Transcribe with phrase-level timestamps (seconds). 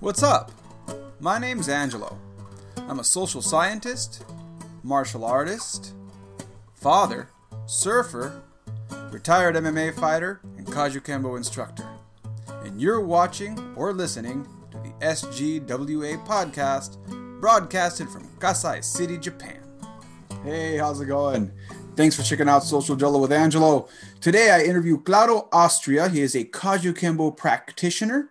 [0.00, 0.50] What's up?
[1.20, 2.16] My name's Angelo.
[2.88, 4.24] I'm a social scientist,
[4.82, 5.92] martial artist,
[6.72, 7.28] father,
[7.66, 8.40] surfer,
[9.10, 11.86] retired MMA fighter, and Kajukenbo instructor.
[12.64, 16.96] And you're watching or listening to the SGWA podcast
[17.38, 19.60] broadcasted from Kasai City, Japan.
[20.42, 21.52] Hey, how's it going?
[21.94, 23.86] Thanks for checking out Social Jello with Angelo.
[24.22, 26.08] Today I interview Claudio Austria.
[26.08, 28.30] He is a Kajukenbo practitioner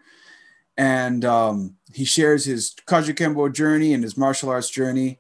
[0.80, 5.20] and um, he shares his Kajukenbo journey and his martial arts journey.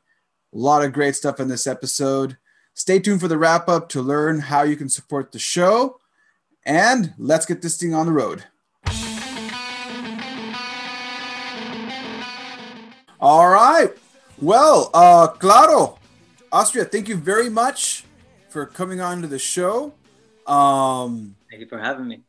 [0.53, 2.37] A lot of great stuff in this episode.
[2.75, 5.99] Stay tuned for the wrap up to learn how you can support the show.
[6.65, 8.45] And let's get this thing on the road.
[13.19, 13.89] All right.
[14.41, 15.99] Well, uh, Claro,
[16.53, 18.05] Austria, thank you very much
[18.47, 19.93] for coming on to the show.
[20.47, 22.21] Um, Thank you for having me.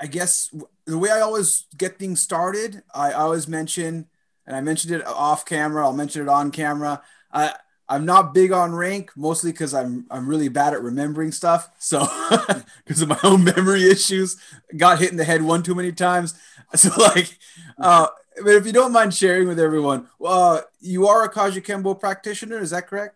[0.00, 0.50] I guess
[0.86, 4.06] the way I always get things started, I always mention,
[4.46, 5.84] and I mentioned it off camera.
[5.84, 7.02] I'll mention it on camera.
[7.32, 7.54] I
[7.88, 11.70] I'm not big on rank, mostly because I'm I'm really bad at remembering stuff.
[11.78, 12.06] So
[12.84, 14.36] because of my own memory issues,
[14.76, 16.34] got hit in the head one too many times.
[16.74, 17.38] So like,
[17.78, 18.08] uh,
[18.42, 22.70] but if you don't mind sharing with everyone, uh, you are a Kajukenbo practitioner, is
[22.70, 23.14] that correct?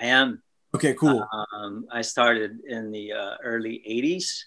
[0.00, 0.42] I am.
[0.74, 1.28] Okay, cool.
[1.52, 4.44] Um, I started in the uh, early 80s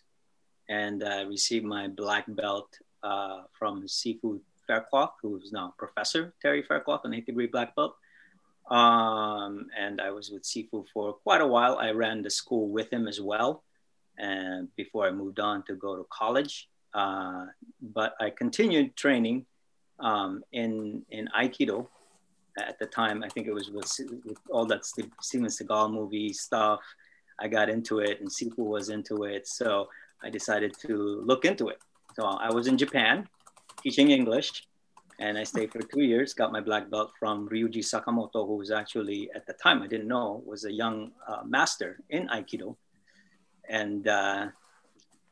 [0.70, 6.64] and I received my black belt uh, from Sifu Faircloth, who is now Professor Terry
[6.64, 7.96] Faircloth, an eighth degree black belt.
[8.70, 11.78] Um, and I was with Sifu for quite a while.
[11.78, 13.64] I ran the school with him as well,
[14.18, 16.68] and before I moved on to go to college.
[16.94, 17.46] Uh,
[17.82, 19.46] but I continued training
[20.00, 21.88] um, in in Aikido
[22.58, 23.24] at the time.
[23.24, 23.92] I think it was with,
[24.26, 26.80] with all that Steven Seagal movie stuff.
[27.40, 29.48] I got into it, and Sifu was into it.
[29.48, 29.90] So
[30.26, 31.80] I decided to look into it.
[32.16, 33.28] So I was in Japan
[33.84, 34.68] teaching English,
[35.20, 36.34] and I stayed for two years.
[36.34, 40.08] Got my black belt from Ryuji Sakamoto, who was actually at the time I didn't
[40.08, 42.76] know was a young uh, master in Aikido,
[43.70, 44.48] and uh,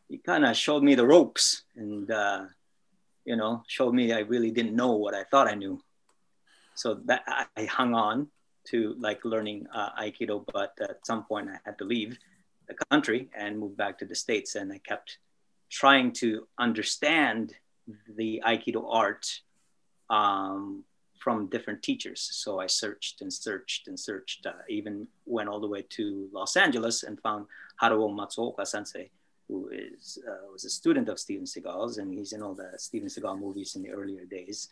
[0.10, 2.46] he kind of showed me the ropes, and uh,
[3.26, 5.82] you know, showed me I really didn't know what I thought I knew.
[6.76, 7.24] So that
[7.56, 8.28] I hung on
[8.70, 12.18] to like learning uh, Aikido, but at some point I had to leave
[12.68, 14.56] the country and moved back to the States.
[14.56, 15.18] And I kept
[15.70, 17.54] trying to understand
[18.16, 19.42] the Aikido art
[20.10, 20.84] um,
[21.20, 22.22] from different teachers.
[22.32, 26.56] So I searched and searched and searched, uh, even went all the way to Los
[26.58, 27.48] Angeles and found
[27.82, 29.10] Haruo Matsuoka sensei,
[29.48, 33.08] who is, uh, was a student of Steven Seagal's, and he's in all the Steven
[33.08, 34.70] Seagal movies in the earlier days.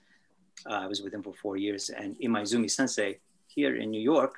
[0.69, 4.35] Uh, I was with him for four years, and Imaizumi sensei here in New York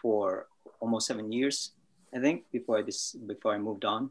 [0.00, 0.46] for
[0.80, 1.72] almost seven years
[2.14, 4.10] I think before I this before I moved on,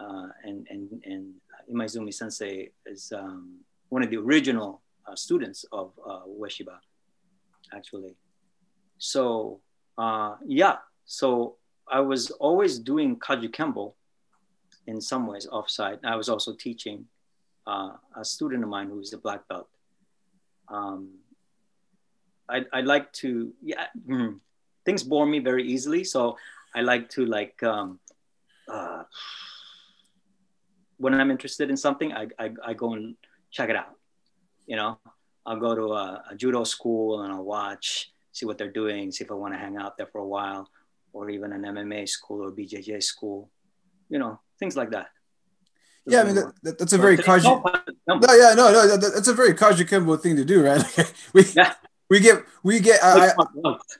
[0.00, 1.34] uh, and and and
[1.72, 3.58] Imaizumi Sensei is um,
[3.88, 6.78] one of the original uh, students of uh, Ueshiba,
[7.74, 8.14] actually.
[8.98, 9.60] So
[9.98, 11.56] uh, yeah, so
[11.90, 13.94] I was always doing Kajukenbo
[14.86, 15.98] in some ways offsite.
[16.04, 17.06] I was also teaching
[17.66, 19.68] uh, a student of mine who's a black belt.
[20.68, 21.18] Um,
[22.48, 23.86] I I like to yeah.
[24.08, 24.40] Mm,
[24.84, 26.36] things bore me very easily, so
[26.74, 28.00] I like to like um,
[28.68, 29.04] uh,
[30.96, 33.16] when I'm interested in something, I, I, I go and
[33.50, 33.94] check it out.
[34.66, 34.98] You know,
[35.46, 39.24] I'll go to a, a, judo school and I'll watch, see what they're doing, see
[39.24, 40.68] if I want to hang out there for a while,
[41.12, 43.50] or even an MMA school or BJJ school.
[44.08, 45.08] You know, things like that.
[46.06, 47.62] Yeah, I mean that, that's a very Kaju.
[48.06, 50.84] No, yeah, no, no, that's a very Kajukenbo thing to do, right?
[51.32, 51.74] we yeah
[52.10, 53.32] we get we get I,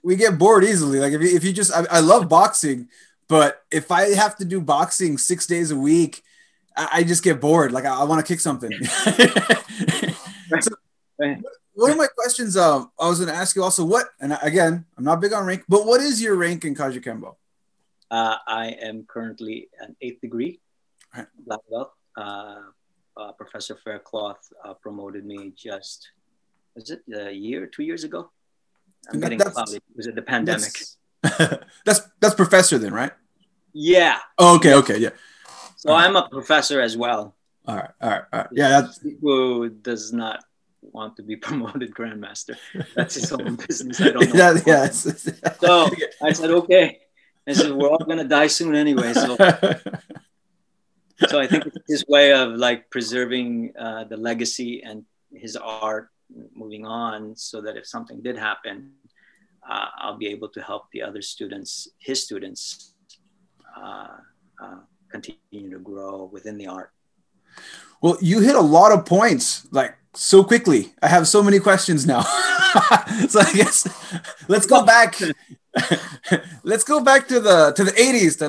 [0.02, 1.00] we get bored easily.
[1.00, 2.88] Like if you, if you just I, I, love boxing,
[3.28, 6.22] but if I have to do boxing six days a week,
[6.76, 7.72] I, I just get bored.
[7.72, 8.72] Like I, I want to kick something.
[10.60, 10.70] so,
[11.74, 14.84] one of my questions, um, I was going to ask you also what, and again,
[14.96, 17.34] I'm not big on rank, but what is your rank in Kajukenbo?
[18.10, 20.60] Uh, I am currently an eighth degree
[21.16, 21.26] right.
[21.46, 21.92] black belt.
[22.16, 22.60] Uh,
[23.16, 26.10] uh, Professor Faircloth uh, promoted me just
[26.74, 28.30] was it a year, two years ago?
[29.10, 29.80] I'm that, getting cloudy.
[29.96, 30.72] Was it the pandemic?
[31.22, 33.12] That's, that's, that's professor then, right?
[33.72, 34.18] Yeah.
[34.38, 35.10] Oh, okay, okay, yeah.
[35.76, 37.34] So I'm a professor as well.
[37.66, 38.48] All right, all right, all right.
[38.52, 40.44] Yeah, that's who does not
[40.80, 42.56] want to be promoted grandmaster.
[42.94, 44.00] That's his own business.
[44.00, 44.60] I don't know.
[44.66, 45.90] yeah, So
[46.22, 47.00] I said, okay.
[47.46, 49.12] I said, we're all gonna die soon anyway.
[49.12, 55.56] So, so I think it's his way of like preserving uh, the legacy and his
[55.56, 56.08] art
[56.54, 58.92] moving on so that if something did happen,
[59.68, 62.94] uh, I'll be able to help the other students, his students,
[63.76, 64.08] uh,
[64.62, 64.76] uh,
[65.08, 66.90] continue to grow within the art.
[68.00, 70.92] Well, you hit a lot of points, like so quickly.
[71.00, 72.22] I have so many questions now.
[73.28, 73.88] so I guess
[74.48, 75.16] let's go back.
[76.64, 78.40] let's go back to the to the 80s.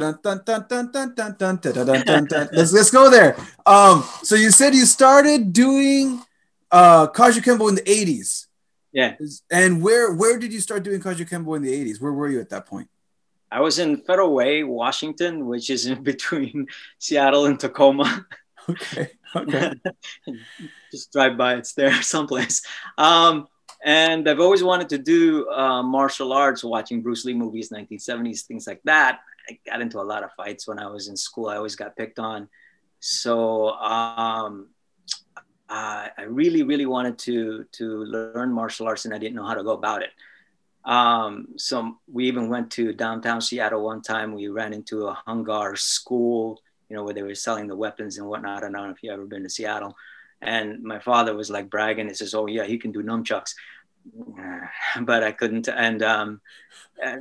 [2.52, 3.38] Let's let's go there.
[3.66, 6.22] Um, so you said you started doing
[6.76, 8.48] uh Kajukenbo in the 80s.
[8.92, 9.16] Yeah.
[9.50, 12.02] And where where did you start doing Kajukenbo in the 80s?
[12.02, 12.90] Where were you at that point?
[13.52, 16.68] I was in Federal Way, Washington, which is in between
[17.00, 18.26] Seattle and Tacoma.
[18.68, 19.12] Okay.
[19.36, 19.74] Okay.
[20.92, 22.66] Just drive by, it's there someplace.
[22.98, 23.46] Um,
[23.84, 28.66] and I've always wanted to do uh, martial arts, watching Bruce Lee movies, 1970s, things
[28.66, 29.20] like that.
[29.48, 31.50] I got into a lot of fights when I was in school.
[31.50, 32.50] I always got picked on.
[33.00, 34.70] So um,
[35.70, 39.56] uh, I really, really wanted to to learn martial arts, and I didn't know how
[39.56, 40.12] to go about it.
[40.86, 44.34] Um, so we even went to downtown Seattle one time.
[44.34, 48.18] We ran into a Hung Gar school, you know, where they were selling the weapons
[48.18, 48.58] and whatnot.
[48.58, 49.96] I don't know if you ever been to Seattle.
[50.42, 52.08] And my father was like bragging.
[52.08, 53.56] He says, "Oh yeah, he can do nunchucks,"
[55.02, 55.68] but I couldn't.
[55.68, 56.42] And um,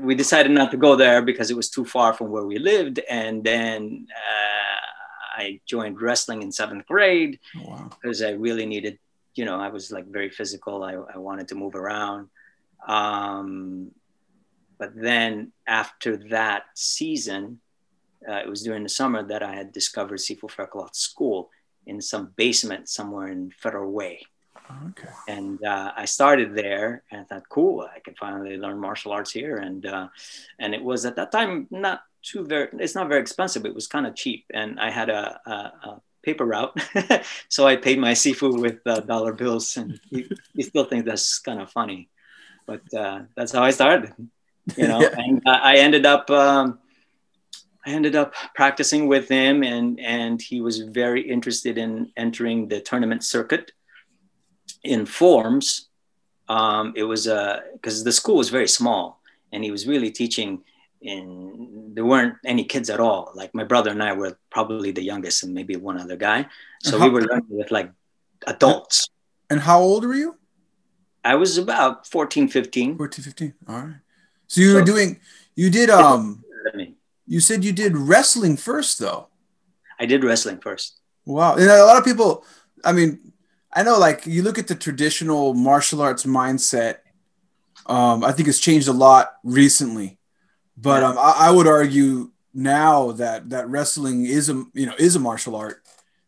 [0.00, 3.00] we decided not to go there because it was too far from where we lived.
[3.08, 4.94] And then uh,
[5.34, 8.30] I joined wrestling in seventh grade because oh, wow.
[8.30, 8.98] I really needed,
[9.34, 10.82] you know, I was like very physical.
[10.84, 12.28] I, I wanted to move around.
[12.86, 13.90] Um,
[14.78, 17.60] but then after that season,
[18.28, 21.50] uh, it was during the summer that I had discovered Sifu Faircloth School
[21.86, 24.22] in some basement somewhere in Federal Way.
[24.88, 25.08] Okay.
[25.28, 29.30] And uh, I started there, and I thought, cool, I can finally learn martial arts
[29.30, 29.56] here.
[29.56, 30.08] And uh,
[30.58, 32.68] and it was at that time not too very.
[32.80, 33.64] It's not very expensive.
[33.66, 36.74] It was kind of cheap, and I had a, a, a paper route,
[37.48, 41.38] so I paid my sifu with uh, dollar bills, and you, you still think that's
[41.38, 42.08] kind of funny
[42.66, 44.12] but uh, that's how I started.
[44.76, 45.14] You know, yeah.
[45.16, 46.78] and I ended up um,
[47.86, 52.80] I ended up practicing with him, and and he was very interested in entering the
[52.80, 53.72] tournament circuit
[54.82, 55.88] in forms.
[56.48, 59.20] Um, it was because uh, the school was very small,
[59.52, 60.62] and he was really teaching.
[61.04, 63.30] In there weren't any kids at all.
[63.34, 66.46] Like my brother and I were probably the youngest, and maybe one other guy.
[66.82, 67.90] So we were learning with like
[68.46, 69.08] adults.
[69.48, 70.36] And how old were you?
[71.24, 72.98] I was about 14, 15.
[72.98, 73.54] 14, 15.
[73.68, 73.94] All right.
[74.46, 75.20] So you so, were doing,
[75.56, 76.44] you did, um,
[77.26, 79.28] you said you did wrestling first though.
[79.98, 81.00] I did wrestling first.
[81.24, 81.54] Wow.
[81.54, 82.44] And a lot of people,
[82.84, 83.32] I mean,
[83.72, 86.98] I know like you look at the traditional martial arts mindset.
[87.86, 90.18] Um, I think it's changed a lot recently,
[90.76, 91.08] but yeah.
[91.08, 95.20] um, I, I would argue now that that wrestling is a you know is a
[95.20, 95.82] martial art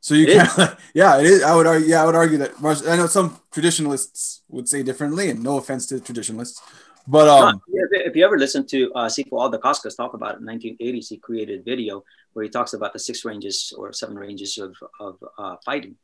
[0.06, 0.46] so you can,
[0.94, 1.43] yeah, it is.
[1.43, 2.52] I would argue, yeah, I would argue that.
[2.62, 6.62] I know some traditionalists would say differently, and no offense to traditionalists,
[7.08, 10.46] but um, if you ever listen to uh, Sifu Al Dacascos talk about it in
[10.46, 12.04] 1980s, he created a video
[12.34, 15.96] where he talks about the six ranges or seven ranges of of uh, fighting.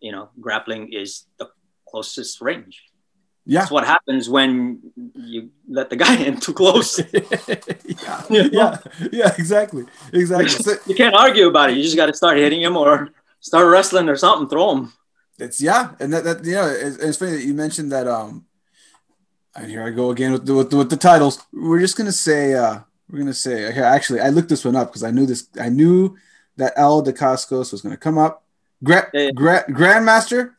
[0.00, 1.48] You know, grappling is the
[1.88, 2.82] closest range.
[3.46, 3.60] Yeah.
[3.60, 4.80] That's what happens when
[5.14, 6.98] you let the guy in too close.
[7.12, 8.24] yeah.
[8.30, 8.78] yeah.
[9.12, 9.84] Yeah, exactly.
[10.12, 10.74] Exactly.
[10.86, 11.76] You can't argue about it.
[11.76, 13.10] You just got to start hitting him or
[13.40, 14.92] start wrestling or something, throw him.
[15.38, 15.90] It's yeah.
[16.00, 18.06] And that, that you know, it's, it's funny that you mentioned that.
[18.06, 18.46] Um,
[19.54, 21.44] and here I go again with the, with the, with the titles.
[21.52, 22.80] We're just going to say, uh,
[23.10, 25.48] we're going to say, here, actually, I looked this one up because I knew this,
[25.60, 26.16] I knew
[26.56, 28.42] that Al Dacascos was going to come up.
[28.82, 29.30] Gra- yeah, yeah.
[29.32, 30.54] Gra- Grandmaster?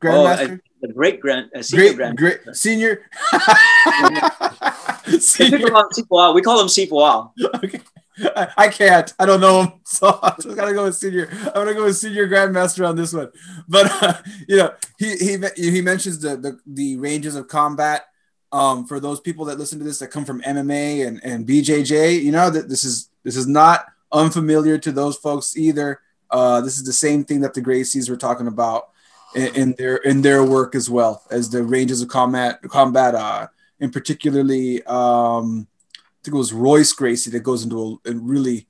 [0.00, 0.50] Grandmaster?
[0.50, 3.02] Oh, I- the great grand, uh, senior great, grand, great senior.
[5.18, 5.58] senior.
[5.58, 7.34] We call him Sifu Al.
[7.54, 7.80] Okay.
[8.22, 9.12] I, I, can't.
[9.18, 11.28] I don't know him, so I just gotta go with senior.
[11.30, 13.30] I'm gonna go with senior grandmaster on this one.
[13.68, 14.14] But uh,
[14.48, 18.06] you know, he he he mentions the, the the ranges of combat.
[18.52, 22.22] Um, for those people that listen to this that come from MMA and and BJJ,
[22.22, 26.00] you know that this is this is not unfamiliar to those folks either.
[26.30, 28.89] Uh, this is the same thing that the Gracies were talking about
[29.34, 33.46] in, their in their work as well as the ranges of combat combat uh
[33.80, 38.66] and particularly um I think it was Royce Gracie that goes into a and really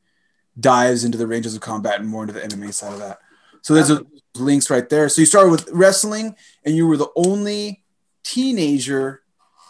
[0.59, 3.19] dives into the ranges of combat and more into the MMA side of that.
[3.63, 4.05] So there's a,
[4.37, 5.09] links right there.
[5.09, 7.83] So you started with wrestling and you were the only
[8.23, 9.23] teenager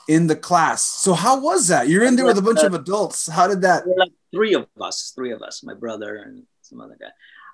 [0.08, 0.82] in the class.
[0.82, 1.88] So how was that?
[1.88, 3.28] You're in there with a bunch of adults.
[3.28, 3.84] How did that?
[4.32, 7.10] Three of us, three of us, my brother and some other guy.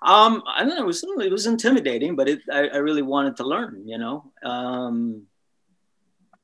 [0.07, 0.85] Um, I don't know.
[0.85, 3.83] It was it was intimidating, but it, I, I really wanted to learn.
[3.85, 5.27] You know, um,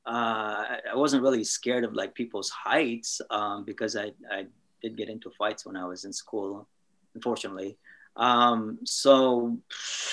[0.05, 4.47] uh, I wasn't really scared of like people's heights um, because I, I
[4.81, 6.67] did get into fights when I was in school,
[7.15, 7.77] unfortunately.
[8.17, 9.57] Um, so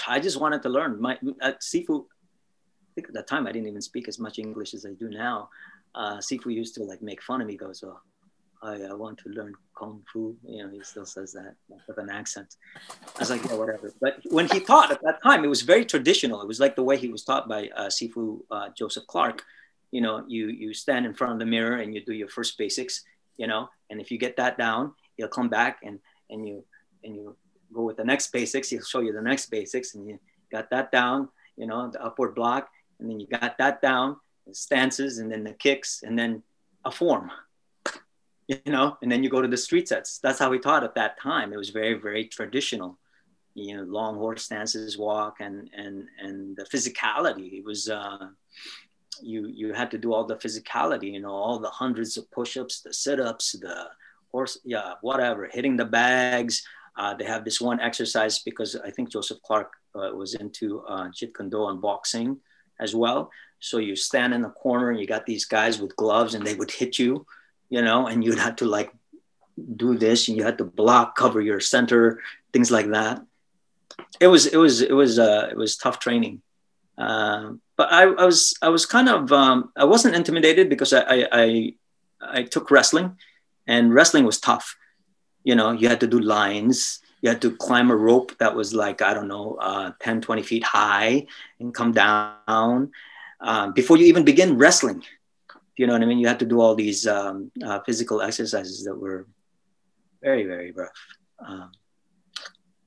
[0.07, 1.01] I just wanted to learn.
[1.01, 4.75] My at Sifu, I think at that time I didn't even speak as much English
[4.75, 5.51] as I do now.
[5.93, 7.57] Uh, Sifu used to like make fun of me.
[7.57, 8.01] Goes, well,
[8.63, 10.37] I, I want to learn kung fu.
[10.45, 11.55] You know, he still says that
[11.89, 12.57] with an accent.
[13.17, 13.93] I was like, yeah, whatever.
[14.01, 16.43] But when he taught at that time, it was very traditional.
[16.43, 19.45] It was like the way he was taught by uh, Sifu uh, Joseph Clark.
[19.91, 22.59] You know, you you stand in front of the mirror and you do your first
[22.59, 23.03] basics.
[23.39, 25.99] You know, and if you get that down, you'll come back and
[26.29, 26.65] and you
[27.03, 27.37] and you
[27.73, 28.69] go with the next basics.
[28.69, 30.19] He'll show you the next basics, and you
[30.53, 31.29] got that down.
[31.57, 35.45] You know, the upward block, and then you got that down, the stances, and then
[35.45, 36.43] the kicks, and then
[36.85, 37.31] a form
[38.51, 40.19] you know, and then you go to the street sets.
[40.19, 41.53] That's how we taught at that time.
[41.53, 42.99] It was very, very traditional,
[43.55, 47.59] you know, long horse stances, walk, and and and the physicality.
[47.59, 48.29] It was uh,
[49.23, 52.81] you you had to do all the physicality, you know, all the hundreds of push-ups,
[52.81, 53.89] the sit-ups, the
[54.33, 56.65] horse, yeah, whatever, hitting the bags.
[56.97, 61.09] Uh, they have this one exercise because I think Joseph Clark uh, was into uh,
[61.09, 62.39] Jeet Kune Do and boxing
[62.81, 63.31] as well.
[63.61, 66.55] So you stand in the corner and you got these guys with gloves and they
[66.55, 67.27] would hit you
[67.71, 68.93] you know, and you'd have to like
[69.77, 72.21] do this and you had to block, cover your center,
[72.53, 73.25] things like that.
[74.21, 76.43] It was, it was, it was, uh, it was tough training.
[76.99, 81.01] Uh, but I, I, was, I was kind of, um, I wasn't intimidated because I,
[81.01, 81.75] I, I,
[82.21, 83.17] I took wrestling
[83.67, 84.77] and wrestling was tough.
[85.45, 88.75] You know, you had to do lines, you had to climb a rope that was
[88.75, 91.27] like, I don't know, uh, 10, 20 feet high
[91.59, 92.91] and come down
[93.41, 95.03] uh, before you even begin wrestling
[95.81, 96.19] you know what I mean?
[96.19, 99.27] You had to do all these um, uh, physical exercises that were
[100.21, 100.91] very, very rough.
[101.39, 101.73] Um,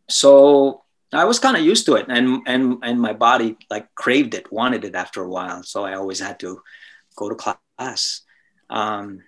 [0.07, 4.35] so I was kind of used to it, and and and my body like craved
[4.35, 5.63] it, wanted it after a while.
[5.63, 6.61] So I always had to
[7.15, 8.21] go to class.
[8.69, 9.23] Um,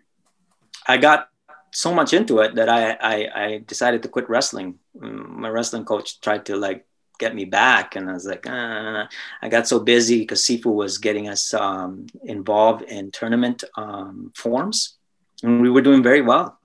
[0.87, 1.29] I got
[1.73, 4.77] so much into it that I, I, I decided to quit wrestling.
[4.95, 6.85] Mm, my wrestling coach tried to like
[7.17, 7.95] get me back.
[7.95, 9.05] And I was like, uh,
[9.41, 14.97] I got so busy because Sifu was getting us um, involved in tournament um, forms,
[15.43, 16.59] and we were doing very well.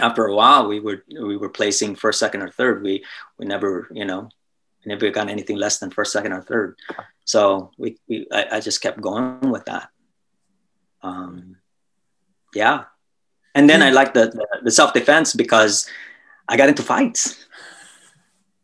[0.00, 2.82] After a while, we were we were placing first, second, or third.
[2.82, 3.04] We
[3.38, 4.28] we never, you know,
[4.84, 6.76] never got anything less than first, second, or third.
[7.24, 9.88] So we, we I, I just kept going with that.
[11.02, 11.56] Um,
[12.54, 12.84] yeah,
[13.54, 15.88] and then I liked the, the, the self defense because
[16.48, 17.46] I got into fights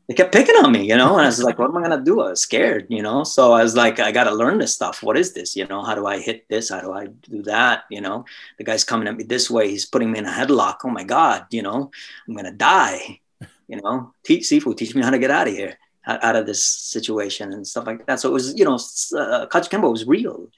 [0.08, 2.02] they kept picking on me, you know, and I was like, what am I gonna
[2.02, 2.20] do?
[2.20, 3.24] I was scared, you know.
[3.24, 5.02] So I was like, I gotta learn this stuff.
[5.02, 5.56] What is this?
[5.56, 6.68] You know, how do I hit this?
[6.68, 7.84] How do I do that?
[7.90, 8.24] You know,
[8.56, 10.76] the guy's coming at me this way, he's putting me in a headlock.
[10.84, 11.90] Oh my God, you know,
[12.28, 13.20] I'm gonna die.
[13.68, 16.64] You know, teach Sifu, teach me how to get out of here, out of this
[16.64, 18.20] situation and stuff like that.
[18.20, 20.52] So it was, you know, uh, Kajukenbo was real.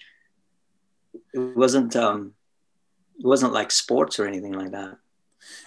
[1.33, 2.35] It wasn't um
[3.19, 4.99] it wasn't like sports or anything like that.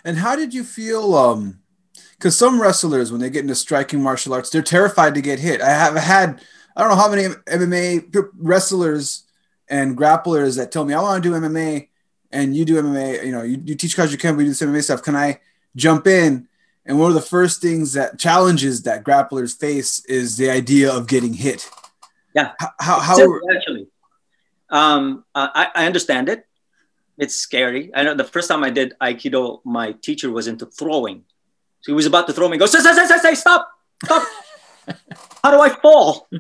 [0.06, 1.61] And how did you feel um
[2.22, 5.60] because some wrestlers when they get into striking martial arts they're terrified to get hit.
[5.60, 6.42] I have had
[6.76, 9.24] i don't know how many mma wrestlers
[9.68, 11.88] and grapplers that tell me i want to do mma
[12.32, 15.02] and you do mma you know you, you teach you do some mma stuff.
[15.02, 15.40] Can i
[15.76, 16.48] jump in?
[16.86, 21.08] And one of the first things that challenges that grapplers face is the idea of
[21.08, 21.70] getting hit.
[22.34, 22.54] Yeah.
[22.80, 23.88] How, how, actually.
[24.70, 26.48] Um, uh, I, I understand it.
[27.18, 27.92] It's scary.
[27.94, 31.24] I know the first time i did aikido my teacher was into throwing
[31.82, 32.58] so he was about to throw me.
[32.58, 33.72] Goes, say, say, say, say, stop,
[34.06, 34.28] stop.
[35.44, 36.28] How do I fall?
[36.32, 36.40] You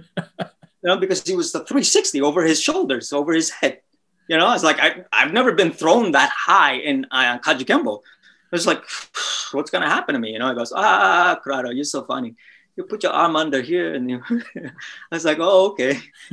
[0.83, 3.81] know, because he was the 360 over his shoulders, over his head.
[4.27, 7.39] You know, I was like, I, I've never been thrown that high in uh.
[7.43, 7.49] I
[8.51, 8.83] was like,
[9.51, 10.31] what's going to happen to me?
[10.31, 12.35] You know, he goes, ah, Kurado, you're so funny.
[12.75, 13.95] You put your arm under here.
[13.95, 14.71] And you, I
[15.11, 15.99] was like, oh, okay.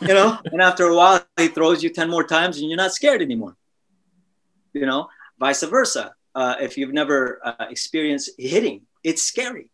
[0.00, 2.92] you know, and after a while, he throws you 10 more times and you're not
[2.92, 3.56] scared anymore.
[4.72, 9.72] You know, vice versa uh, if you've never uh, experienced hitting, it's scary.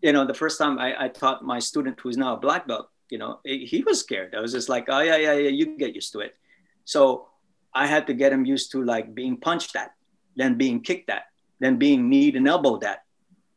[0.00, 2.88] You know, the first time I, I, taught my student who's now a black belt,
[3.10, 4.34] you know, he was scared.
[4.34, 6.34] I was just like, oh yeah, yeah, yeah, you get used to it.
[6.86, 7.28] So
[7.74, 9.92] I had to get him used to like being punched at,
[10.34, 11.24] then being kicked at,
[11.60, 13.04] then being kneed and elbowed at,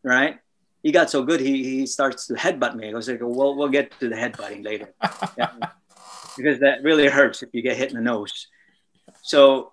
[0.03, 0.39] right?
[0.83, 2.89] He got so good, he, he starts to headbutt me.
[2.89, 4.93] I was like, well, we'll get to the headbutting later.
[5.37, 5.51] yeah.
[6.35, 8.47] Because that really hurts if you get hit in the nose.
[9.21, 9.71] So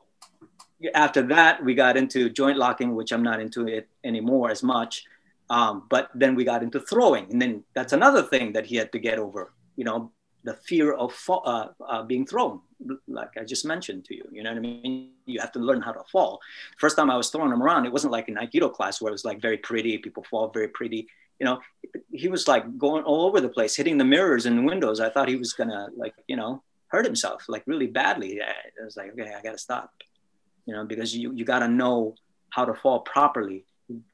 [0.94, 5.04] after that, we got into joint locking, which I'm not into it anymore as much.
[5.50, 8.90] Um, but then we got into throwing, and then that's another thing that he had
[8.92, 9.52] to get over.
[9.76, 10.12] You know,
[10.42, 12.60] the fear of uh, uh, being thrown,
[13.08, 14.24] like I just mentioned to you.
[14.32, 15.10] You know what I mean?
[15.26, 16.40] You have to learn how to fall.
[16.78, 19.12] First time I was throwing him around, it wasn't like an Aikido class where it
[19.12, 19.98] was like very pretty.
[19.98, 21.06] People fall very pretty.
[21.38, 21.60] You know,
[22.10, 25.00] he was like going all over the place, hitting the mirrors and windows.
[25.00, 28.40] I thought he was gonna like, you know, hurt himself like really badly.
[28.40, 29.92] I was like, okay, I gotta stop
[30.66, 32.14] you know, because you, you got to know
[32.50, 33.64] how to fall properly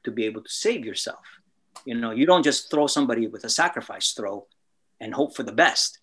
[0.03, 1.19] to be able to save yourself.
[1.85, 4.47] You know, you don't just throw somebody with a sacrifice throw
[4.99, 5.99] and hope for the best.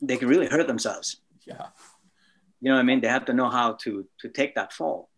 [0.00, 1.20] They can really hurt themselves.
[1.44, 1.66] Yeah.
[2.60, 3.00] You know what I mean?
[3.00, 5.08] They have to know how to to take that fall.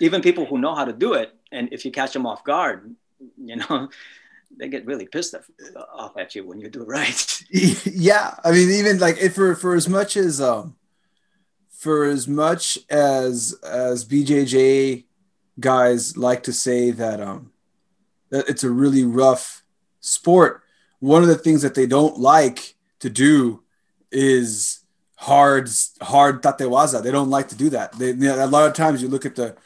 [0.00, 2.94] Even people who know how to do it, and if you catch them off guard,
[3.36, 3.88] you know,
[4.58, 5.34] they get really pissed
[5.92, 7.42] off at you when you do it right.
[7.50, 10.76] yeah, I mean, even like if for for as much as um,
[11.78, 15.04] for as much as as BJJ
[15.60, 17.52] guys like to say that um,
[18.30, 19.62] that it's a really rough
[20.00, 20.62] sport.
[20.98, 23.62] One of the things that they don't like to do
[24.10, 24.80] is
[25.18, 25.70] hard
[26.02, 27.00] hard tatewaza.
[27.00, 27.92] They don't like to do that.
[27.92, 29.56] They, a lot of times you look at the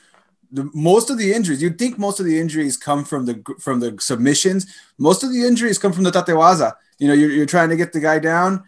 [0.55, 3.81] the, most of the injuries, you'd think most of the injuries come from the from
[3.81, 4.67] the submissions.
[4.99, 6.75] Most of the injuries come from the tatewaza.
[6.99, 8.65] You know, you're, you're trying to get the guy down,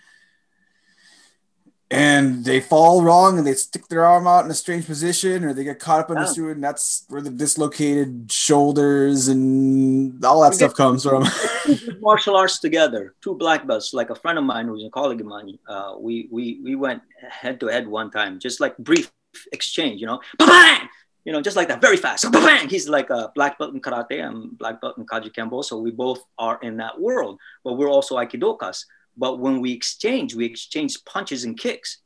[1.95, 5.53] and they fall wrong, and they stick their arm out in a strange position, or
[5.53, 10.43] they get caught up in the screw, and that's where the dislocated shoulders and all
[10.43, 11.25] that we stuff comes from.
[12.01, 13.95] martial arts together, two black belts.
[13.95, 17.03] Like a friend of mine who's a colleague of mine, uh, we we we went
[17.29, 19.11] head to head one time, just like brief
[19.53, 20.01] exchange.
[20.01, 20.89] You know, bang
[21.25, 22.31] you know, just like that, very fast.
[22.33, 25.65] Bang, he's like a black belt in karate and black belt in kajukenbo.
[25.65, 28.85] So we both are in that world, but we're also aikidokas.
[29.16, 31.99] But when we exchange, we exchange punches and kicks.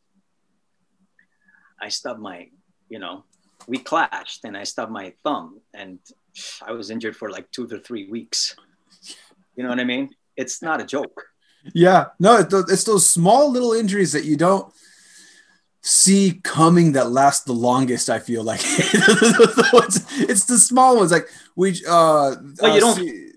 [1.81, 2.49] I stubbed my,
[2.89, 3.25] you know,
[3.67, 5.99] we clashed and I stubbed my thumb and
[6.63, 8.57] I was injured for like two to three weeks.
[9.57, 10.11] You know what I mean?
[10.37, 11.25] It's not a joke.
[11.75, 14.73] Yeah, no, it's those small little injuries that you don't
[15.83, 18.09] see coming that last the longest.
[18.09, 21.11] I feel like it's the small ones.
[21.11, 23.33] Like we, uh, oh, you don't, see,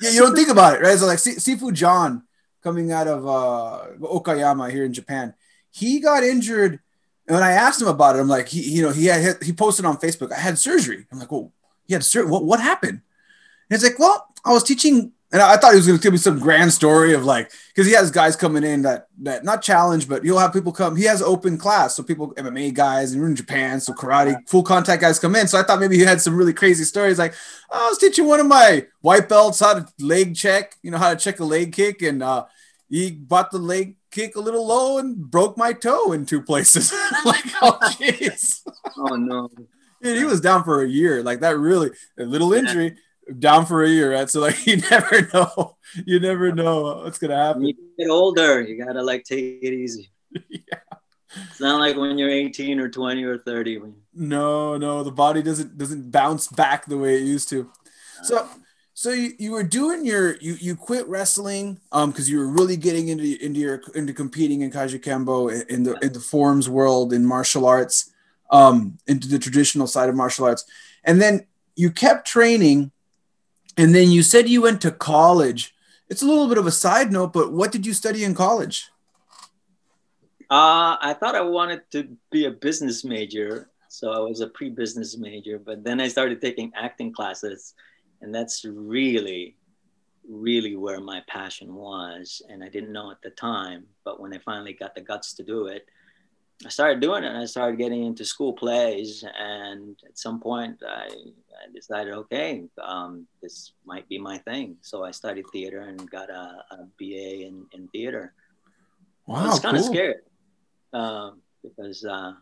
[0.00, 0.98] yeah, you don't think about it, right?
[0.98, 2.22] So like Sifu John
[2.62, 5.34] coming out of uh, Okayama here in Japan,
[5.70, 6.80] he got injured.
[7.26, 9.52] And when I asked him about it, I'm like, he, you know, he had he
[9.52, 11.06] posted on Facebook, I had surgery.
[11.12, 11.52] I'm like, well,
[11.86, 12.30] he had surgery.
[12.30, 13.00] What what happened?
[13.70, 16.12] And it's like, well, I was teaching and I thought he was going to tell
[16.12, 19.60] me some grand story of like, because he has guys coming in that that not
[19.60, 20.96] challenge, but he'll have people come.
[20.96, 25.02] He has open class, so people MMA guys, and in Japan, so karate full contact
[25.02, 25.46] guys come in.
[25.46, 27.34] So I thought maybe he had some really crazy stories, like
[27.70, 30.98] oh, I was teaching one of my white belts how to leg check, you know
[30.98, 32.46] how to check a leg kick, and uh,
[32.88, 36.90] he bought the leg kick a little low and broke my toe in two places.
[37.26, 38.62] like oh jeez,
[38.96, 39.50] oh no.
[40.00, 41.58] And he was down for a year, like that.
[41.58, 42.96] Really, a little injury.
[43.38, 44.28] Down for a year, right?
[44.28, 47.62] So like you never know, you never know what's gonna happen.
[47.62, 50.10] When you get older, you gotta like take it easy.
[50.48, 50.80] yeah.
[51.50, 53.82] It's not like when you're 18 or 20 or 30.
[54.14, 57.70] No, no, the body doesn't doesn't bounce back the way it used to.
[58.22, 58.48] So
[58.98, 62.76] so you, you were doing your you you quit wrestling um because you were really
[62.76, 67.24] getting into into your into competing in Kajukenbo in the in the forms world in
[67.24, 68.10] martial arts
[68.50, 70.64] um into the traditional side of martial arts
[71.04, 72.90] and then you kept training
[73.78, 75.74] and then you said you went to college.
[76.08, 78.90] It's a little bit of a side note, but what did you study in college?
[80.50, 83.70] Uh, I thought I wanted to be a business major.
[83.88, 87.74] So I was a pre business major, but then I started taking acting classes.
[88.20, 89.56] And that's really,
[90.28, 92.42] really where my passion was.
[92.48, 93.84] And I didn't know at the time.
[94.04, 95.86] But when I finally got the guts to do it,
[96.66, 99.24] I started doing it and I started getting into school plays.
[99.38, 101.08] And at some point, I,
[101.58, 104.76] I decided, okay, um, this might be my thing.
[104.82, 108.32] So I studied theater and got a, a BA in, in theater.
[109.26, 109.50] Wow.
[109.50, 109.92] It's kind of cool.
[109.92, 110.14] scary
[110.92, 112.32] um, because uh,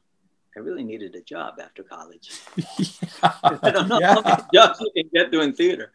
[0.57, 2.40] I really needed a job after college.
[2.57, 2.64] yeah.
[3.62, 4.14] I don't know yeah.
[4.14, 5.92] how many jobs you can get doing theater.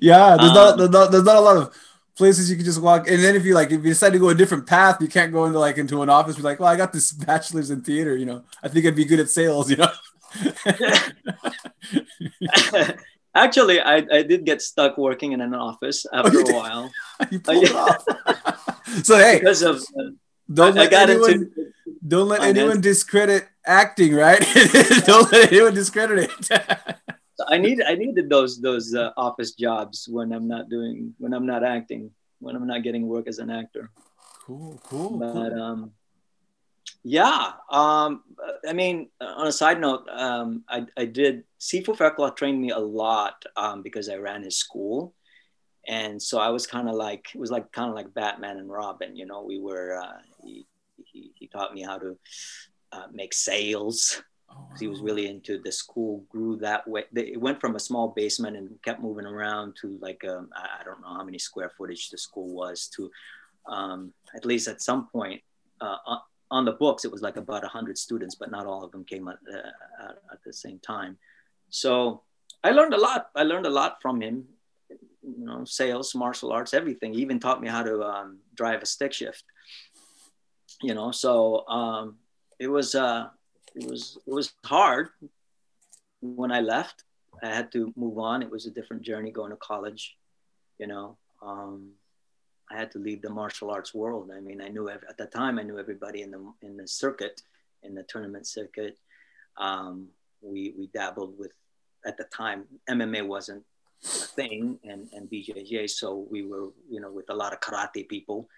[0.00, 1.74] Yeah, there's, um, not, there's, not, there's not a lot of
[2.16, 3.08] places you can just walk.
[3.08, 5.32] And then if you like, if you decide to go a different path, you can't
[5.32, 6.36] go into like into an office.
[6.36, 8.16] Be like, well, I got this bachelor's in theater.
[8.16, 9.70] You know, I think I'd be good at sales.
[9.70, 9.88] You know.
[13.34, 16.90] Actually, I, I did get stuck working in an office oh, after oh, a while.
[17.30, 18.04] you pulled it off.
[19.04, 20.10] so hey, because of uh,
[20.52, 21.72] don't I, let I anyone into,
[22.06, 24.40] don't let anyone discredit acting, right?
[25.06, 26.50] don't let anyone discredit it.
[27.48, 31.46] I need I needed those those uh, office jobs when I'm not doing when I'm
[31.46, 33.90] not acting when I'm not getting work as an actor.
[34.44, 35.18] Cool, cool.
[35.18, 35.62] But cool.
[35.62, 35.92] um,
[37.02, 38.22] yeah, um,
[38.68, 42.78] I mean, on a side note, um, I I did Sifu Faircloth trained me a
[42.78, 45.14] lot um, because I ran his school,
[45.88, 48.70] and so I was kind of like it was like kind of like Batman and
[48.70, 49.16] Robin.
[49.16, 50.66] You know, we were uh, he,
[51.04, 52.18] he he taught me how to
[52.92, 54.22] uh, make sales.
[54.50, 58.08] Oh, he was really into the school grew that way it went from a small
[58.08, 62.10] basement and kept moving around to like um, i don't know how many square footage
[62.10, 63.08] the school was to
[63.68, 65.40] um, at least at some point
[65.80, 65.98] uh,
[66.50, 69.28] on the books it was like about 100 students but not all of them came
[69.28, 71.16] at, uh, at the same time
[71.68, 72.22] so
[72.64, 74.44] i learned a lot i learned a lot from him
[75.22, 78.86] you know sales martial arts everything he even taught me how to um, drive a
[78.86, 79.44] stick shift
[80.82, 82.16] you know so um,
[82.58, 83.28] it was uh,
[83.74, 85.08] it was it was hard
[86.20, 87.04] when I left.
[87.42, 88.42] I had to move on.
[88.42, 90.16] It was a different journey going to college,
[90.78, 91.16] you know.
[91.42, 91.92] Um,
[92.70, 94.30] I had to leave the martial arts world.
[94.34, 97.42] I mean, I knew at the time I knew everybody in the in the circuit,
[97.82, 98.98] in the tournament circuit.
[99.56, 100.08] Um,
[100.40, 101.52] we we dabbled with
[102.06, 103.64] at the time MMA wasn't
[104.04, 108.08] a thing and and BJJ, so we were you know with a lot of karate
[108.08, 108.48] people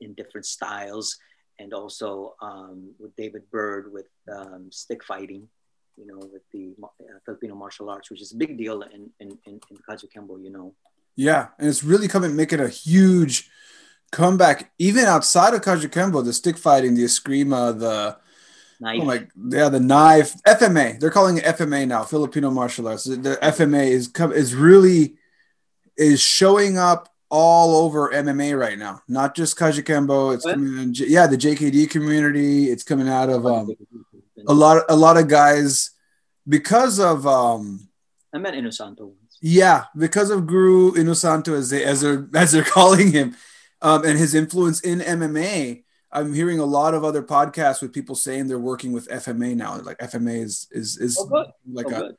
[0.00, 1.16] in different styles,
[1.58, 5.48] and also um, with David Bird with um, stick fighting,
[5.96, 9.38] you know, with the uh, Filipino martial arts, which is a big deal in in
[9.46, 10.74] in, in Kajukenbo, you know.
[11.16, 13.50] Yeah, and it's really coming, making a huge
[14.10, 18.16] comeback, even outside of Kajukenbo, the stick fighting, the Eskrima, the
[18.80, 19.00] knife.
[19.00, 20.98] oh my, yeah, the knife, FMA.
[20.98, 23.04] They're calling it FMA now, Filipino martial arts.
[23.04, 25.16] The FMA is is really
[25.96, 30.34] is showing up all over MMA right now, not just Kajukenbo.
[30.34, 32.70] It's coming in, yeah, the JKD community.
[32.70, 33.74] It's coming out of um,
[34.46, 35.90] a lot, a lot of guys
[36.48, 37.88] because of um.
[38.32, 39.14] I met Inosanto
[39.46, 43.36] yeah, because of Guru Inosanto, as they as they're as they're calling him,
[43.82, 45.84] um, and his influence in MMA.
[46.10, 49.78] I'm hearing a lot of other podcasts with people saying they're working with FMA now.
[49.80, 52.10] Like FMA is is is oh, like oh, a.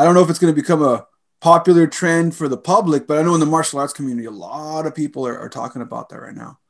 [0.00, 1.06] I don't know if it's going to become a
[1.42, 4.86] popular trend for the public, but I know in the martial arts community, a lot
[4.86, 6.60] of people are, are talking about that right now.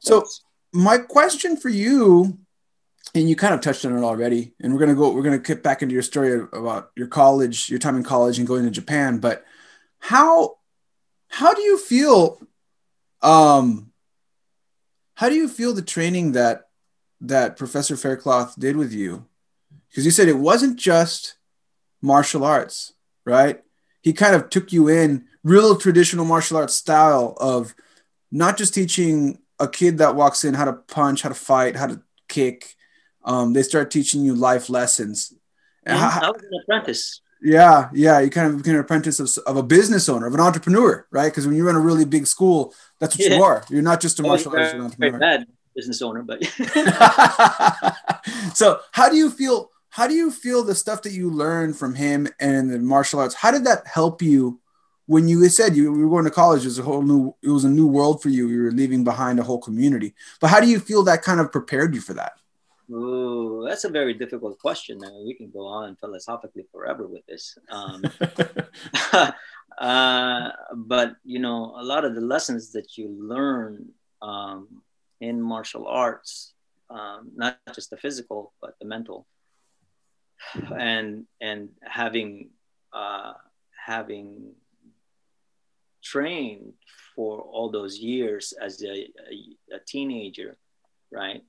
[0.00, 0.24] So
[0.72, 2.38] my question for you
[3.14, 4.54] and you kind of touched on it already.
[4.60, 7.06] And we're going to go we're going to get back into your story about your
[7.06, 9.18] college your time in college and going to japan.
[9.18, 9.44] But
[9.98, 10.56] how
[11.28, 12.40] how do you feel
[13.22, 13.90] um
[15.14, 16.68] how do you feel the training that
[17.20, 19.26] that professor faircloth did with you?
[19.88, 21.36] Because you said it wasn't just
[22.02, 23.60] martial arts right?
[24.02, 27.74] He kind of took you in real traditional martial arts style of
[28.30, 31.86] not just teaching a kid that walks in how to punch how to fight how
[31.86, 32.74] to kick
[33.24, 35.32] um, they start teaching you life lessons.
[35.86, 37.20] Yeah, I was an apprentice.
[37.42, 40.40] Yeah, yeah, you kind of become an apprentice of, of a business owner, of an
[40.40, 41.30] entrepreneur, right?
[41.30, 43.36] Because when you run a really big school, that's what yeah.
[43.36, 43.62] you are.
[43.68, 45.18] You're not just a martial arts entrepreneur.
[45.18, 46.42] Bad business owner, but
[48.54, 49.70] so how do you feel?
[49.90, 53.34] How do you feel the stuff that you learned from him and the martial arts?
[53.34, 54.58] How did that help you
[55.06, 56.62] when you said you were going to college?
[56.62, 58.48] It was a whole new, it was a new world for you.
[58.48, 60.14] You were leaving behind a whole community.
[60.40, 62.32] But how do you feel that kind of prepared you for that?
[62.90, 65.02] Ooh, that's a very difficult question.
[65.04, 67.56] I mean, we can go on philosophically forever with this.
[67.70, 68.02] Um,
[69.78, 73.88] uh, but you know, a lot of the lessons that you learn
[74.20, 74.82] um,
[75.20, 76.52] in martial arts,
[76.90, 79.26] um, not just the physical but the mental,
[80.76, 82.50] and and having
[82.92, 83.32] uh,
[83.86, 84.52] having
[86.02, 86.74] trained
[87.16, 90.58] for all those years as a, a, a teenager,
[91.10, 91.42] right?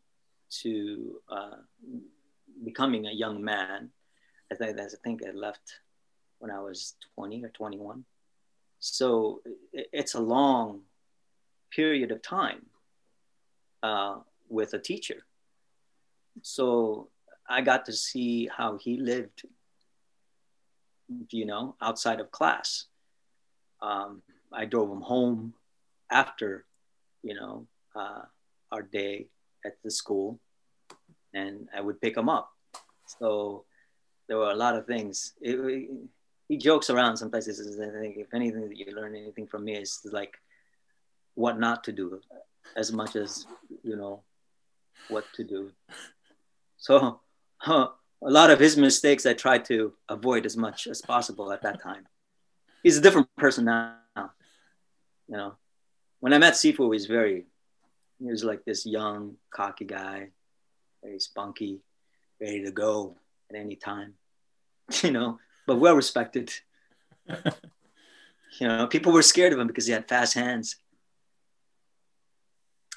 [0.50, 1.58] To uh,
[2.64, 3.90] becoming a young man.
[4.52, 5.80] I think, I think I left
[6.40, 8.06] when I was 20 or 21.
[8.80, 9.42] So
[9.74, 10.82] it's a long
[11.72, 12.66] period of time
[13.82, 15.26] uh, with a teacher.
[16.42, 17.10] So
[17.48, 19.44] I got to see how he lived,
[21.30, 22.86] you know, outside of class.
[23.82, 25.54] Um, I drove him home
[26.12, 26.66] after,
[27.24, 28.24] you know, uh,
[28.72, 29.28] our day
[29.66, 30.40] at the school
[31.34, 32.52] and I would pick him up.
[33.20, 33.66] So
[34.28, 35.34] there were a lot of things.
[35.42, 35.90] It, it,
[36.48, 37.50] he jokes around sometimes.
[37.50, 40.36] I think if anything that you learn anything from me is like
[41.36, 42.22] what not to do,
[42.76, 43.46] as much as
[43.84, 44.22] you know
[45.10, 45.72] what to do.
[46.78, 47.20] So
[47.58, 47.90] huh,
[48.24, 51.82] a lot of his mistakes I tried to avoid as much as possible at that
[51.82, 52.08] time.
[52.84, 53.98] He's a different person now.
[55.28, 55.56] You know,
[56.20, 57.46] when I met Sifu, he's very
[58.20, 60.30] he was like this young, cocky guy,
[61.04, 61.82] very spunky,
[62.40, 63.18] ready to go
[63.50, 64.14] at any time,
[65.04, 66.52] you know, but well respected.
[67.28, 70.78] you know, people were scared of him because he had fast hands.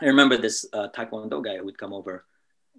[0.00, 2.24] I remember this uh, Taekwondo guy who would come over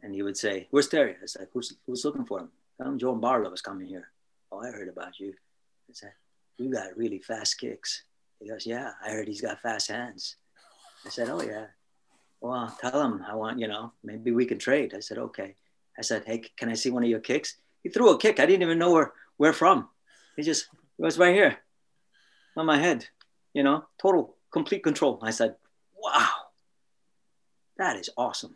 [0.01, 1.15] and he would say, Where's Terry?
[1.21, 2.49] I said, Who's, who's looking for him?
[2.77, 4.07] Tell him Joe Barlow is coming here.
[4.51, 5.33] Oh, I heard about you.
[5.89, 6.13] I said,
[6.57, 8.03] You got really fast kicks.
[8.39, 10.37] He goes, Yeah, I heard he's got fast hands.
[11.05, 11.65] I said, Oh, yeah
[12.41, 14.93] well, tell him I want, you know, maybe we can trade.
[14.95, 15.55] I said, okay.
[15.97, 17.55] I said, hey, can I see one of your kicks?
[17.83, 18.39] He threw a kick.
[18.39, 19.89] I didn't even know where, where from.
[20.35, 21.57] He just, it was right here
[22.55, 23.07] on my head,
[23.53, 25.19] you know, total, complete control.
[25.21, 25.55] I said,
[26.01, 26.29] wow,
[27.77, 28.55] that is awesome.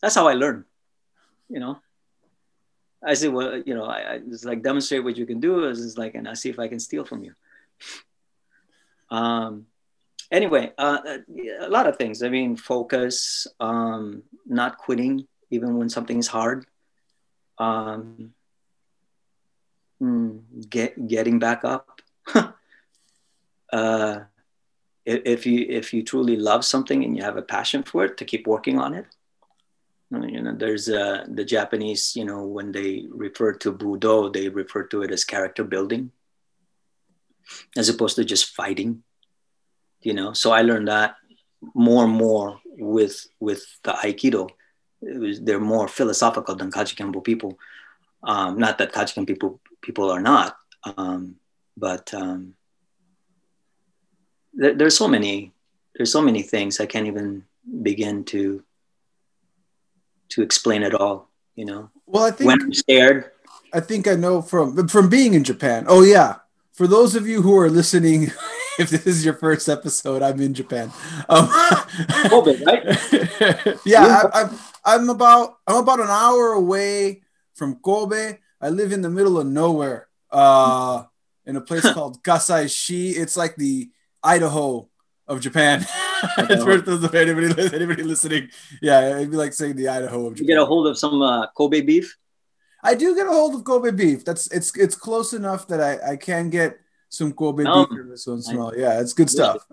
[0.00, 0.64] That's how I learn,
[1.48, 1.78] you know.
[3.04, 5.64] I said, well, you know, I, I just like demonstrate what you can do.
[5.64, 7.34] It's like, and I see if I can steal from you.
[9.10, 9.66] Um,
[10.30, 10.98] anyway, uh,
[11.60, 12.22] a lot of things.
[12.22, 16.66] I mean, focus, um, not quitting even when something's hard.
[17.58, 18.34] Um,
[20.02, 22.00] mm, get getting back up.
[23.72, 24.20] uh,
[25.04, 28.24] if you if you truly love something and you have a passion for it, to
[28.24, 29.06] keep working on it.
[30.10, 32.14] You know, there's uh, the Japanese.
[32.14, 36.12] You know, when they refer to Budo, they refer to it as character building,
[37.76, 39.02] as opposed to just fighting.
[40.06, 41.16] You know, so I learned that
[41.74, 44.48] more and more with with the Aikido.
[45.02, 47.58] Was, they're more philosophical than Kajukenbo people.
[48.22, 50.56] Um, not that Kajuken people people are not,
[50.96, 51.34] um,
[51.76, 52.54] but um,
[54.54, 55.52] there, there's so many
[55.96, 57.42] there's so many things I can't even
[57.82, 58.62] begin to
[60.28, 61.28] to explain it all.
[61.56, 61.90] You know.
[62.06, 63.32] Well, I think when I'm scared.
[63.72, 65.84] I think I know from from being in Japan.
[65.88, 66.36] Oh yeah,
[66.72, 68.30] for those of you who are listening,
[68.78, 70.92] if this is your first episode, I'm in Japan.
[71.28, 71.48] Um,
[72.28, 72.84] Kobe, right?
[73.86, 77.22] yeah, I, I'm I'm about I'm about an hour away
[77.54, 78.38] from Kobe.
[78.60, 81.04] I live in the middle of nowhere, uh,
[81.46, 83.10] in a place called Kasai-shi.
[83.10, 83.90] It's like the
[84.22, 84.88] Idaho
[85.26, 85.86] of Japan.
[86.36, 88.48] for anybody, anybody listening,
[88.82, 90.48] yeah, it'd be like saying the Idaho of Japan.
[90.48, 92.16] You get a hold of some uh, Kobe beef.
[92.82, 94.24] I do get a hold of Kobe beef.
[94.24, 96.78] That's it's it's close enough that I, I can get
[97.08, 98.76] some Kobe um, beef once in a while.
[98.76, 99.58] Yeah, it's good stuff.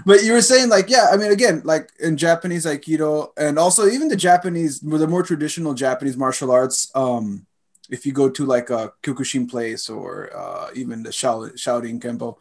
[0.06, 3.86] but you were saying like yeah, I mean again like in Japanese Aikido and also
[3.86, 6.90] even the Japanese the more traditional Japanese martial arts.
[6.94, 7.46] Um,
[7.90, 12.36] if you go to like a Kyokushin place or uh, even the Shaolin Kempo,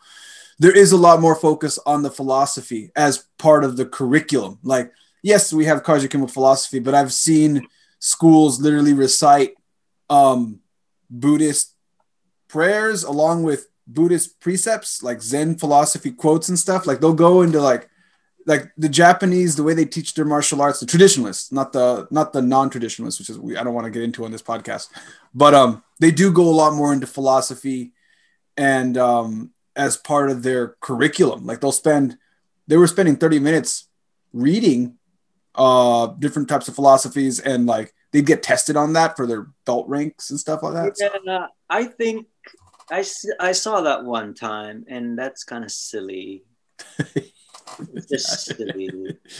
[0.59, 4.59] there is a lot more focus on the philosophy as part of the curriculum.
[4.61, 4.91] Like,
[5.23, 7.67] yes, we have Kajukenbo philosophy, but I've seen
[7.99, 9.55] schools literally recite
[10.09, 10.59] um,
[11.09, 11.73] Buddhist
[12.49, 16.85] prayers along with Buddhist precepts, like Zen philosophy quotes and stuff.
[16.85, 17.89] Like they'll go into like
[18.45, 22.33] like the Japanese, the way they teach their martial arts, the traditionalists, not the not
[22.33, 24.89] the non-traditionalists, which is we I don't want to get into on this podcast,
[25.33, 27.93] but um they do go a lot more into philosophy
[28.57, 31.45] and um as part of their curriculum.
[31.45, 32.17] Like they'll spend,
[32.67, 33.87] they were spending 30 minutes
[34.33, 34.97] reading
[35.55, 39.87] uh different types of philosophies and like they'd get tested on that for their belt
[39.87, 40.95] ranks and stuff like that.
[40.99, 42.27] Yeah, uh, I think
[42.91, 43.03] I,
[43.39, 46.43] I saw that one time and that's kind of silly.
[48.09, 49.17] just silly.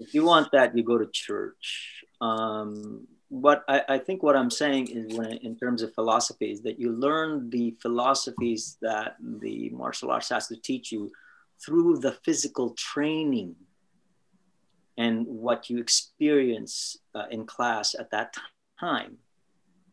[0.00, 2.04] if you want that, you go to church.
[2.20, 6.62] Um, what I, I, think what I'm saying is when in terms of philosophy is
[6.62, 11.10] that you learn the philosophies that the martial arts has to teach you
[11.64, 13.56] through the physical training
[14.96, 18.34] and what you experience uh, in class at that
[18.78, 19.18] time.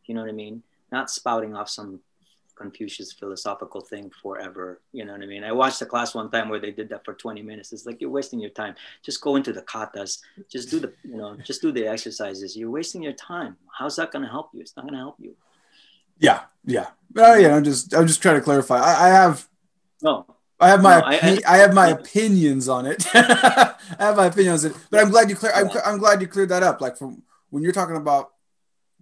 [0.06, 0.63] You know what I mean?
[0.91, 1.99] Not spouting off some
[2.63, 4.80] Confucius philosophical thing forever.
[4.93, 5.43] You know what I mean?
[5.43, 7.73] I watched a class one time where they did that for 20 minutes.
[7.73, 8.76] It's like you're wasting your time.
[9.04, 10.21] Just go into the katas.
[10.49, 12.56] Just do the, you know, just do the exercises.
[12.56, 13.58] You're wasting your time.
[13.78, 14.62] How's that going to help you?
[14.62, 15.36] It's not going to help you.
[16.19, 16.88] Yeah, yeah.
[17.17, 18.78] Uh, yeah, I'm just I'm just trying to clarify.
[18.80, 19.47] I, I have
[20.02, 20.26] no.
[20.60, 23.06] I have my no, opi- I, I, I, have my opinions on it.
[23.13, 25.52] I have my opinions on it, but I'm glad you clear.
[25.54, 26.80] I'm, I'm glad you cleared that up.
[26.80, 28.33] Like from when you're talking about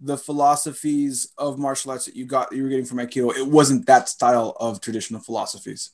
[0.02, 3.86] the philosophies of martial arts that you got you were getting from Aikido, it wasn't
[3.86, 5.92] that style of traditional philosophies.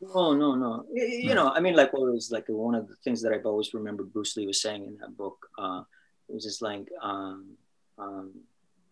[0.00, 0.84] No, no, no.
[0.92, 1.34] You no.
[1.34, 4.12] know, I mean, like what was like one of the things that I've always remembered
[4.12, 5.48] Bruce Lee was saying in that book.
[5.58, 5.82] Uh,
[6.28, 7.50] it was just like, um,
[7.98, 8.32] um,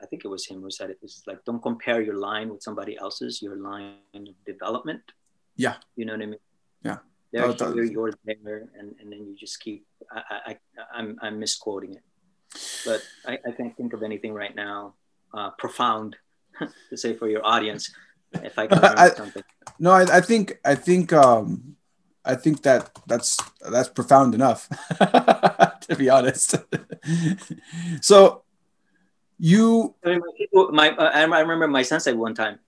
[0.01, 0.99] I think it was him who said it.
[1.03, 3.43] It's like, don't compare your line with somebody else's.
[3.43, 5.03] Your line of development.
[5.57, 5.77] Yeah.
[5.97, 6.41] You know what I mean?
[6.85, 6.99] Yeah.
[7.33, 9.87] They're oh, here, you're there, and, and then you just keep.
[10.13, 10.57] I, I,
[10.93, 12.03] I'm, I'm misquoting it
[12.85, 14.95] but I, I can't think of anything right now
[15.33, 16.17] uh, profound
[16.91, 17.93] to say for your audience.
[18.33, 19.43] If I can I, something.
[19.79, 21.77] No, I, I, think I think um,
[22.25, 23.37] I think that that's
[23.69, 26.55] that's profound enough to be honest.
[28.01, 28.43] so
[29.39, 32.59] you, I mean, my, people, my I remember my sensei one time,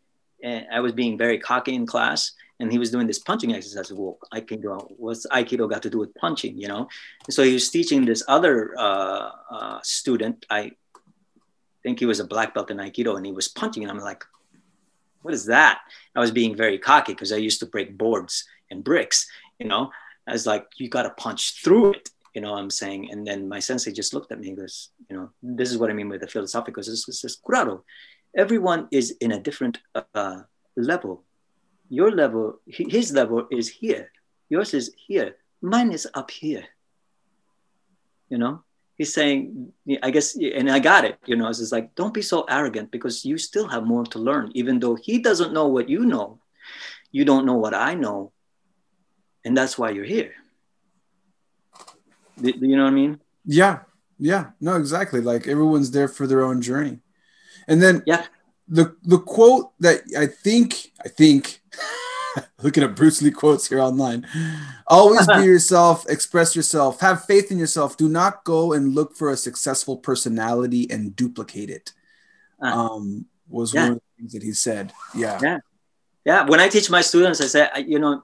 [0.43, 3.93] and I was being very cocky in class, and he was doing this punching exercise.
[3.93, 6.89] Well, Aikido, what's Aikido got to do with punching, you know?
[7.31, 10.47] So he was teaching this other uh, uh, student.
[10.49, 10.73] I
[11.83, 14.25] think he was a black belt in Aikido, and he was punching, and I'm like,
[15.23, 15.81] what is that?
[16.15, 19.27] I was being very cocky because I used to break boards and bricks,
[19.59, 19.91] you know?
[20.27, 23.11] I was like, you got to punch through it, you know what I'm saying?
[23.11, 25.91] And then my sensei just looked at me and goes, you know, this is what
[25.91, 26.83] I mean with the philosophical.
[26.83, 27.83] This is Kurado.
[28.37, 29.79] Everyone is in a different
[30.15, 30.43] uh,
[30.77, 31.25] level
[31.93, 34.11] your level, his level is here.
[34.49, 35.37] Yours is here.
[35.61, 36.65] Mine is up here.
[38.31, 38.65] You know,
[38.97, 41.19] he's saying, I guess, and I got it.
[41.27, 44.19] You know, it's just like, don't be so arrogant because you still have more to
[44.19, 44.51] learn.
[44.55, 46.41] Even though he doesn't know what you know,
[47.11, 48.33] you don't know what I know.
[49.45, 50.33] And that's why you're here.
[52.41, 53.21] Do, you know what I mean?
[53.45, 53.81] Yeah,
[54.19, 55.21] yeah, no, exactly.
[55.21, 57.01] Like everyone's there for their own journey,
[57.69, 58.27] and then yeah,
[58.67, 61.62] the the quote that I think I think
[62.63, 64.27] looking at Bruce Lee quotes here online.
[64.87, 67.97] Always be yourself, express yourself, have faith in yourself.
[67.97, 71.93] Do not go and look for a successful personality and duplicate it.
[72.63, 73.83] Uh, um, was yeah.
[73.83, 74.93] one of the things that he said.
[75.15, 75.39] Yeah.
[75.43, 75.59] Yeah.
[76.25, 76.45] Yeah.
[76.47, 78.23] When I teach my students, I say, you know,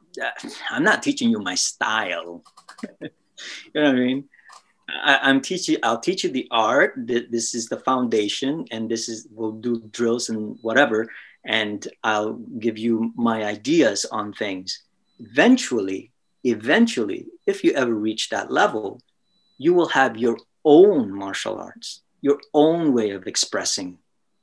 [0.70, 2.44] I'm not teaching you my style.
[3.00, 3.10] you
[3.74, 4.28] know what I mean?
[4.88, 5.76] I, am teaching.
[5.82, 6.94] I'll teach you the art.
[6.96, 11.10] This is the foundation, and this is we'll do drills and whatever
[11.44, 14.82] and I'll give you my ideas on things.
[15.18, 16.12] Eventually,
[16.44, 19.00] eventually, if you ever reach that level,
[19.56, 23.98] you will have your own martial arts, your own way of expressing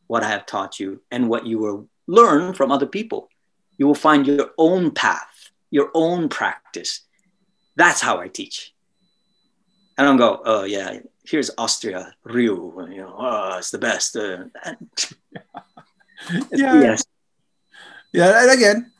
[0.08, 3.30] what I have taught you and what you will learn from other people.
[3.78, 7.02] You will find your own path, your own practice.
[7.76, 8.74] That's how I teach.
[9.98, 14.16] I don't go, oh yeah, here's Austria, Ryu, you know, oh, it's the best.
[14.16, 14.46] Uh,
[16.52, 16.82] yeah.
[16.82, 17.04] Yes.
[18.14, 18.92] Yeah, and again,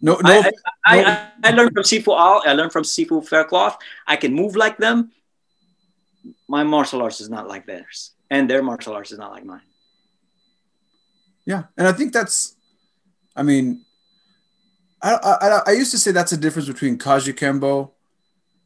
[0.00, 0.30] no, no.
[0.30, 0.52] I,
[0.84, 1.08] I, no.
[1.08, 2.42] I, I learned from Sifu Al.
[2.44, 3.78] I learned from Sifu Faircloth.
[4.06, 5.12] I can move like them.
[6.48, 9.60] My martial arts is not like theirs, and their martial arts is not like mine.
[11.44, 12.56] Yeah, and I think that's.
[13.36, 13.84] I mean,
[15.00, 17.92] I I, I used to say that's a difference between Kajukenbo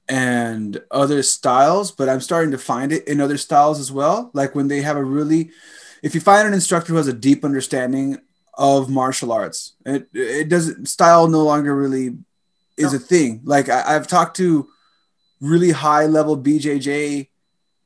[0.08, 4.30] and other styles, but I'm starting to find it in other styles as well.
[4.32, 5.50] Like when they have a really
[6.02, 8.18] if you find an instructor who has a deep understanding
[8.54, 12.16] of martial arts, it it doesn't style no longer really
[12.76, 12.96] is no.
[12.96, 13.40] a thing.
[13.44, 14.68] Like I, I've talked to
[15.40, 17.28] really high level BJJ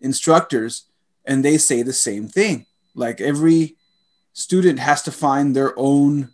[0.00, 0.84] instructors,
[1.24, 2.66] and they say the same thing.
[2.94, 3.76] Like every
[4.32, 6.30] student has to find their own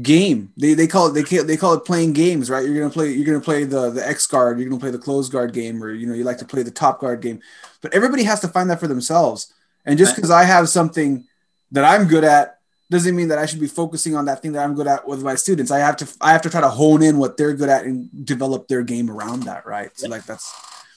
[0.00, 0.52] game.
[0.56, 2.64] They, they call it they they call it playing games, right?
[2.64, 5.28] You're gonna play you're gonna play the the X guard, you're gonna play the close
[5.28, 7.40] guard game, or you know you like to play the top guard game.
[7.80, 9.52] But everybody has to find that for themselves.
[9.84, 11.24] And just because I have something
[11.72, 12.58] that I'm good at
[12.90, 15.22] doesn't mean that I should be focusing on that thing that I'm good at with
[15.22, 15.70] my students.
[15.70, 18.08] I have to I have to try to hone in what they're good at and
[18.24, 19.90] develop their game around that, right?
[19.98, 20.52] So like that's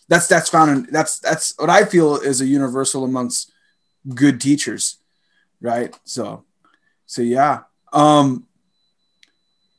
[0.07, 3.51] that's that's found in that's that's what I feel is a universal amongst
[4.13, 4.97] good teachers,
[5.61, 5.97] right?
[6.03, 6.45] So
[7.05, 7.63] so yeah.
[7.93, 8.45] Um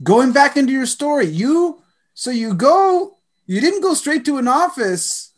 [0.02, 1.82] going back into your story, you
[2.14, 5.32] so you go you didn't go straight to an office.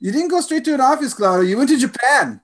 [0.00, 1.42] You didn't go straight to an office, Claudio.
[1.42, 2.40] You went to Japan.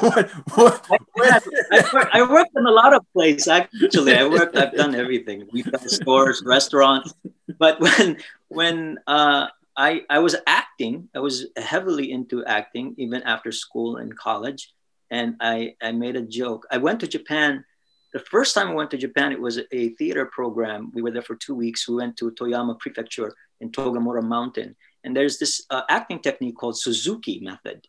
[0.00, 1.38] What, what, I,
[1.72, 3.48] I, I, worked in a lot of places.
[3.48, 4.56] Actually, I worked.
[4.56, 7.14] I've done everything: retail stores, restaurants.
[7.58, 13.52] But when when uh, I I was acting, I was heavily into acting even after
[13.52, 14.72] school and college.
[15.10, 16.66] And I I made a joke.
[16.70, 17.64] I went to Japan.
[18.12, 20.90] The first time I went to Japan, it was a theater program.
[20.94, 21.88] We were there for two weeks.
[21.88, 26.78] We went to Toyama Prefecture in Togamura Mountain, and there's this uh, acting technique called
[26.78, 27.86] Suzuki method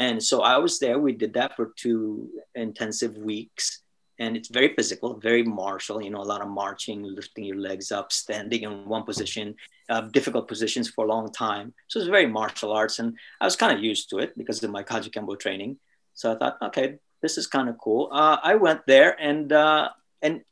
[0.00, 0.98] and so I was there.
[0.98, 3.82] We did that for two intensive weeks.
[4.18, 7.92] And it's very physical, very martial, you know, a lot of marching, lifting your legs
[7.92, 9.54] up, standing in one position,
[9.88, 11.72] uh, difficult positions for a long time.
[11.88, 12.98] So it's very martial arts.
[12.98, 15.78] And I was kind of used to it because of my Kajukenbo training.
[16.14, 18.08] So I thought, okay, this is kind of cool.
[18.10, 19.88] Uh, I went there and, uh,
[20.22, 20.42] and,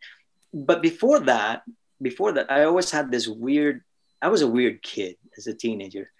[0.53, 1.63] but before that,
[2.01, 3.83] before that, I always had this weird,
[4.21, 6.11] I was a weird kid as a teenager.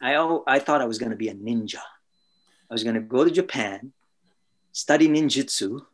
[0.00, 1.80] I, I thought I was going to be a ninja.
[2.70, 3.92] I was going to go to Japan,
[4.72, 5.84] study ninjutsu,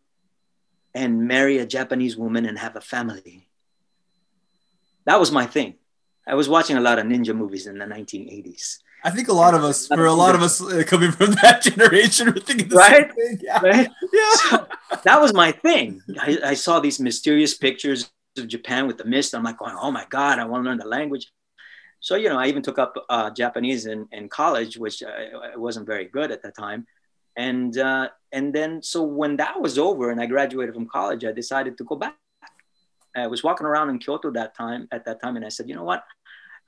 [0.94, 3.48] and marry a Japanese woman and have a family.
[5.06, 5.74] That was my thing.
[6.26, 8.78] I was watching a lot of ninja movies in the 1980s.
[9.06, 11.62] I think a lot of us, for a lot of us uh, coming from that
[11.62, 13.06] generation, were thinking the right?
[13.06, 13.40] same thing.
[13.42, 13.60] Yeah.
[13.60, 13.90] Right?
[14.12, 14.34] Yeah.
[14.34, 14.66] So
[15.04, 16.00] that was my thing.
[16.18, 19.34] I, I, saw these mysterious pictures of Japan with the mist.
[19.34, 21.30] I'm like going, oh my God, I want to learn the language.
[22.05, 25.57] So, you know, I even took up uh, Japanese in, in college, which I, I,
[25.57, 26.87] wasn't very good at the time.
[27.35, 31.33] And, uh, and then, so when that was over and I graduated from college, I
[31.33, 32.19] decided to go back.
[33.17, 35.75] I was walking around in Kyoto that time, at that time, and I said, you
[35.75, 36.05] know what?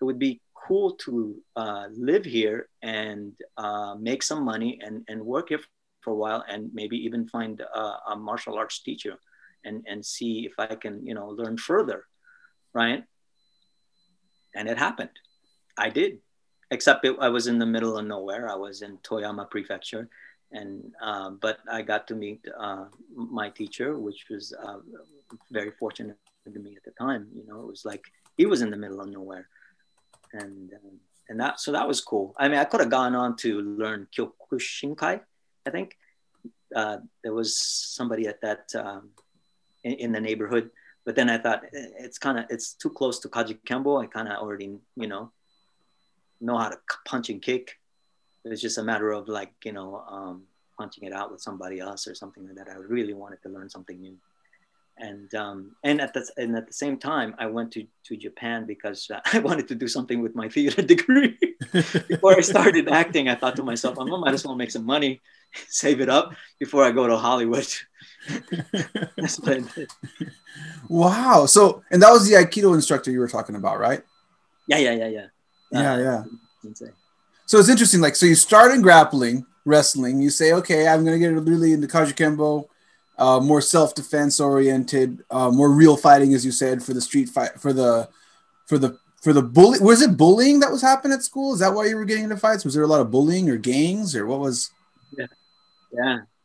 [0.01, 5.21] It would be cool to uh, live here and uh, make some money and, and
[5.21, 5.61] work here
[6.01, 9.19] for a while and maybe even find a, a martial arts teacher
[9.67, 12.07] and, and see if I can, you know, learn further,
[12.73, 13.05] right?
[14.55, 15.11] And it happened.
[15.77, 16.19] I did,
[16.71, 18.49] except it, I was in the middle of nowhere.
[18.49, 20.09] I was in Toyama Prefecture,
[20.53, 24.79] and uh, but I got to meet uh, my teacher, which was uh,
[25.51, 26.17] very fortunate
[26.53, 27.29] to me at the time.
[27.35, 28.05] You know, it was like
[28.37, 29.49] he was in the middle of nowhere,
[30.33, 32.35] and um, and that so that was cool.
[32.39, 35.21] I mean, I could have gone on to learn Kyokushinkai.
[35.67, 35.97] I think
[36.75, 39.11] uh, there was somebody at that um,
[39.85, 40.71] in, in the neighborhood
[41.07, 44.03] but then I thought eh, it's kind of it's too close to Kajukenbo.
[44.03, 45.33] I kind of already you know
[46.41, 47.79] know how to punch and kick.
[48.45, 50.45] It's just a matter of like you know um,
[50.79, 52.69] punching it out with somebody else or something like that.
[52.69, 54.17] I really wanted to learn something new,
[54.99, 58.67] and um, and at the and at the same time, I went to to Japan
[58.67, 61.39] because uh, I wanted to do something with my theater degree.
[62.09, 65.21] before I started acting, I thought to myself, I might as well make some money,
[65.69, 67.69] save it up before I go to Hollywood.
[69.17, 69.91] That's what I did.
[70.89, 71.47] Wow.
[71.47, 74.03] So, and that was the Aikido instructor you were talking about, right?
[74.69, 75.27] Yeah, yeah, yeah, yeah.
[75.71, 76.25] Yeah, Uh, yeah.
[77.47, 78.01] So it's interesting.
[78.01, 80.21] Like, so you start in grappling, wrestling.
[80.21, 82.67] You say, okay, I'm going to get really into Kajukenbo,
[83.19, 87.29] uh, more self defense oriented, uh, more real fighting, as you said, for the street
[87.29, 88.09] fight, for the,
[88.67, 89.79] for the, for the bully.
[89.81, 91.55] Was it bullying that was happening at school?
[91.55, 92.65] Is that why you were getting into fights?
[92.65, 94.71] Was there a lot of bullying or gangs or what was
[95.17, 95.27] Yeah,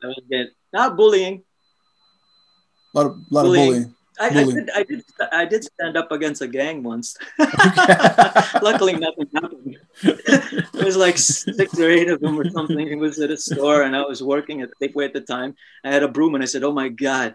[0.01, 0.47] that was good.
[0.72, 1.43] Not bullying.
[2.93, 3.61] a lot of, lot Bullying.
[3.63, 3.95] of bullying?
[4.22, 4.69] I, I did.
[4.69, 5.03] I did.
[5.32, 7.17] I did stand up against a gang once.
[8.61, 9.78] Luckily, nothing happened.
[10.74, 12.88] There was like six or eight of them or something.
[12.88, 15.55] It was at a store, and I was working at Safeway at the time.
[15.84, 17.34] I had a broom, and I said, "Oh my god!"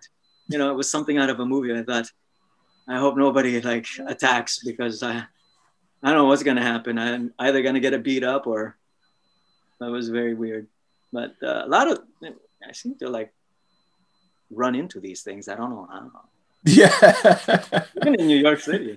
[0.49, 1.77] You know, it was something out of a movie.
[1.77, 2.11] I thought,
[2.89, 5.25] I hope nobody like attacks because I,
[6.03, 6.99] I don't know what's gonna happen.
[6.99, 8.77] I'm either gonna get a beat up or.
[9.79, 10.69] That was very weird,
[11.13, 11.99] but uh, a lot of
[12.67, 13.35] I seem to like
[14.51, 15.49] run into these things.
[15.49, 16.11] I don't know how.
[16.67, 16.91] Yeah.
[18.03, 18.97] Even in New York City.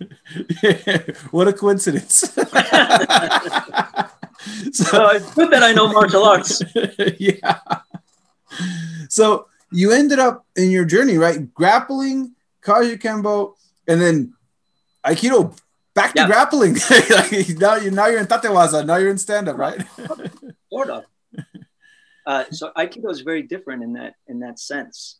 [1.31, 2.35] what a coincidence.
[4.71, 6.63] So so, it's good that I know martial arts.
[7.19, 7.59] yeah.
[9.09, 11.53] So you ended up in your journey, right?
[11.53, 13.55] Grappling, Kajukenbo,
[13.87, 14.33] and then
[15.05, 15.57] Aikido
[15.93, 16.27] back to Yeah.
[16.27, 16.75] grappling.
[17.09, 19.85] Like, now you now you're in Tachiwaza, now you're in stand-up, right?
[20.71, 21.03] Sort of.
[22.25, 25.18] Uh, so Aikido is very different in that in that sense.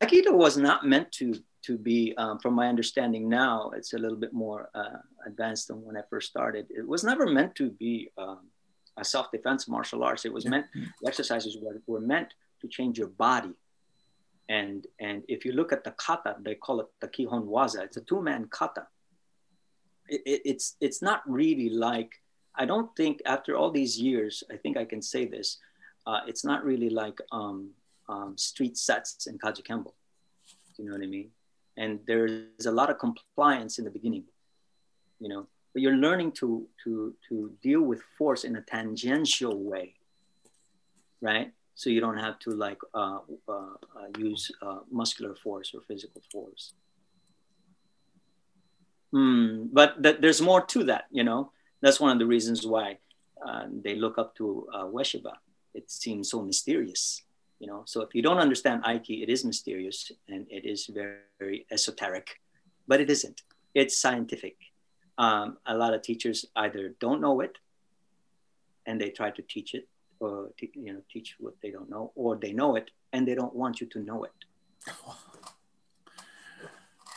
[0.00, 3.98] Ai- Aikido was not meant to to be, um, from my understanding now, it's a
[3.98, 6.66] little bit more uh, advanced than when I first started.
[6.70, 8.46] It was never meant to be um,
[8.96, 10.24] a self-defense martial arts.
[10.24, 13.54] It was meant the exercises were, were meant to change your body.
[14.48, 17.80] And and if you look at the kata, they call it the kihon waza.
[17.82, 18.86] It's a two-man kata.
[20.08, 22.12] It, it, it's it's not really like
[22.54, 25.58] I don't think after all these years, I think I can say this.
[26.06, 27.70] Uh, it's not really like um,
[28.08, 29.92] um, street sets in Kajukenbo.
[30.76, 31.30] You know what I mean?
[31.76, 34.24] And there's a lot of compliance in the beginning,
[35.20, 35.46] you know.
[35.72, 39.94] But you're learning to to to deal with force in a tangential way,
[41.20, 41.52] right?
[41.74, 46.22] So you don't have to like uh, uh, uh, use uh, muscular force or physical
[46.32, 46.72] force.
[49.12, 52.98] Hmm, but th- there's more to that, you know that's one of the reasons why
[53.46, 55.34] uh, they look up to uh, Ueshiba.
[55.74, 57.22] It seems so mysterious,
[57.58, 57.82] you know.
[57.86, 62.40] So if you don't understand Aiki, it is mysterious and it is very, very esoteric,
[62.86, 63.42] but it isn't.
[63.74, 64.56] It's scientific.
[65.18, 67.58] Um, a lot of teachers either don't know it,
[68.86, 69.88] and they try to teach it,
[70.20, 73.34] or te- you know, teach what they don't know, or they know it and they
[73.34, 74.32] don't want you to know it.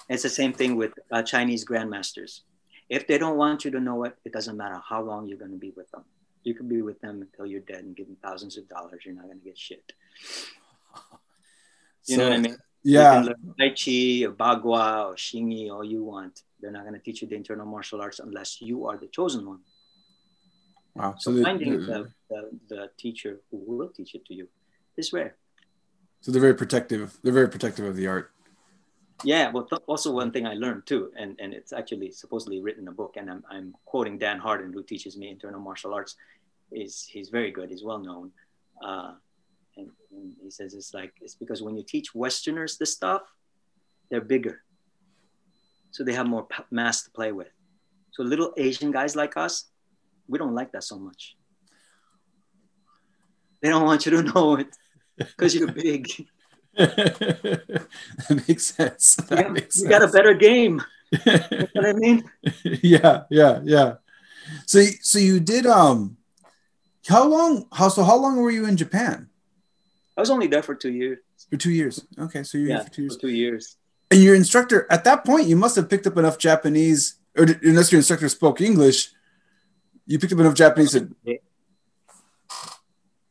[0.10, 2.42] It's the same thing with uh, Chinese grandmasters
[2.92, 5.52] if they don't want you to know it, it doesn't matter how long you're going
[5.52, 6.04] to be with them.
[6.44, 9.02] You can be with them until you're dead and give them thousands of dollars.
[9.06, 9.94] You're not going to get shit.
[12.08, 12.58] You know what I mean?
[12.84, 13.22] Yeah.
[13.60, 16.42] Tai Chi or Bagua or Xingyi, all you want.
[16.60, 19.46] They're not going to teach you the internal martial arts unless you are the chosen
[19.48, 19.60] one.
[20.96, 21.14] Wow.
[21.20, 24.48] So So, finding the, the, the teacher who will teach it to you
[24.98, 25.36] is rare.
[26.22, 27.18] so they're very protective.
[27.24, 28.32] They're very protective of the art.
[29.24, 32.84] Yeah, well, th- also one thing I learned too, and, and it's actually supposedly written
[32.84, 36.16] in a book, and I'm, I'm quoting Dan Harden, who teaches me internal martial arts.
[36.72, 38.32] Is he's very good, he's well known,
[38.84, 39.14] uh,
[39.76, 43.24] and, and he says it's like it's because when you teach Westerners this stuff,
[44.10, 44.64] they're bigger,
[45.92, 47.50] so they have more p- mass to play with.
[48.12, 49.66] So little Asian guys like us,
[50.28, 51.36] we don't like that so much.
[53.62, 54.76] They don't want you to know it
[55.18, 56.08] because you're big.
[56.78, 59.16] that makes sense.
[59.16, 60.82] That You got, makes you got a better game.
[61.12, 62.24] You know what I mean?
[62.82, 63.96] yeah, yeah, yeah.
[64.66, 65.66] So, so you did.
[65.66, 66.16] Um,
[67.08, 67.68] how long?
[67.74, 68.04] How so?
[68.04, 69.28] How long were you in Japan?
[70.16, 71.20] I was only there for two years.
[71.50, 72.06] For two years.
[72.18, 73.16] Okay, so you're Yeah, for two years.
[73.16, 73.76] for two years.
[74.10, 77.92] And your instructor at that point, you must have picked up enough Japanese, or unless
[77.92, 79.12] your instructor spoke English,
[80.06, 81.10] you picked up enough Japanese to,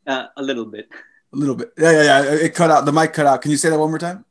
[0.07, 0.88] Uh, a little bit
[1.32, 1.72] a little bit.
[1.78, 2.34] Yeah, yeah, yeah.
[2.34, 2.84] It cut out.
[2.84, 3.42] The mic cut out.
[3.42, 4.24] Can you say that one more time?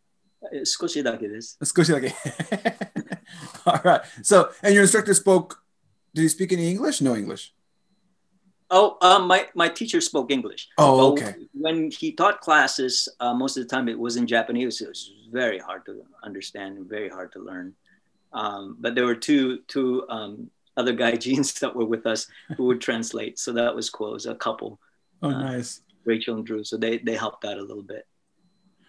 [3.65, 4.01] All right.
[4.23, 5.61] So, and your instructor spoke.
[6.13, 7.01] Did he speak any English?
[7.01, 7.53] No English.
[8.71, 10.69] Oh, um, my my teacher spoke English.
[10.77, 11.35] Oh, okay.
[11.53, 14.81] When he taught classes, uh, most of the time it was in Japanese.
[14.81, 17.73] It was very hard to understand very hard to learn.
[18.31, 22.27] Um, but there were two two um, other gaijins that were with us
[22.57, 24.11] who would translate, so that was cool.
[24.11, 24.79] It was a couple.
[25.21, 25.81] Oh, uh, nice.
[26.05, 26.63] Rachel and Drew.
[26.63, 28.07] So they they helped out a little bit,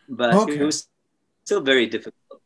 [0.08, 0.58] but okay.
[0.58, 0.88] it was
[1.44, 2.40] still very difficult.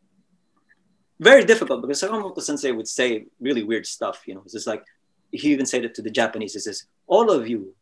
[1.20, 4.22] Very difficult because Sakamoto Sensei would say really weird stuff.
[4.26, 4.84] You know, it's just like
[5.30, 6.54] he even said it to the Japanese.
[6.54, 7.74] He says, "All of you,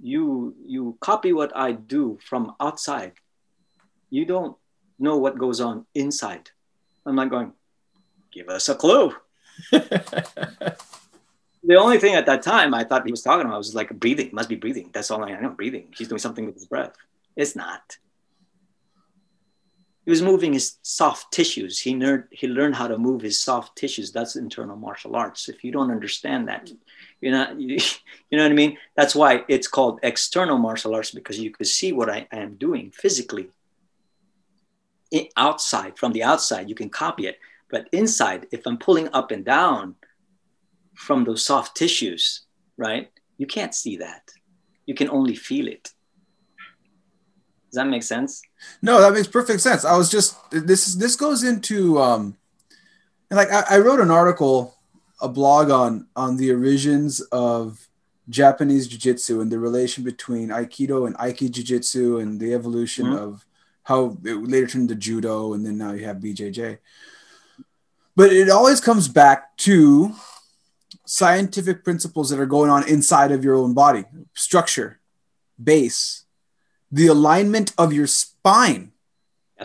[0.00, 3.12] you you copy what I do from outside.
[4.10, 4.56] You don't
[4.98, 6.50] know what goes on inside."
[7.04, 7.52] I'm not going.
[8.32, 9.12] Give us a clue.
[11.64, 14.30] the only thing at that time I thought he was talking about was like breathing.
[14.32, 14.90] Must be breathing.
[14.92, 15.50] That's all I know.
[15.50, 15.88] Breathing.
[15.96, 16.94] He's doing something with his breath.
[17.36, 17.98] It's not.
[20.04, 21.78] He was moving his soft tissues.
[21.78, 24.10] He learned he learned how to move his soft tissues.
[24.10, 25.48] That's internal martial arts.
[25.48, 26.72] If you don't understand that,
[27.20, 27.78] you're not you,
[28.30, 28.78] you know what I mean?
[28.96, 32.56] That's why it's called external martial arts because you can see what I, I am
[32.56, 33.50] doing physically.
[35.36, 37.38] outside, from the outside, you can copy it.
[37.70, 39.94] But inside, if I'm pulling up and down
[40.94, 42.42] from those soft tissues,
[42.76, 43.10] right?
[43.38, 44.30] You can't see that.
[44.86, 45.84] You can only feel it.
[47.72, 48.42] Does that make sense?
[48.82, 49.84] No, that makes perfect sense.
[49.84, 52.36] I was just this is this goes into um
[53.30, 54.76] like I, I wrote an article,
[55.20, 57.88] a blog on on the origins of
[58.28, 63.24] Japanese jiu-jitsu and the relation between Aikido and Aiki jiu-jitsu and the evolution mm-hmm.
[63.24, 63.46] of
[63.84, 66.78] how it later turned to judo and then now you have BJJ
[68.14, 70.12] but it always comes back to
[71.04, 75.00] scientific principles that are going on inside of your own body structure
[75.62, 76.24] base
[76.90, 78.92] the alignment of your spine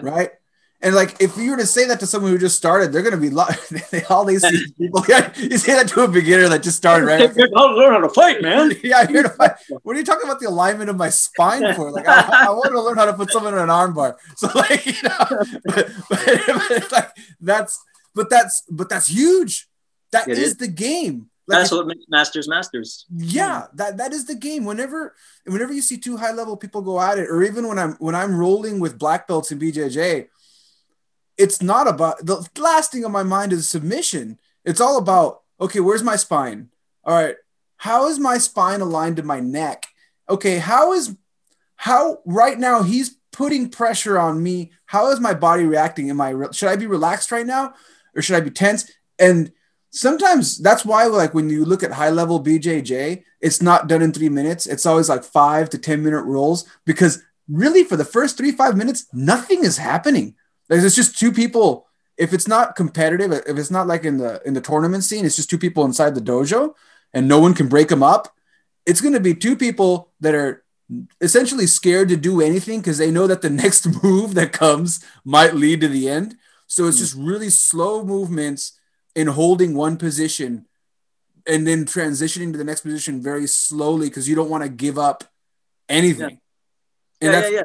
[0.01, 0.31] right?
[0.79, 3.19] And like if you were to say that to someone who just started they're going
[3.19, 3.29] to be
[3.91, 4.45] they, all these
[4.77, 7.31] people yeah, you say that to a beginner that just started right?
[7.55, 8.71] I'll learn how to fight man.
[8.83, 9.53] Yeah here to fight.
[9.83, 11.91] What are you talking about the alignment of my spine for?
[11.91, 14.85] Like i, I want to learn how to put someone in an armbar so like
[14.85, 15.25] you know
[15.65, 17.09] but, but, but like
[17.41, 17.83] that's
[18.17, 19.69] but that's but that's huge.
[20.11, 21.29] That is, is, the game.
[21.47, 23.05] Like that's what makes masters masters.
[23.15, 24.65] Yeah, that that is the game.
[24.65, 27.93] Whenever whenever you see two high level people go at it, or even when I'm
[27.93, 30.27] when I'm rolling with black belts in BJJ,
[31.37, 34.39] it's not about the last thing on my mind is submission.
[34.65, 36.69] It's all about okay, where's my spine?
[37.03, 37.35] All right,
[37.77, 39.87] how is my spine aligned to my neck?
[40.29, 41.15] Okay, how is
[41.77, 44.71] how right now he's putting pressure on me.
[44.87, 46.09] How is my body reacting?
[46.09, 47.73] Am I should I be relaxed right now?
[48.17, 48.91] or should I be tense?
[49.19, 49.51] And
[49.91, 54.13] sometimes that's why, like, when you look at high level BJJ, it's not done in
[54.13, 54.67] three minutes.
[54.67, 58.75] It's always like five to 10 minute rolls because really for the first three, five
[58.75, 60.35] minutes, nothing is happening.
[60.69, 61.88] Like, it's just two people.
[62.17, 65.35] If it's not competitive, if it's not like in the in the tournament scene, it's
[65.35, 66.73] just two people inside the dojo
[67.13, 68.33] and no one can break them up.
[68.85, 70.63] It's going to be two people that are
[71.21, 75.53] essentially scared to do anything because they know that the next move that comes might
[75.53, 76.35] lead to the end.
[76.67, 77.03] So it's hmm.
[77.03, 78.76] just really slow movements
[79.18, 80.68] in holding one position
[81.47, 84.99] and then transitioning to the next position very slowly because you don't want to give
[84.99, 85.24] up
[85.89, 86.39] anything.
[87.20, 87.32] Yeah.
[87.32, 87.63] yeah, yeah, yeah.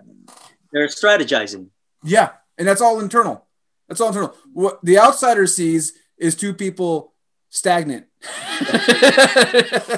[0.73, 1.67] They're strategizing.
[2.03, 3.47] Yeah, and that's all internal.
[3.87, 4.35] That's all internal.
[4.55, 7.13] What the outsider sees is two people
[7.51, 8.07] stagnant.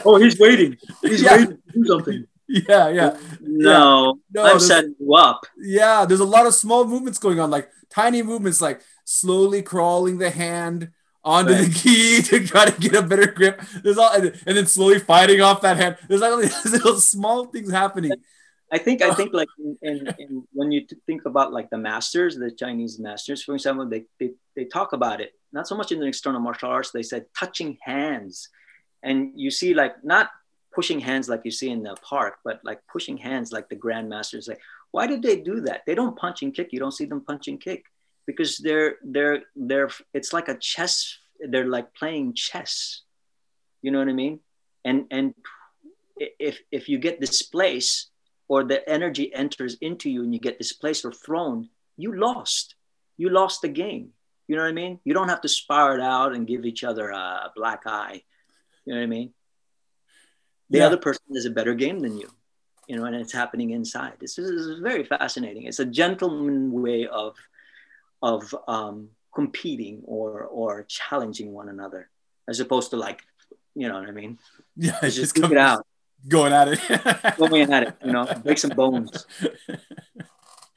[0.05, 0.77] oh, he's waiting.
[1.03, 1.37] He's yeah.
[1.37, 2.27] waiting to do something.
[2.49, 3.17] Yeah, yeah.
[3.41, 4.43] No, yeah.
[4.43, 5.47] no I'm setting you up.
[5.57, 10.19] Yeah, there's a lot of small movements going on, like tiny movements, like slowly crawling
[10.19, 10.91] the hand
[11.25, 11.67] onto right.
[11.67, 13.61] the key to try to get a better grip.
[13.83, 15.97] There's all, and, and then slowly fighting off that hand.
[16.09, 18.13] There's like all these little small things happening.
[18.71, 22.37] I think I think like in, in, in, when you think about like the masters,
[22.37, 26.01] the Chinese masters, for example, they, they they talk about it not so much in
[26.01, 26.91] the external martial arts.
[26.91, 28.49] They said touching hands,
[29.03, 30.31] and you see like not
[30.75, 34.49] pushing hands like you see in the park, but like pushing hands like the grandmasters.
[34.49, 34.61] Like,
[34.91, 35.83] why did they do that?
[35.87, 36.73] They don't punch and kick.
[36.73, 37.85] You don't see them punch and kick
[38.27, 43.03] because they're they're they're it's like a chess they're like playing chess.
[43.83, 44.41] You know what i mean?
[44.85, 45.35] And and
[46.17, 48.11] if if you get displaced
[48.49, 52.75] or the energy enters into you and you get displaced or thrown you lost.
[53.17, 54.11] You lost the game.
[54.49, 55.01] You know what i mean?
[55.05, 58.23] You don't have to spar it out and give each other a black eye.
[58.85, 59.33] You know what i mean?
[60.71, 60.87] The yeah.
[60.87, 62.31] other person is a better game than you
[62.89, 64.15] you know and it's happening inside.
[64.21, 65.65] This is, this is very fascinating.
[65.65, 67.35] It's a gentleman way of
[68.25, 72.09] of um, competing or or challenging one another
[72.49, 73.21] as opposed to like
[73.75, 74.39] you know what i mean?
[74.77, 75.87] Yeah just, just come, it out.
[76.27, 76.81] going at it.
[77.37, 79.27] Going at it you know break some bones.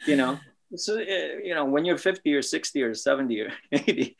[0.06, 0.39] You know?
[0.76, 4.18] So uh, you know when you're 50 or 60 or 70 or 80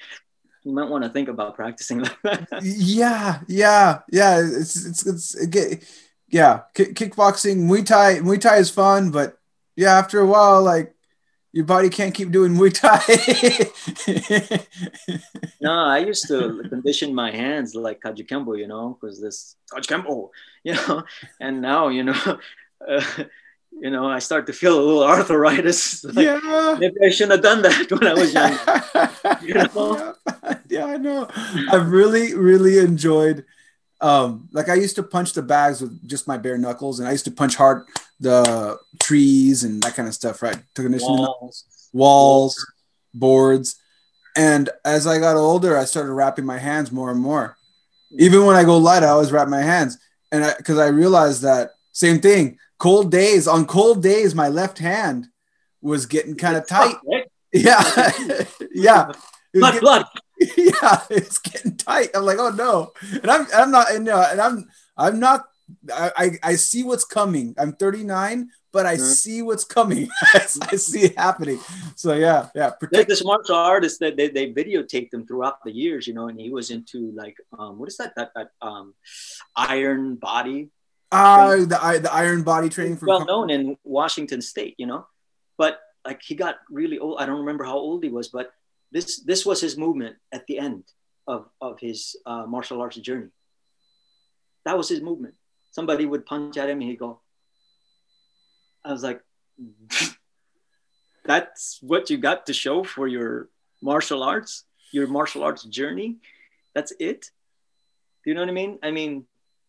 [0.64, 2.48] you might want to think about practicing like that.
[2.64, 5.84] Yeah yeah yeah it's it's it's it
[6.30, 9.38] yeah kickboxing muay thai muay thai is fun but
[9.76, 10.94] yeah after a while like
[11.58, 13.02] your body can't keep doing Muay Thai.
[15.60, 20.30] no, I used to condition my hands like Kajukenbo, you know, because this Kajukenbo,
[20.64, 21.04] you know,
[21.42, 22.22] and now, you know,
[22.88, 23.04] uh,
[23.72, 26.04] you know, I start to feel a little arthritis.
[26.04, 26.78] Like, yeah.
[26.80, 28.54] Maybe I shouldn't have done that when I was young.
[29.42, 30.14] you know?
[30.28, 30.60] yeah.
[30.70, 31.28] yeah, I know.
[31.72, 33.46] I've really, really enjoyed
[34.02, 37.12] um like i used to punch the bags with just my bare knuckles and i
[37.12, 37.84] used to punch hard
[38.20, 40.58] the trees and that kind of stuff right?
[40.76, 42.74] To condition walls, walls
[43.14, 43.76] boards.
[44.36, 47.58] And as i got older i started wrapping my hands more and more.
[48.18, 49.98] Even when i go light i always wrap my hands.
[50.32, 52.58] And I because I, I realized that same thing.
[52.80, 55.28] Cold days on cold days my left hand
[55.82, 56.96] was getting kind of tight.
[57.54, 58.12] yeah.
[58.74, 59.12] Yeah.
[59.56, 60.06] Blood getting, blood
[60.58, 64.42] yeah it's getting tight i'm like oh no and i'm i'm not and, uh, and
[64.42, 65.46] i'm i'm not
[65.94, 69.04] I, I, I see what's coming i'm 39 but I mm-hmm.
[69.06, 70.08] see what's coming.
[70.34, 71.60] I see it happening.
[71.96, 72.70] So yeah, yeah.
[72.70, 76.40] Protect- this martial artist that they, they videotaped him throughout the years, you know, and
[76.40, 78.94] he was into like um what is that that, that um
[79.56, 80.70] iron body
[81.12, 85.08] uh, the the iron body training for well known in Washington State, you know,
[85.58, 87.20] but like he got really old.
[87.20, 88.52] I don't remember how old he was, but
[88.92, 90.84] this this was his movement at the end
[91.28, 93.30] of of his uh, martial arts journey.
[94.66, 95.36] That was his movement.
[95.72, 97.22] Somebody would punch at him, and he'd go.
[98.84, 99.22] I was like,
[101.26, 103.50] "That's what you got to show for your
[103.82, 106.18] martial arts, your martial arts journey.
[106.74, 107.32] That's it."
[108.24, 108.80] Do you know what I mean?
[108.84, 109.26] I mean,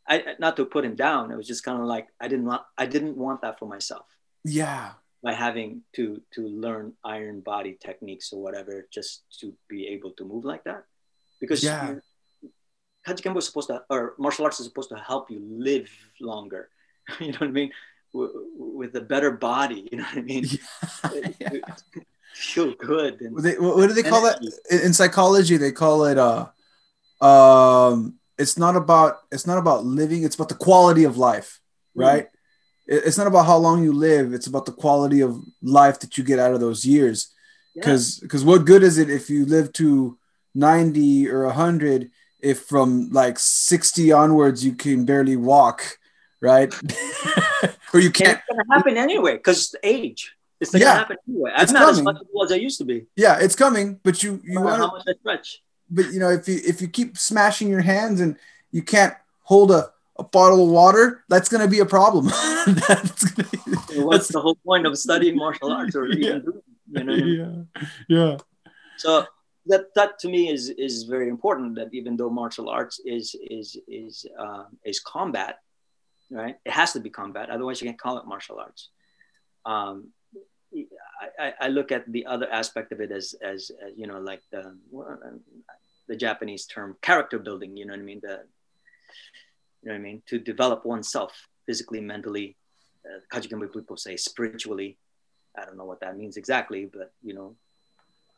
[0.07, 1.31] I not to put him down.
[1.31, 4.07] It was just kind of like I didn't want I didn't want that for myself.
[4.45, 4.93] Yeah.
[5.29, 6.05] By having to
[6.35, 9.11] to learn iron body techniques or whatever, just
[9.41, 10.85] to be able to move like that,
[11.41, 11.97] because yeah.
[13.07, 16.71] Kajukenbo is supposed to, or martial arts is supposed to help you live longer.
[17.21, 17.71] you know what I mean?
[18.15, 19.89] W- with a better body.
[19.91, 20.45] You know what I mean?
[21.15, 21.31] Yeah.
[21.41, 21.75] yeah.
[22.35, 23.21] Feel good.
[23.21, 24.39] And, they, what do they call that
[24.71, 25.57] in psychology?
[25.57, 26.47] They call it uh,
[27.21, 31.61] um, it's not about it's not about living it's about the quality of life
[31.97, 32.03] mm.
[32.03, 32.38] right mm.
[32.89, 36.25] It's not about how long you live it's about the quality of life that you
[36.25, 37.33] get out of those years.
[37.75, 38.25] Because yeah.
[38.25, 40.19] because what good is it if you live to
[40.55, 42.11] 90 or 100
[42.41, 45.99] if from like 60 onwards you can barely walk
[46.41, 46.75] right?
[47.93, 51.53] Or you can't it's gonna happen anyway because age it's yeah, gonna happen anyway.
[51.55, 51.91] I'm not coming.
[51.91, 53.07] as flexible as i used to be.
[53.17, 55.63] Yeah it's coming but you you want how much i stretch.
[55.91, 58.37] but you know, if you if you keep smashing your hands and
[58.71, 62.27] you can't hold a, a bottle of water, that's going to be a problem.
[62.89, 63.35] that's
[63.95, 66.15] What's the whole point of studying martial arts or yeah.
[66.15, 67.65] even doing, you know?
[68.09, 68.37] Yeah, yeah.
[68.97, 69.27] So
[69.67, 71.77] that that to me is is very important.
[71.77, 75.59] That even though martial arts is is is uh, is combat,
[76.31, 76.57] right?
[76.65, 77.51] It has to be combat.
[77.51, 78.91] Otherwise, you can't call it martial arts.
[79.65, 80.09] Um,
[81.39, 84.43] I, I, look at the other aspect of it as, as, as you know, like
[84.51, 84.77] the,
[86.07, 88.21] the Japanese term character building, you know what I mean?
[88.23, 88.45] The,
[89.83, 90.23] you know what I mean?
[90.27, 91.33] To develop oneself
[91.67, 92.57] physically, mentally,
[93.05, 94.99] uh, Kajukenbo people say spiritually.
[95.57, 97.57] I don't know what that means exactly, but you know,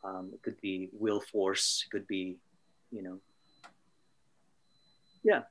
[0.03, 2.37] um, it could be will force, it could be,
[2.91, 3.19] you know,
[5.23, 5.41] yeah.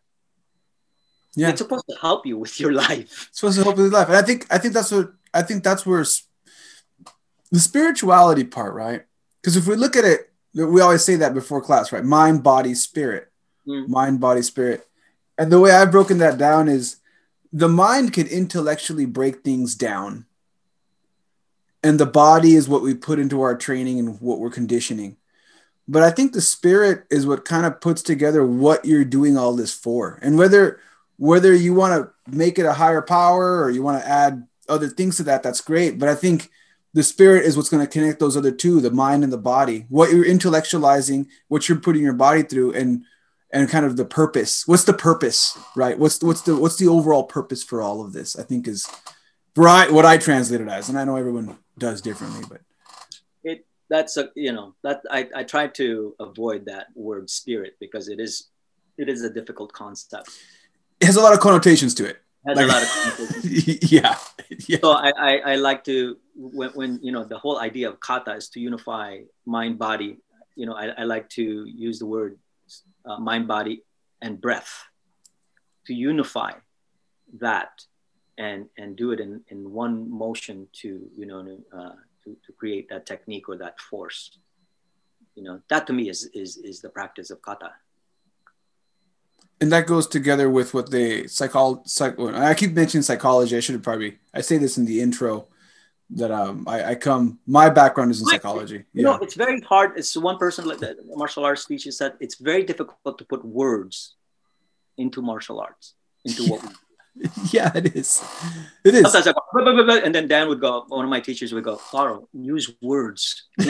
[1.36, 1.50] Yeah.
[1.50, 3.28] It's supposed to help you with your life.
[3.28, 4.08] It's supposed to help you with life.
[4.08, 6.04] And I think I think that's what I think that's where
[7.52, 9.04] the spirituality part, right?
[9.40, 12.04] Because if we look at it, we always say that before class, right?
[12.04, 13.30] Mind, body, spirit.
[13.66, 13.88] Mm.
[13.88, 14.86] Mind, body, spirit.
[15.40, 16.96] And the way I've broken that down is
[17.50, 20.26] the mind can intellectually break things down.
[21.82, 25.16] And the body is what we put into our training and what we're conditioning.
[25.88, 29.56] But I think the spirit is what kind of puts together what you're doing all
[29.56, 30.18] this for.
[30.20, 30.78] And whether
[31.16, 34.88] whether you want to make it a higher power or you want to add other
[34.88, 35.98] things to that, that's great.
[35.98, 36.50] But I think
[36.92, 39.86] the spirit is what's going to connect those other two the mind and the body
[39.88, 43.04] what you're intellectualizing what you're putting your body through and
[43.52, 44.66] and kind of the purpose.
[44.66, 45.98] What's the purpose right?
[45.98, 48.88] What's the, what's the what's the overall purpose for all of this i think is
[49.56, 52.60] right what i translated as and i know everyone does differently but.
[53.42, 58.08] It that's a you know that i i try to avoid that word spirit because
[58.08, 58.50] it is
[59.00, 60.28] it is a difficult concept.
[61.00, 62.18] It has a lot of connotations to it.
[62.46, 63.44] Has like, a lot of
[63.92, 64.16] yeah,
[64.68, 64.78] yeah.
[64.82, 68.34] So I, I, I like to when, when you know the whole idea of kata
[68.34, 70.18] is to unify mind body.
[70.54, 72.38] You know I, I like to use the word
[73.04, 73.82] uh, mind body
[74.22, 74.84] and breath
[75.86, 76.52] to unify
[77.38, 77.70] that
[78.38, 81.40] and and do it in, in one motion to you know
[81.72, 81.94] uh,
[82.24, 84.38] to, to create that technique or that force
[85.34, 87.72] you know that to me is is is the practice of kata
[89.60, 91.82] and that goes together with what they psychology.
[91.84, 93.56] Psych, I keep mentioning psychology.
[93.56, 95.48] I should have probably I say this in the intro,
[96.12, 98.84] that um I, I come my background is in psychology.
[98.92, 99.02] You yeah.
[99.04, 99.92] know, it's very hard.
[99.96, 104.16] It's one person like that martial arts teacher said it's very difficult to put words
[104.96, 105.94] into martial arts,
[106.24, 106.68] into what we
[107.50, 108.22] yeah, it is.
[108.84, 109.02] It is.
[109.02, 111.52] Sometimes I go, blah, blah, blah, and then Dan would go, one of my teachers
[111.52, 113.48] would go, Claro, use words.
[113.58, 113.66] but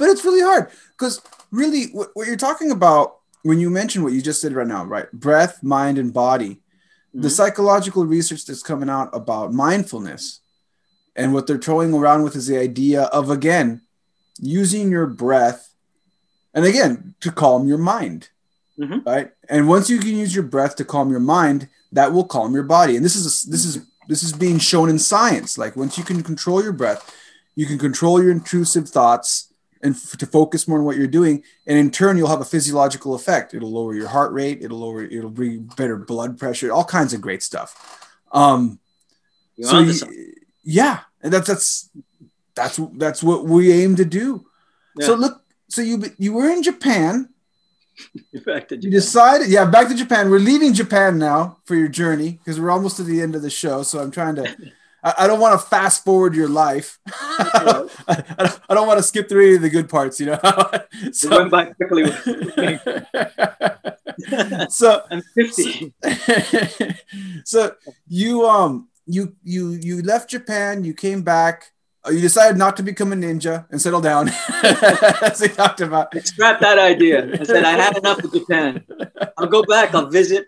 [0.00, 1.20] it's really hard because
[1.50, 4.84] really what, what, you're talking about when you mention what you just said right now,
[4.84, 5.10] right?
[5.12, 6.61] Breath, mind, and body.
[7.14, 7.22] Mm-hmm.
[7.22, 10.40] The psychological research that's coming out about mindfulness
[11.14, 13.82] and what they're throwing around with is the idea of, again,
[14.38, 15.68] using your breath
[16.54, 18.28] and again, to calm your mind
[18.78, 19.08] mm-hmm.
[19.08, 19.30] right?
[19.48, 22.62] And once you can use your breath to calm your mind, that will calm your
[22.62, 22.96] body.
[22.96, 25.58] And this is a, this is this is being shown in science.
[25.58, 27.14] Like once you can control your breath,
[27.54, 29.51] you can control your intrusive thoughts
[29.82, 31.42] and f- to focus more on what you're doing.
[31.66, 33.54] And in turn, you'll have a physiological effect.
[33.54, 34.62] It'll lower your heart rate.
[34.62, 35.02] It'll lower.
[35.02, 36.72] It'll bring better blood pressure.
[36.72, 38.08] All kinds of great stuff.
[38.32, 38.78] Um,
[39.60, 39.94] so you,
[40.64, 41.90] yeah, and that's that's
[42.54, 44.46] that's that's what we aim to do.
[44.98, 45.06] Yeah.
[45.06, 47.28] So look, so you you were in Japan
[48.44, 48.82] back to Japan.
[48.82, 50.30] You decided, yeah, back to Japan.
[50.30, 53.50] We're leaving Japan now for your journey because we're almost to the end of the
[53.50, 53.82] show.
[53.82, 54.42] So I'm trying to,
[55.02, 56.98] I, don't want to fast forward your life.
[57.08, 57.88] I,
[58.68, 60.38] I, don't want to skip through any of the good parts, you know.
[61.12, 62.04] so, went back quickly.
[64.68, 65.94] so I'm 50.
[67.44, 67.74] so
[68.06, 70.84] you um you you you left Japan.
[70.84, 71.72] You came back
[72.04, 74.28] uh, you decided not to become a ninja and settle down,
[75.22, 76.14] as we talked about.
[76.14, 77.40] I scrapped that idea.
[77.40, 78.84] I said I had enough of Japan.
[79.38, 79.94] I'll go back.
[79.94, 80.46] I'll visit.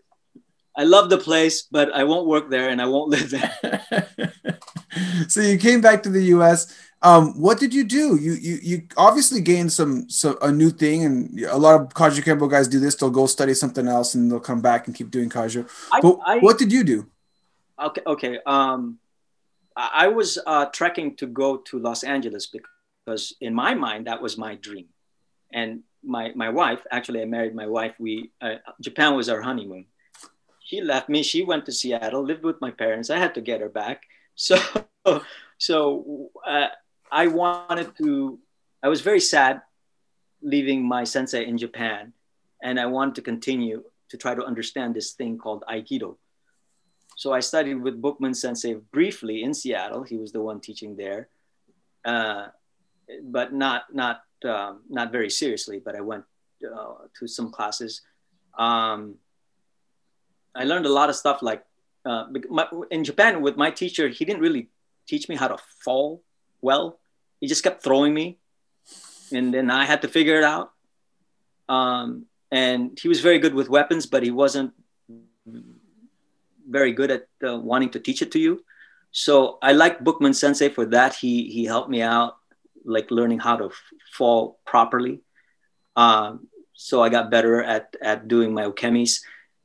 [0.76, 4.18] I love the place, but I won't work there and I won't live there.
[5.28, 6.74] so you came back to the U.S.
[7.02, 8.16] Um, what did you do?
[8.16, 12.50] You you you obviously gained some so a new thing, and a lot of Kajukenbo
[12.50, 12.94] guys do this.
[12.96, 15.68] They'll go study something else and they'll come back and keep doing Kaju.
[16.00, 17.06] But I, what did you do?
[17.78, 18.38] Okay, okay.
[18.46, 18.98] Um,
[19.76, 24.38] I was uh, trekking to go to Los Angeles because in my mind that was
[24.38, 24.86] my dream,
[25.52, 27.94] and my my wife actually I married my wife.
[27.98, 29.86] We uh, Japan was our honeymoon.
[30.74, 31.22] She left me.
[31.22, 33.10] She went to Seattle, lived with my parents.
[33.10, 34.02] I had to get her back.
[34.36, 34.58] So
[35.58, 36.66] so uh,
[37.12, 38.40] I wanted to.
[38.82, 39.62] I was very sad
[40.42, 42.12] leaving my sensei in Japan,
[42.60, 46.16] and I wanted to continue to try to understand this thing called Aikido
[47.16, 50.02] so I studied with Bookman Sensei briefly in Seattle.
[50.02, 51.28] He was the one teaching there,
[52.04, 52.48] uh,
[53.22, 55.78] but not not um, not very seriously.
[55.78, 56.24] But I went
[56.64, 58.02] uh, to some classes.
[58.58, 59.16] Um,
[60.55, 61.64] I learned a lot of stuff like
[62.05, 64.09] uh, my, in Japan with my teacher.
[64.09, 64.68] He didn't really
[65.07, 66.22] teach me how to fall
[66.61, 66.98] well.
[67.40, 68.38] He just kept throwing me,
[69.32, 70.72] and then I had to figure it out.
[71.68, 74.72] Um, and he was very good with weapons, but he wasn't
[76.68, 78.64] very good at uh, wanting to teach it to you.
[79.11, 81.14] So I like Bookman Sensei for that.
[81.14, 82.36] He he helped me out,
[82.84, 85.20] like learning how to f- fall properly.
[85.96, 89.22] Um, so I got better at at doing my ukemis,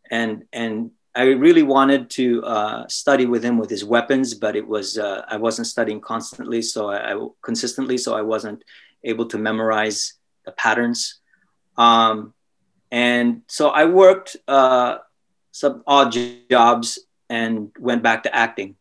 [0.10, 4.66] and and I really wanted to uh, study with him with his weapons, but it
[4.66, 8.64] was uh, I wasn't studying constantly, so I, I, consistently, so I wasn't
[9.04, 10.14] able to memorize
[10.46, 11.20] the patterns.
[11.78, 12.34] Um,
[12.92, 14.98] and so I worked uh,
[15.52, 16.16] some odd
[16.50, 17.00] jobs
[17.30, 18.76] and went back to acting.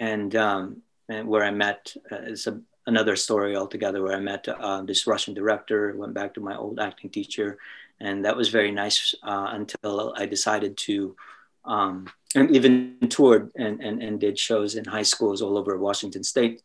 [0.00, 4.48] And, um, and where I met, uh, it's a, another story altogether where I met
[4.48, 7.58] uh, this Russian director, went back to my old acting teacher.
[8.00, 11.16] And that was very nice uh, until I decided to,
[11.64, 16.22] um, and even toured and, and, and did shows in high schools all over Washington
[16.22, 16.62] State.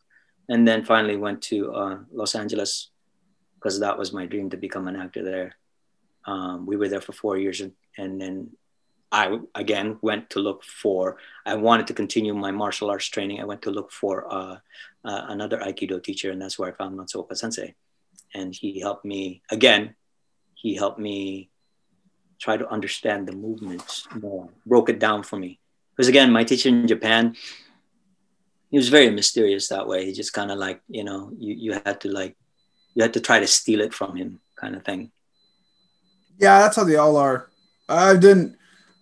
[0.48, 2.90] And then finally went to uh, Los Angeles
[3.54, 5.56] because that was my dream to become an actor there.
[6.26, 8.50] Um, we were there for four years and and then
[9.12, 11.18] I again went to look for.
[11.46, 13.40] I wanted to continue my martial arts training.
[13.40, 14.56] I went to look for uh,
[15.04, 17.74] uh, another Aikido teacher, and that's where I found Matsuoka Sensei,
[18.34, 19.94] and he helped me again.
[20.64, 21.50] He helped me
[22.40, 25.60] try to understand the movements more, broke it down for me.
[25.92, 27.36] Because again, my teacher in Japan,
[28.70, 30.06] he was very mysterious that way.
[30.06, 32.34] He just kind of like you know, you you had to like,
[32.94, 35.10] you had to try to steal it from him, kind of thing.
[36.38, 37.50] Yeah, that's how they all are.
[37.86, 38.56] I didn't.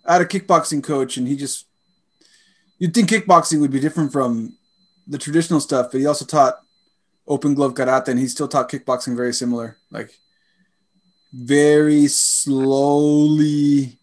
[0.05, 1.65] I had a kickboxing coach, and he just.
[2.77, 4.57] You'd think kickboxing would be different from
[5.07, 6.59] the traditional stuff, but he also taught
[7.25, 9.77] open glove karate, and he still taught kickboxing very similar.
[9.89, 10.19] Like,
[11.33, 13.97] very slowly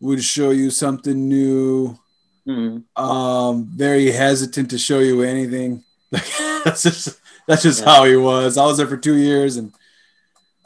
[0.00, 1.98] would show you something new.
[2.46, 3.02] Mm-hmm.
[3.02, 5.84] Um, very hesitant to show you anything.
[6.10, 7.94] That's just that's just yeah.
[7.94, 8.58] how he was.
[8.58, 9.72] I was there for two years, and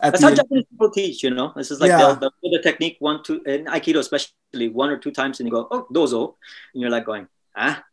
[0.00, 1.52] that's how Japanese people teach, you know.
[1.54, 2.14] This is like yeah.
[2.14, 5.52] the, the, the, technique one, two, in Aikido especially, one or two times, and you
[5.52, 6.34] go, oh, dozo.
[6.74, 7.84] And you're like going, ah.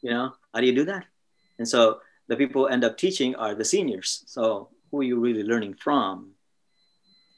[0.00, 1.04] You know, how do you do that?
[1.58, 4.24] And so the people end up teaching are the seniors.
[4.26, 6.30] So who are you really learning from?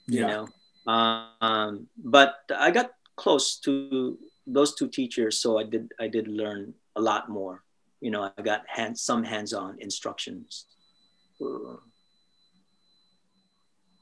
[0.07, 0.27] You Yeah.
[0.27, 6.27] know, um, but I got close to those two teachers, so I did I did
[6.29, 7.63] learn a lot more.
[8.01, 10.67] You know, I got hand, some hands-on instructions.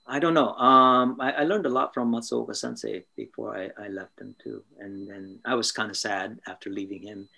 [0.07, 0.55] I don't know.
[0.55, 4.65] Um, I, I learned a lot from Matsuoka Sensei before I, I left him too,
[4.79, 7.29] and then I was kind of sad after leaving him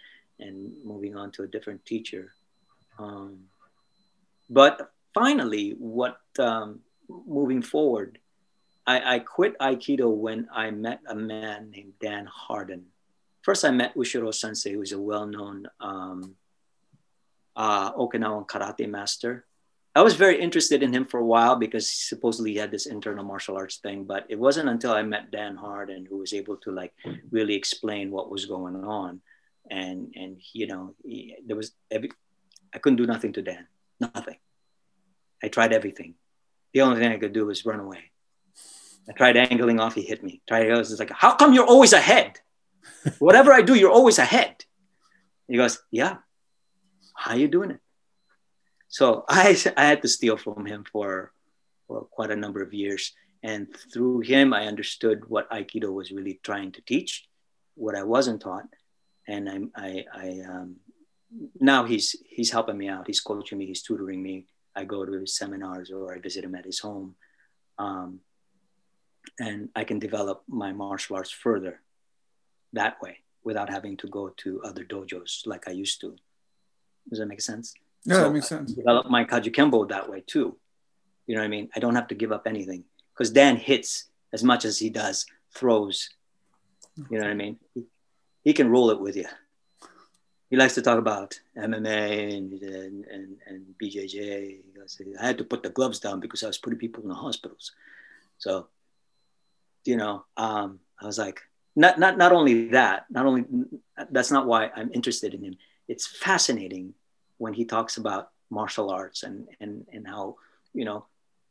[0.41, 2.33] and moving on to a different teacher.
[2.99, 3.51] Um,
[4.49, 8.19] but finally, what um, moving forward,
[8.87, 12.87] I, I quit Aikido when I met a man named Dan Harden.
[13.43, 16.37] First, I met Ushiro Sensei, who's a well-known um,
[17.57, 19.45] uh, Okinawan karate master.
[19.95, 23.25] I was very interested in him for a while because supposedly he had this internal
[23.25, 26.71] martial arts thing, but it wasn't until I met Dan Harden who was able to
[26.71, 26.95] like
[27.31, 29.21] really explain what was going on.
[29.71, 32.11] And and you know, he, there was every,
[32.75, 33.67] I couldn't do nothing to Dan,
[34.01, 34.39] nothing.
[35.43, 36.15] I tried everything.
[36.73, 38.12] The only thing I could do was run away.
[39.09, 40.43] I tried angling off, he hit me.
[40.49, 42.41] Tried else, it's like, how come you're always ahead?
[43.19, 44.65] Whatever I do, you're always ahead.
[45.49, 46.19] He goes, yeah.
[47.15, 47.81] How you doing it?
[48.89, 51.33] So I, I had to steal from him for,
[51.89, 53.13] for quite a number of years.
[53.43, 57.27] And through him, I understood what Aikido was really trying to teach,
[57.75, 58.69] what I wasn't taught.
[59.27, 60.77] And I, I, I um,
[61.59, 63.09] now he's, he's helping me out.
[63.09, 64.47] He's coaching me, he's tutoring me.
[64.77, 67.17] I go to his seminars or I visit him at his home.
[67.79, 68.21] Um,
[69.39, 71.81] and I can develop my martial arts further
[72.73, 76.17] that way without having to go to other dojos like I used to.
[77.09, 77.75] Does that make sense?
[78.05, 78.73] Yeah, So that makes sense.
[78.73, 80.57] develop my kajukenbo that way too.
[81.27, 81.69] You know what I mean?
[81.75, 85.27] I don't have to give up anything because Dan hits as much as he does
[85.55, 86.11] throws.
[87.11, 87.59] You know what I mean?
[87.75, 87.85] He,
[88.43, 89.27] he can roll it with you.
[90.51, 94.61] He likes to talk about MMA and, and, and, and BJJ.
[94.67, 97.09] He goes, I had to put the gloves down because I was putting people in
[97.09, 97.73] the hospitals.
[98.37, 98.69] So,
[99.85, 101.41] you know, um, I was like,
[101.75, 103.45] not, not, not only that, not only
[104.11, 105.57] that's not why I'm interested in him.
[105.89, 106.95] It's fascinating
[107.39, 110.37] when he talks about martial arts and and and how
[110.75, 111.07] you know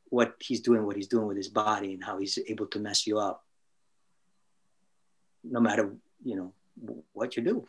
[0.10, 3.08] what he's doing what he's doing with his body and how he's able to mess
[3.08, 3.44] you up
[5.44, 6.54] no matter you know
[7.14, 7.66] what you do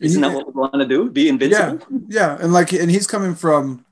[0.00, 1.78] isn't that what we want to do be invincible
[2.08, 2.42] Yeah, yeah.
[2.42, 3.84] and like, and he's coming from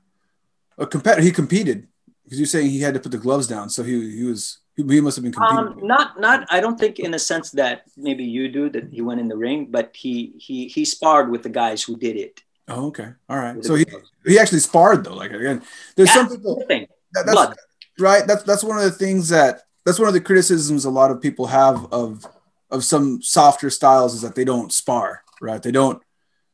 [0.77, 1.21] a competitor.
[1.21, 1.87] He competed
[2.23, 5.01] because you're saying he had to put the gloves down, so he he was he,
[5.01, 5.57] must have been competing.
[5.57, 9.01] um, not not i don't think in a sense that maybe you do that he
[9.01, 12.41] went in the ring but he he he sparred with the guys who did it
[12.69, 13.63] oh, okay, all right.
[13.65, 13.85] So he
[14.25, 15.15] he actually sparred though.
[15.15, 15.61] Like again,
[15.95, 16.87] there's Yeah, some people thing.
[17.13, 17.55] that, that's blood
[17.99, 18.25] right.
[18.27, 21.21] That's that's one of the things that that's one of the criticisms a lot of
[21.21, 22.25] people have of
[22.69, 25.61] of some softer styles is that they don't spar, right?
[25.61, 26.01] They don't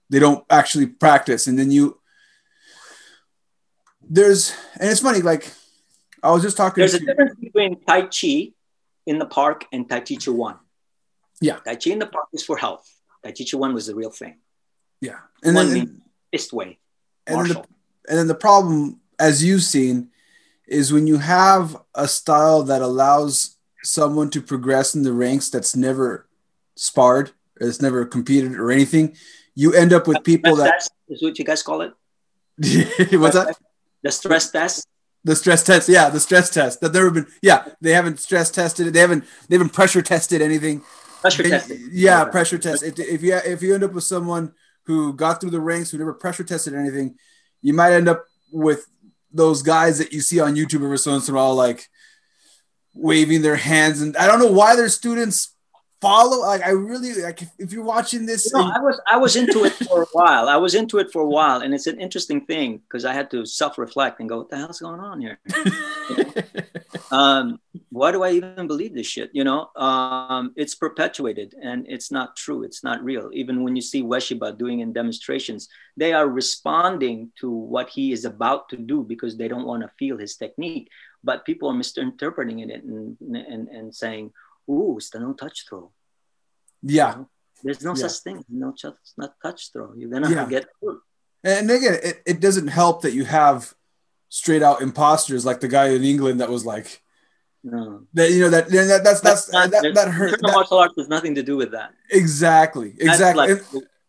[0.09, 1.99] they don't actually practice, and then you
[4.07, 5.51] there's and it's funny like
[6.25, 8.51] I was just talking There's a to difference between Tai Chi
[9.05, 10.57] in the park and Tai Chi Chuan.
[11.39, 11.57] Yeah.
[11.57, 12.89] Tai Chi in the park is for health.
[13.23, 14.37] Tai Chi Chuan was the real thing.
[15.01, 16.01] yeah, and One then
[16.31, 16.79] fist way,
[17.27, 17.71] and then, the, martial.
[18.09, 20.09] and then the problem, as you've seen,
[20.67, 25.75] is when you have a style that allows someone to progress in the ranks that's
[25.75, 26.27] never
[26.75, 27.29] sparred,
[27.61, 29.15] or it's never competed or anything,
[29.53, 30.71] you end up with people that.
[30.71, 31.93] test what you guys call it.
[33.13, 33.55] What's that?
[34.01, 34.87] The stress test.
[35.25, 36.81] The stress test, yeah, the stress test.
[36.81, 38.91] That never been, yeah, they haven't stress tested it.
[38.91, 40.83] They haven't, they haven't pressure tested anything.
[41.21, 41.89] Pressure testing.
[41.91, 42.83] Yeah, pressure test.
[42.83, 44.53] If, if you if you end up with someone
[44.83, 47.15] who got through the ranks who never pressure tested anything,
[47.63, 48.85] you might end up with
[49.33, 51.89] those guys that you see on YouTube every so once in a while, like
[52.93, 54.01] waving their hands.
[54.01, 55.54] And I don't know why their students
[56.01, 56.41] follow.
[56.41, 58.53] Like I really like if, if you're watching this.
[58.53, 60.49] Know, I was I was into it for a while.
[60.49, 63.29] I was into it for a while, and it's an interesting thing because I had
[63.31, 65.39] to self-reflect and go, "What the hell's going on here?
[67.11, 69.29] um, why do I even believe this shit?
[69.33, 72.63] You know, um, it's perpetuated and it's not true.
[72.63, 73.29] It's not real.
[73.33, 78.25] Even when you see Ueshiba doing in demonstrations, they are responding to what he is
[78.25, 80.89] about to do because they don't want to feel his technique.
[81.23, 84.31] But people are misinterpreting it and, and, and saying,
[84.69, 85.91] "Ooh, it's the no touch throw."
[86.81, 87.23] yeah.
[87.63, 88.07] There's no Yeah.
[88.07, 88.45] such thing.
[88.49, 89.93] No touch, not touch throw.
[89.95, 90.45] You're gonna Yeah.
[90.47, 90.99] get hurt.
[91.43, 93.73] And again, it, it doesn't help that you have
[94.29, 97.01] straight out imposters like the guy in England that was like
[97.63, 98.31] No, that.
[98.31, 100.39] You know that that that's that's not, that, that hurt.
[100.41, 101.93] That- martial arts has nothing to do with that.
[102.11, 103.55] exactly, exactly.
[103.55, 103.63] like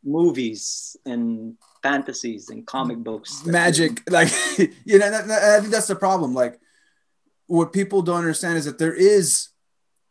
[0.04, 3.44] movies and fantasies and comic books.
[3.44, 4.28] magic like
[4.84, 6.60] you know that- i think that's the problem like
[7.46, 9.48] what people don't understand is that there is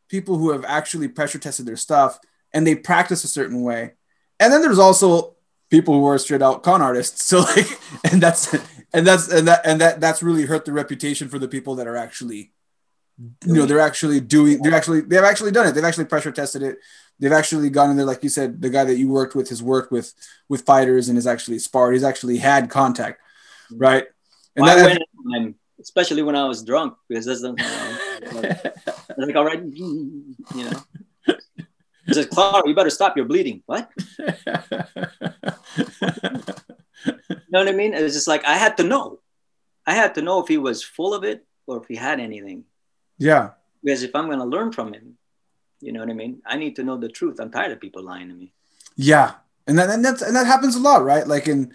[0.09, 2.19] people who have actually pressure tested their stuff
[2.53, 3.93] and they practice a certain way
[4.39, 5.35] and then there's also
[5.69, 7.25] people who are straight out con artists.
[7.25, 7.67] So like,
[8.11, 8.53] and that's
[8.93, 11.87] and that's and that and that that's really hurt the reputation for the people that
[11.87, 12.51] are actually,
[13.45, 14.61] you know, they're actually doing.
[14.61, 15.73] They're actually they've actually done it.
[15.73, 16.77] They've actually pressure tested it.
[17.19, 19.63] They've actually gone in there, like you said, the guy that you worked with has
[19.63, 20.13] worked with
[20.49, 21.93] with fighters and has actually sparred.
[21.93, 23.21] He's actually had contact,
[23.71, 23.77] mm-hmm.
[23.77, 24.05] right?
[24.57, 27.53] And well, that, especially when I was drunk, because that's the
[28.33, 30.83] like, like, all right, you know.
[32.05, 33.17] He says, Clara, you better stop.
[33.17, 33.63] You're bleeding.
[33.65, 33.89] What?
[33.97, 34.27] you
[37.49, 37.93] know what I mean?
[37.93, 39.19] It's just like I had to know.
[39.87, 42.65] I had to know if he was full of it or if he had anything.
[43.17, 43.51] Yeah.
[43.83, 45.17] Because if I'm going to learn from him,
[45.79, 46.41] you know what I mean?
[46.45, 47.39] I need to know the truth.
[47.39, 48.51] I'm tired of people lying to me.
[48.95, 49.33] Yeah.
[49.67, 51.25] And that and that's and that happens a lot, right?
[51.25, 51.73] Like in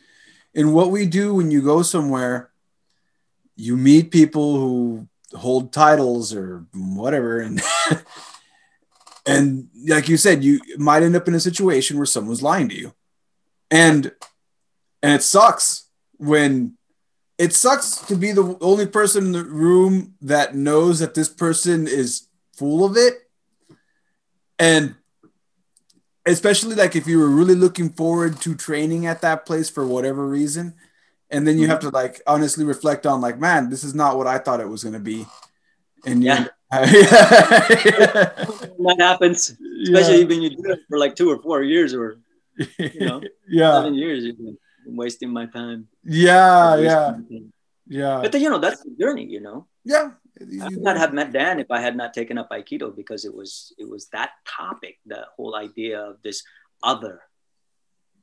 [0.55, 2.51] in what we do when you go somewhere,
[3.57, 7.41] you meet people who hold titles or whatever.
[7.41, 7.63] And
[9.27, 12.77] and like you said you might end up in a situation where someone's lying to
[12.77, 12.95] you.
[13.71, 14.13] And
[15.03, 16.77] and it sucks when
[17.39, 21.87] it sucks to be the only person in the room that knows that this person
[21.87, 23.15] is full of it.
[24.59, 24.95] And
[26.27, 30.27] especially like if you were really looking forward to training at that place for whatever
[30.27, 30.75] reason
[31.31, 31.71] and then you mm-hmm.
[31.71, 34.69] have to like honestly reflect on like man this is not what i thought it
[34.69, 35.27] was going to be.
[36.07, 36.47] And yeah.
[36.71, 36.97] that
[38.99, 40.27] happens especially yeah.
[40.27, 42.21] when you do it for like two or four years or
[42.79, 43.73] you know yeah.
[43.77, 44.55] seven years you're
[44.87, 45.89] wasting my time.
[46.05, 47.19] Yeah yeah.
[47.87, 48.21] yeah.
[48.23, 49.67] But then, you know that's the journey you know?
[49.85, 50.13] Yeah.
[50.41, 53.35] I would not have met Dan if I had not taken up Aikido because it
[53.35, 56.43] was it was that topic, the whole idea of this
[56.83, 57.21] other,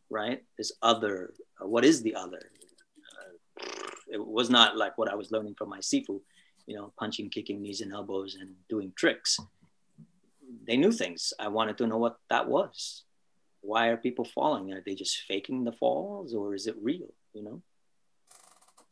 [0.09, 0.43] right?
[0.57, 1.33] This other.
[1.59, 2.41] What is the other?
[4.07, 6.21] It was not like what I was learning from my sifu,
[6.65, 9.39] you know, punching, kicking knees and elbows and doing tricks.
[10.65, 11.33] They knew things.
[11.39, 13.03] I wanted to know what that was.
[13.61, 14.73] Why are people falling?
[14.73, 17.13] Are they just faking the falls or is it real?
[17.33, 17.61] You know,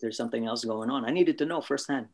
[0.01, 1.05] there's something else going on.
[1.05, 2.09] I needed to know firsthand.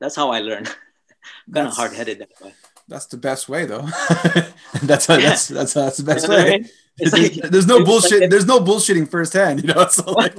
[0.00, 0.64] That's how I learn.
[1.52, 2.54] kind of hard headed that way.
[2.88, 3.82] That's the best way, though.
[4.82, 6.64] that's, how, that's that's that's the best way.
[7.00, 8.22] It's like, there's no bullshit.
[8.22, 9.86] Like there's no bullshitting firsthand, you know.
[9.90, 10.36] So like,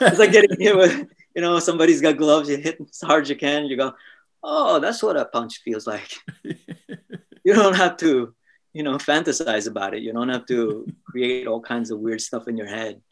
[0.00, 2.48] it's like getting hit with, you know, somebody's got gloves.
[2.48, 3.66] You hit as hard as you can.
[3.66, 3.92] You go,
[4.40, 6.14] oh, that's what a punch feels like.
[6.44, 8.32] you don't have to,
[8.72, 10.02] you know, fantasize about it.
[10.04, 13.02] You don't have to create all kinds of weird stuff in your head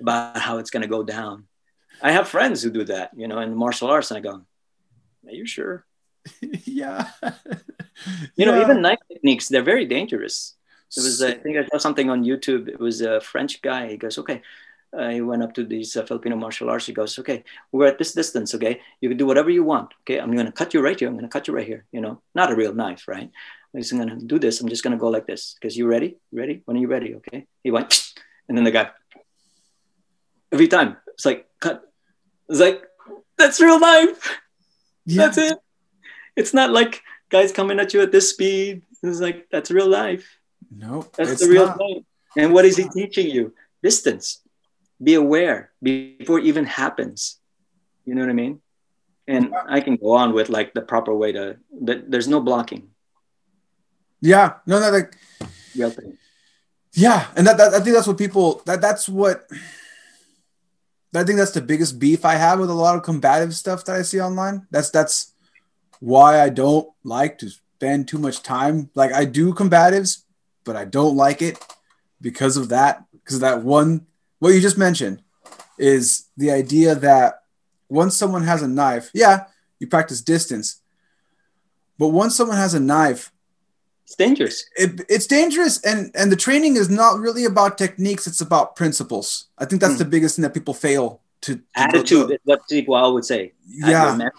[0.00, 1.46] about how it's gonna go down.
[2.02, 4.42] I have friends who do that, you know, in martial arts, and I go,
[5.24, 5.86] are you sure?
[6.64, 7.08] yeah.
[8.36, 10.54] you know, even knife techniques, they're very dangerous.
[10.96, 12.68] It was, I think I saw something on YouTube.
[12.68, 13.88] It was a French guy.
[13.88, 14.42] He goes, okay.
[14.92, 16.86] Uh, he went up to these uh, Filipino martial arts.
[16.86, 18.56] He goes, okay, we're at this distance.
[18.56, 18.80] Okay.
[19.00, 19.94] You can do whatever you want.
[20.02, 20.18] Okay.
[20.18, 21.08] I'm going to cut you right here.
[21.08, 21.84] I'm going to cut you right here.
[21.92, 23.30] You know, not a real knife, right?
[23.72, 24.60] I'm just going to do this.
[24.60, 25.54] I'm just going to go like this.
[25.54, 26.16] Because you ready?
[26.32, 26.62] ready?
[26.64, 27.14] When are you ready?
[27.14, 27.46] Okay.
[27.62, 28.12] He went,
[28.48, 28.90] and then the guy,
[30.50, 31.84] every time, it's like, cut.
[32.48, 32.82] It's like,
[33.38, 34.40] that's real knife.
[35.06, 35.26] Yeah.
[35.26, 35.58] That's it.
[36.40, 38.82] It's not like guys coming at you at this speed.
[39.02, 40.26] It's like, that's real life.
[40.70, 41.78] No, that's the real not.
[41.78, 42.04] thing.
[42.36, 43.54] And what is he teaching you?
[43.82, 44.40] Distance.
[45.02, 47.38] Be aware before it even happens.
[48.06, 48.60] You know what I mean?
[49.26, 52.10] And I can go on with like the proper way to that.
[52.10, 52.90] There's no blocking.
[54.20, 55.14] Yeah, no, no, like,
[55.76, 56.18] real thing.
[56.92, 59.46] Yeah, and that, that I think that's what people that that's what
[61.14, 63.96] I think that's the biggest beef I have with a lot of combative stuff that
[63.96, 64.66] I see online.
[64.70, 65.29] That's that's
[66.00, 68.90] why I don't like to spend too much time.
[68.94, 70.24] Like I do combatives,
[70.64, 71.58] but I don't like it
[72.20, 73.04] because of that.
[73.12, 74.06] Because that one,
[74.38, 75.22] what you just mentioned
[75.78, 77.42] is the idea that
[77.88, 79.44] once someone has a knife, yeah,
[79.78, 80.80] you practice distance.
[81.98, 83.32] But once someone has a knife,
[84.04, 84.64] it's dangerous.
[84.76, 89.46] It, it's dangerous, and and the training is not really about techniques; it's about principles.
[89.56, 89.98] I think that's mm.
[89.98, 91.56] the biggest thing that people fail to.
[91.56, 93.52] to Attitude, what people I would say.
[93.68, 94.30] Yeah.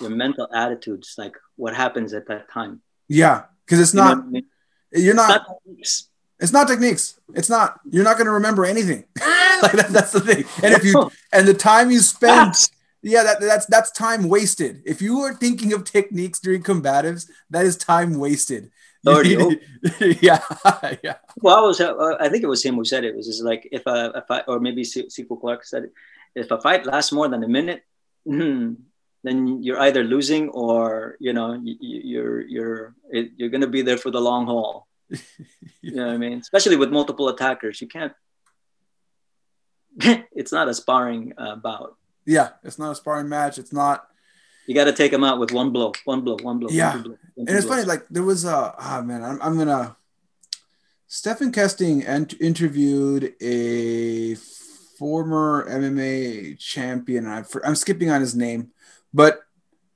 [0.00, 2.80] Your mental, attitudes, like what happens at that time.
[3.08, 4.16] Yeah, because it's not.
[4.16, 4.46] You know I mean?
[4.92, 5.30] You're not.
[5.30, 6.08] It's not, techniques.
[6.40, 7.20] it's not techniques.
[7.34, 7.80] It's not.
[7.90, 9.04] You're not going to remember anything.
[9.62, 10.44] like that, that's the thing.
[10.62, 12.54] And if you and the time you spend.
[13.02, 14.82] Yeah, that, that's that's time wasted.
[14.84, 18.70] If you are thinking of techniques during combatives, that is time wasted.
[20.20, 20.40] yeah,
[21.02, 21.16] yeah.
[21.38, 21.80] Well, I was.
[21.80, 23.08] Uh, I think it was him who said it.
[23.08, 25.92] it was just like if a, if I, or maybe Sifu Clark said it.
[26.34, 27.82] If a fight lasts more than a minute,
[28.26, 28.74] hmm,
[29.22, 33.98] then you're either losing or you know you, you're you're it, you're gonna be there
[33.98, 34.86] for the long haul.
[35.82, 36.38] you know what I mean?
[36.38, 38.12] Especially with multiple attackers, you can't.
[40.32, 41.96] it's not a sparring uh, bout.
[42.24, 43.58] Yeah, it's not a sparring match.
[43.58, 44.06] It's not
[44.66, 46.68] you got to take them out with one blow, one blow, one blow.
[46.70, 47.78] Yeah, one blow, one and it's blows.
[47.78, 47.88] funny.
[47.88, 49.96] Like there was a ah oh man, I'm, I'm gonna
[51.08, 54.36] Stephan Kesting ent- interviewed a
[54.96, 57.26] former MMA champion.
[57.26, 58.70] I, am skipping on his name,
[59.12, 59.40] but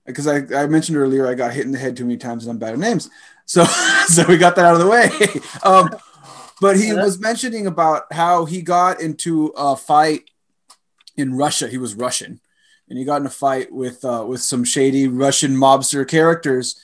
[0.07, 2.53] because I, I mentioned earlier, I got hit in the head too many times and
[2.53, 3.09] I'm bad at names.
[3.47, 3.65] So,
[4.07, 5.11] so we got that out of the way.
[5.65, 5.91] Um,
[6.61, 10.23] but he was mentioning about how he got into a fight
[11.17, 11.69] in Russia.
[11.69, 12.41] He was Russian,
[12.89, 16.81] and he got in a fight with uh, with some shady Russian mobster characters.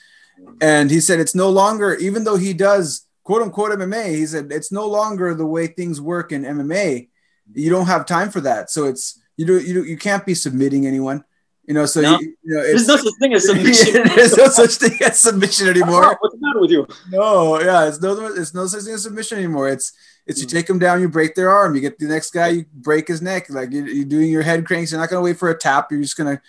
[0.60, 4.50] And he said it's no longer, even though he does quote unquote MMA, he said
[4.50, 7.08] it's no longer the way things work in MMA.
[7.54, 8.70] You don't have time for that.
[8.70, 11.24] So it's you do you you can't be submitting anyone.
[11.66, 12.18] You know, so no.
[12.18, 14.02] you, you know, there's no such thing as submission.
[14.16, 16.16] there's no such thing as submission anymore.
[16.18, 16.86] What's the matter with you?
[17.10, 19.68] No, yeah, it's no, it's no such thing as submission anymore.
[19.68, 19.92] It's
[20.26, 22.64] it's you take them down, you break their arm, you get the next guy, you
[22.72, 23.50] break his neck.
[23.50, 24.90] Like you, you're doing your head cranks.
[24.90, 25.92] You're not gonna wait for a tap.
[25.92, 26.40] You're just gonna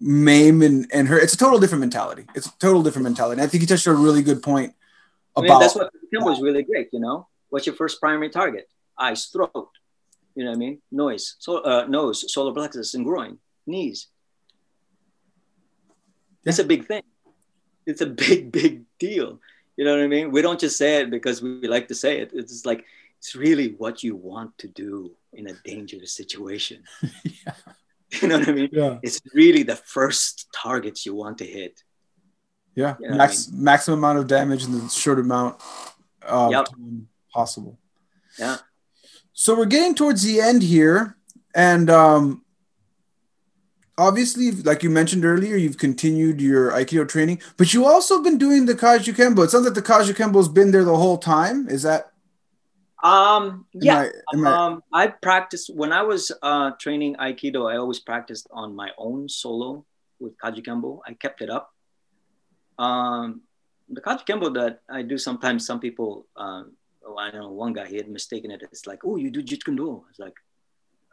[0.00, 1.22] maim and and hurt.
[1.22, 2.26] It's a total different mentality.
[2.34, 3.40] It's a total different mentality.
[3.40, 4.74] And I think you touched a really good point
[5.34, 5.46] about.
[5.46, 6.88] I mean, that's what Kim was really great.
[6.92, 8.68] You know, what's your first primary target?
[8.98, 9.70] Eyes, throat.
[10.34, 10.82] You know what I mean?
[10.90, 14.08] Noise, so uh, nose, solar plexus, and groin, knees.
[16.44, 17.02] It's a big thing.
[17.86, 19.40] It's a big, big deal.
[19.76, 20.30] You know what I mean?
[20.30, 22.30] We don't just say it because we like to say it.
[22.34, 22.84] It's like
[23.18, 26.84] it's really what you want to do in a dangerous situation.
[27.24, 27.54] yeah.
[28.20, 28.68] You know what I mean?
[28.72, 28.98] Yeah.
[29.02, 31.82] It's really the first targets you want to hit.
[32.74, 32.96] Yeah.
[33.00, 33.64] You know Max, I mean?
[33.64, 35.62] Maximum amount of damage in the short amount
[36.22, 36.66] of yep.
[36.66, 37.78] time possible.
[38.38, 38.58] Yeah.
[39.32, 41.16] So we're getting towards the end here.
[41.54, 42.44] And um,
[43.98, 48.66] obviously, like you mentioned earlier, you've continued your Aikido training, but you also been doing
[48.66, 49.44] the Kajukenbo.
[49.44, 51.68] It sounds like the Kajukenbo's been there the whole time.
[51.68, 52.12] Is that?
[53.02, 54.08] Um, yeah.
[54.32, 54.66] I, I...
[54.66, 57.70] Um, I practiced when I was uh, training Aikido.
[57.70, 59.84] I always practiced on my own solo
[60.18, 61.00] with Kajukenbo.
[61.06, 61.74] I kept it up.
[62.78, 63.42] Um,
[63.88, 66.72] the Kajukenbo that I do sometimes, some people, um,
[67.06, 68.62] oh, I know one guy, he had mistaken it.
[68.62, 70.34] It's like, oh, you do Kune It's like,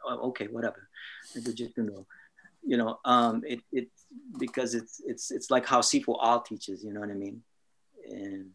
[0.06, 0.88] oh, okay, whatever.
[1.36, 2.06] I do Jeet Kune Do
[2.62, 3.88] you know, um, it, it,
[4.38, 7.42] because it's, it's, it's like how Sifu Al teaches, you know what I mean?
[8.08, 8.50] And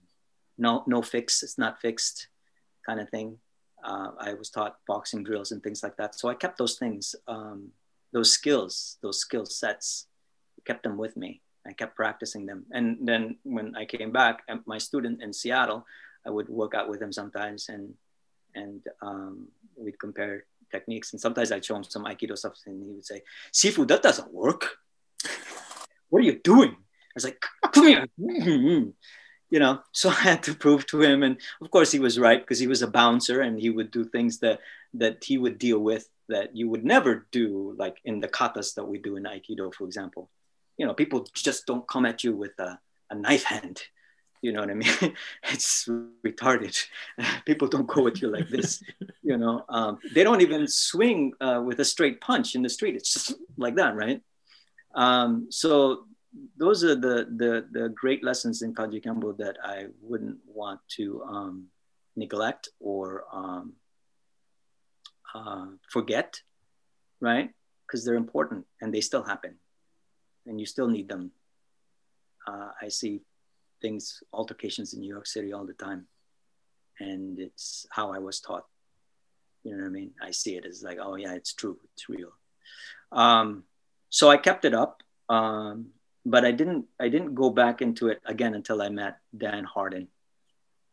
[0.58, 2.28] no, no fix, it's not fixed
[2.86, 3.38] kind of thing.
[3.84, 6.16] Uh, I was taught boxing drills and things like that.
[6.16, 7.70] So I kept those things, um,
[8.14, 10.08] those skills, those skill sets,
[10.66, 11.42] kept them with me.
[11.68, 12.66] I kept practicing them.
[12.72, 15.86] And then when I came back, my student in Seattle,
[16.26, 17.94] I would work out with him sometimes and,
[18.54, 20.46] and um, we'd compare
[20.76, 21.12] techniques.
[21.12, 23.22] And sometimes I'd show him some Aikido stuff and he would say,
[23.54, 24.62] Sifu, that doesn't work.
[26.10, 26.72] what are you doing?
[26.72, 27.40] I was like,
[27.74, 28.06] come here.
[28.18, 31.24] you know, so I had to prove to him.
[31.24, 34.04] And of course he was right because he was a bouncer and he would do
[34.06, 34.60] things that,
[34.96, 38.86] that he would deal with that you would never do like in the katas that
[38.86, 40.30] we do in Aikido, for example.
[40.78, 43.82] You know, people just don't come at you with a, a knife hand
[44.46, 45.16] you know what I mean?
[45.52, 45.90] it's
[46.24, 46.78] retarded.
[47.46, 48.84] People don't go with you like this.
[49.24, 52.96] you know, um, they don't even swing uh, with a straight punch in the street.
[52.96, 54.22] It's just like that, right?
[54.94, 56.06] Um, so
[56.56, 61.66] those are the, the, the great lessons in Kajukenbo that I wouldn't want to um,
[62.16, 63.74] neglect or um,
[65.34, 66.40] uh, forget,
[67.20, 67.50] right?
[67.88, 69.56] Because they're important and they still happen
[70.46, 71.32] and you still need them.
[72.48, 73.22] Uh, I see
[73.82, 76.08] things, altercations in New York City all the time.
[77.00, 78.66] And it's how I was taught.
[79.64, 80.12] You know what I mean?
[80.22, 82.32] I see it as like, oh yeah, it's true, it's real.
[83.12, 83.64] Um,
[84.10, 85.88] so I kept it up, um,
[86.26, 86.86] but I didn't.
[87.00, 90.08] I didn't go back into it again until I met Dan Harden.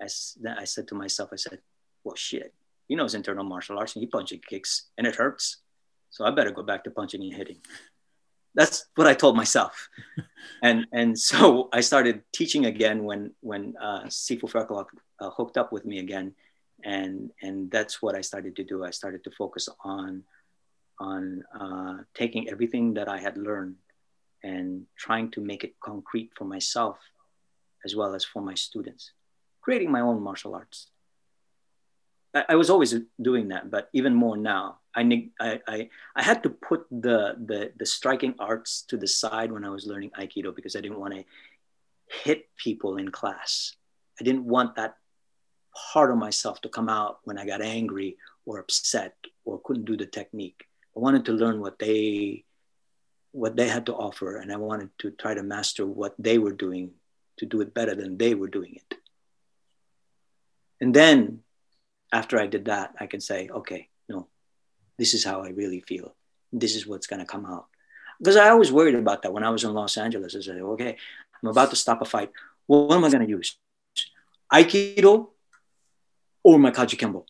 [0.00, 0.08] I,
[0.58, 1.60] I said to myself, I said,
[2.04, 2.52] well, shit,
[2.88, 5.58] he knows internal martial arts and he punches kicks and it hurts.
[6.10, 7.58] So I better go back to punching and hitting
[8.54, 9.88] that's what I told myself.
[10.62, 14.88] and and so I started teaching again when when uh, Sifu Faircloth
[15.20, 16.34] uh, hooked up with me again,
[16.84, 18.84] and and that's what I started to do.
[18.84, 20.24] I started to focus on
[21.00, 23.76] on uh, taking everything that I had learned
[24.44, 26.98] and trying to make it concrete for myself
[27.84, 29.12] as well as for my students,
[29.60, 30.91] creating my own martial arts.
[32.34, 34.78] I, I was always doing that, but even more now.
[34.94, 39.64] I, I, I had to put the, the, the striking arts to the side when
[39.64, 41.24] I was learning Aikido because I didn't want to
[42.24, 43.74] hit people in class.
[44.20, 44.96] I didn't want that
[45.92, 49.14] part of myself to come out when I got angry or upset
[49.44, 50.64] or couldn't do the technique.
[50.96, 52.44] I wanted to learn what they
[53.34, 56.52] what they had to offer and I wanted to try to master what they were
[56.52, 56.90] doing
[57.38, 58.98] to do it better than they were doing it.
[60.82, 61.40] And then
[62.12, 64.28] after I did that, I can say, okay, no,
[64.98, 66.14] this is how I really feel.
[66.52, 67.66] This is what's going to come out.
[68.18, 70.36] Because I always worried about that when I was in Los Angeles.
[70.36, 70.96] I said, okay,
[71.42, 72.30] I'm about to stop a fight.
[72.66, 73.56] What am I going to use?
[74.52, 75.28] Aikido
[76.44, 77.24] or my Kajukenbo.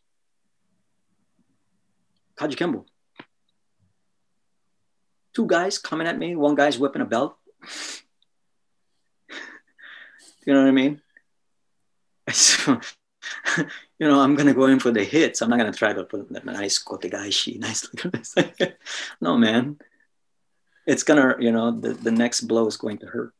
[2.36, 2.84] Kaji Kembo.
[5.32, 6.34] Two guys coming at me.
[6.34, 7.36] One guy's whipping a belt.
[10.44, 11.00] you know what I mean?
[13.98, 15.42] You know, I'm gonna go in for the hits.
[15.42, 17.86] I'm not gonna try to put a nice kotegaeshi, nice.
[19.20, 19.78] no, man.
[20.88, 23.32] It's gonna, you know, the, the next blow is going to hurt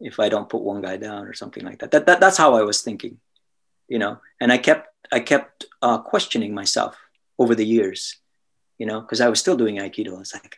[0.00, 1.90] if I don't put one guy down or something like that.
[1.90, 3.18] That, that that's how I was thinking,
[3.88, 4.20] you know.
[4.40, 6.96] And I kept I kept uh, questioning myself
[7.38, 8.16] over the years,
[8.78, 10.16] you know, because I was still doing Aikido.
[10.16, 10.56] I was like,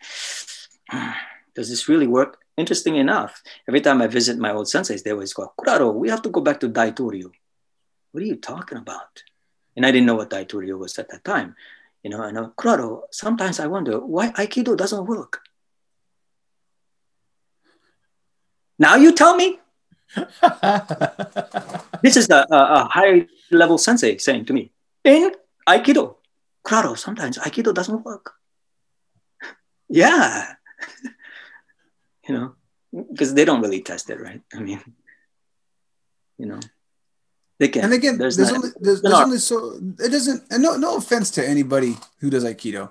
[1.57, 2.39] does this really work?
[2.57, 6.23] Interesting enough, every time I visit my old senseis, they always go, Kuraro, we have
[6.23, 7.33] to go back to Daitoryu.
[8.13, 9.25] What are you talking about?
[9.75, 11.57] And I didn't know what Daitoryu was at that time.
[12.03, 15.41] You know, and uh, know, Kuraro, sometimes I wonder why Aikido doesn't work.
[18.79, 19.59] Now you tell me.
[22.03, 24.71] this is a, a, a high level sensei saying to me,
[25.05, 25.33] in
[25.67, 26.17] Aikido,
[26.67, 28.35] Kuraro, sometimes Aikido doesn't work.
[29.89, 30.55] yeah.
[32.29, 32.55] you know,
[32.93, 34.43] because they don't really test it, right?
[34.53, 34.83] I mean,
[36.37, 36.61] you know,
[37.63, 37.85] they can.
[37.85, 40.43] And again, there's, there's not, only there's, there's only so it doesn't.
[40.51, 42.89] And no, no offense to anybody who does Aikido,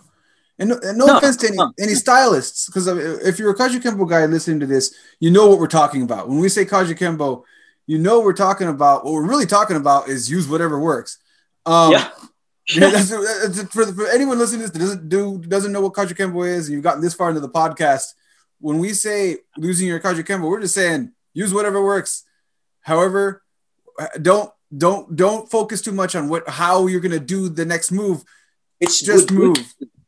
[0.57, 1.73] and no, and no, no offense to any no.
[1.77, 5.67] any stylists, because if you're a Kajukenbo guy listening to this, you know what we're
[5.67, 6.29] talking about.
[6.29, 7.43] When we say Kajukenbo,
[7.85, 9.03] you know we're talking about.
[9.03, 11.17] What we're really talking about is use whatever works.
[11.65, 12.09] Um, yeah.
[12.73, 15.91] yeah, that's, that's, for, for anyone listening to this that doesn't do doesn't know what
[15.91, 18.13] Kajukenbo is, and you've gotten this far into the podcast,
[18.61, 22.23] when we say losing your Kajukenbo, we're just saying use whatever works.
[22.79, 23.43] However,
[24.21, 28.23] don't don't don't focus too much on what how you're gonna do the next move.
[28.79, 29.57] It's just move.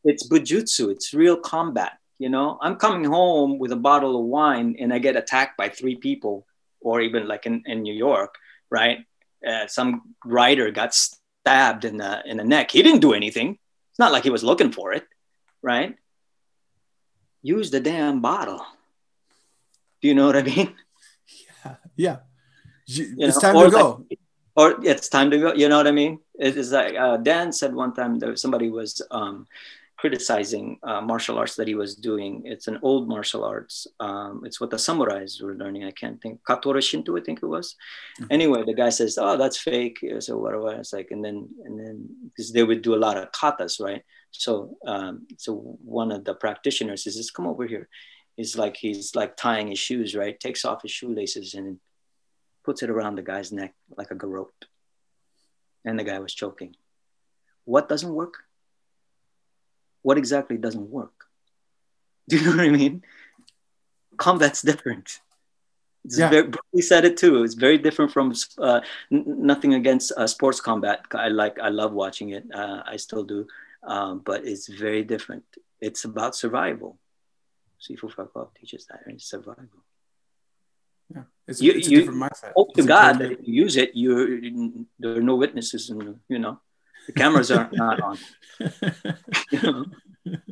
[0.04, 0.90] It's bujutsu.
[0.90, 1.98] It's real combat.
[2.18, 5.68] You know, I'm coming home with a bottle of wine and I get attacked by
[5.68, 6.46] three people,
[6.80, 8.36] or even like in, in New York,
[8.70, 9.04] right?
[9.46, 12.70] Uh, some writer got stabbed in the in the neck.
[12.70, 13.58] He didn't do anything.
[13.90, 15.06] It's not like he was looking for it,
[15.62, 15.96] right?
[17.42, 18.64] Use the damn bottle.
[20.00, 20.74] Do you know what I mean?
[21.64, 22.16] Yeah, yeah.
[22.86, 24.06] You, it's know, time to go.
[24.08, 24.18] Like,
[24.56, 25.52] or it's time to go.
[25.54, 26.20] You know what I mean?
[26.38, 29.46] It is like uh, Dan said one time that somebody was um,
[29.96, 32.42] criticizing uh, martial arts that he was doing.
[32.44, 33.86] It's an old martial arts.
[34.00, 35.84] Um, it's what the samurais were learning.
[35.84, 36.40] I can't think.
[36.48, 37.74] Katori Shinto, I think it was.
[38.20, 38.32] Mm-hmm.
[38.32, 40.72] Anyway, the guy says, "Oh, that's fake." So whatever.
[40.72, 44.02] It's like, and then and then because they would do a lot of katas, right?
[44.30, 47.88] So um, so one of the practitioners says, "Come over here."
[48.36, 50.38] He's like he's like tying his shoes, right?
[50.38, 51.78] Takes off his shoelaces and
[52.64, 54.66] puts it around the guy's neck like a garrote.
[55.84, 56.76] And the guy was choking.
[57.64, 58.44] What doesn't work?
[60.04, 61.16] what exactly doesn't work.
[62.28, 63.02] Do you know what I mean?
[64.16, 65.20] Combat's different.
[66.04, 66.28] It's yeah.
[66.28, 67.42] very, he said it too.
[67.42, 68.80] It's very different from uh,
[69.10, 71.00] n- nothing against uh, sports combat.
[71.12, 72.44] I like, I love watching it.
[72.54, 73.46] Uh, I still do,
[73.82, 75.44] um, but it's very different.
[75.80, 76.98] It's about survival.
[77.80, 79.20] Sifu Farquhar teaches that, right?
[79.20, 79.80] Survival.
[81.46, 82.52] Yeah, it's, you, it's a different mindset.
[82.56, 86.18] Hope it's to God that if you use it, you there are no witnesses, and
[86.28, 86.58] you know
[87.06, 88.18] the cameras are not on.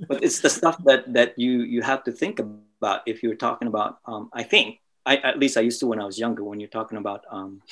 [0.08, 3.68] but it's the stuff that that you you have to think about if you're talking
[3.68, 3.98] about.
[4.04, 6.44] Um, I think I at least I used to when I was younger.
[6.44, 7.62] When you're talking about um,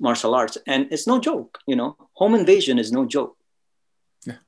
[0.00, 1.58] martial arts, and it's no joke.
[1.66, 3.36] You know, home invasion is no joke.
[4.24, 4.40] Yeah,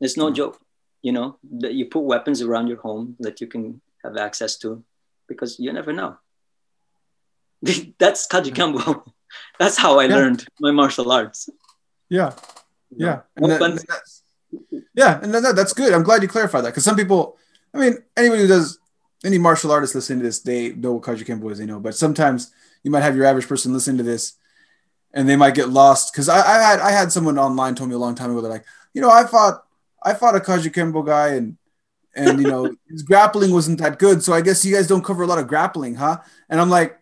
[0.00, 0.60] it's no joke.
[1.00, 4.84] You know that you put weapons around your home that you can have access to,
[5.26, 6.18] because you never know.
[7.98, 9.06] That's Kaji Kajukenbo.
[9.58, 10.16] That's how I yeah.
[10.16, 11.48] learned my martial arts.
[12.08, 12.32] Yeah,
[12.96, 13.20] yeah.
[13.36, 14.14] And that,
[14.94, 15.92] yeah, and that, that's good.
[15.92, 17.38] I'm glad you clarified that because some people,
[17.72, 18.78] I mean, anybody who does
[19.24, 21.80] any martial artist listening to this, they know what Kaji Kajukenbo is, they know.
[21.80, 24.34] But sometimes you might have your average person listen to this
[25.12, 26.12] and they might get lost.
[26.12, 28.50] Because I, I, had I had someone online told me a long time ago, they're
[28.50, 29.64] like, you know, I fought
[30.02, 31.56] I fought a Kajukenbo guy and
[32.14, 34.22] and you know his grappling wasn't that good.
[34.22, 36.18] So I guess you guys don't cover a lot of grappling, huh?
[36.48, 36.98] And I'm like,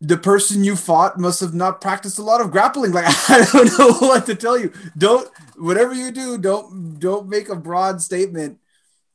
[0.00, 2.92] the person you fought must have not practiced a lot of grappling.
[2.92, 4.72] Like I don't know what to tell you.
[4.96, 8.58] Don't whatever you do, don't don't make a broad statement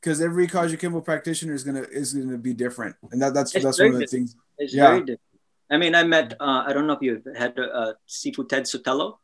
[0.00, 3.80] because every Kajukenbo practitioner is gonna is gonna be different, and that that's it's that's
[3.80, 4.36] one of the things.
[4.58, 4.88] It's yeah.
[4.88, 5.20] very different.
[5.70, 6.34] I mean, I met.
[6.40, 9.18] Uh, I don't know if you had uh, Sifu Ted Sotelo.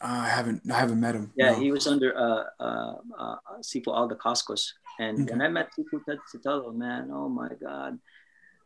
[0.00, 0.62] Uh, I haven't.
[0.70, 1.32] I haven't met him.
[1.36, 1.60] Yeah, no.
[1.60, 5.32] he was under uh, uh, uh, Sifu Al Dacascos, and okay.
[5.32, 6.74] and I met Sifu Ted Sotelo.
[6.74, 7.98] Man, oh my God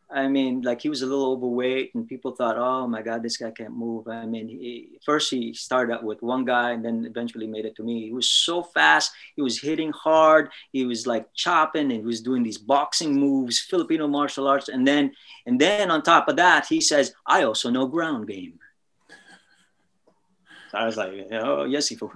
[0.09, 3.35] I mean, like he was a little overweight, and people thought, "Oh my God, this
[3.35, 7.05] guy can't move." I mean, he, first he started out with one guy, and then
[7.05, 8.05] eventually made it to me.
[8.05, 9.11] He was so fast.
[9.35, 10.49] He was hitting hard.
[10.71, 14.87] He was like chopping, and he was doing these boxing moves, Filipino martial arts, and
[14.87, 15.11] then
[15.45, 18.59] and then on top of that, he says, "I also know ground game."
[20.71, 22.11] So I was like, oh, yes, Sifu.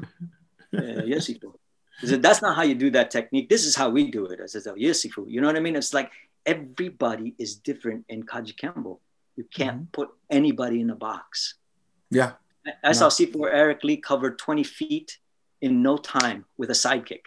[0.74, 1.54] Uh, yes, Sifu.
[2.02, 3.50] He said, that's not how you do that technique.
[3.50, 4.40] This is how we do it.
[4.42, 5.26] I said, oh, yes, Sifu.
[5.28, 5.76] You know what I mean?
[5.76, 6.12] It's like
[6.46, 9.00] everybody is different in Kajukenbo.
[9.36, 9.92] You can't mm-hmm.
[9.92, 11.56] put anybody in a box.
[12.10, 12.34] Yeah.
[12.66, 12.94] I, I no.
[12.94, 15.18] saw Sifu Eric Lee cover 20 feet
[15.62, 17.22] in no time with a sidekick.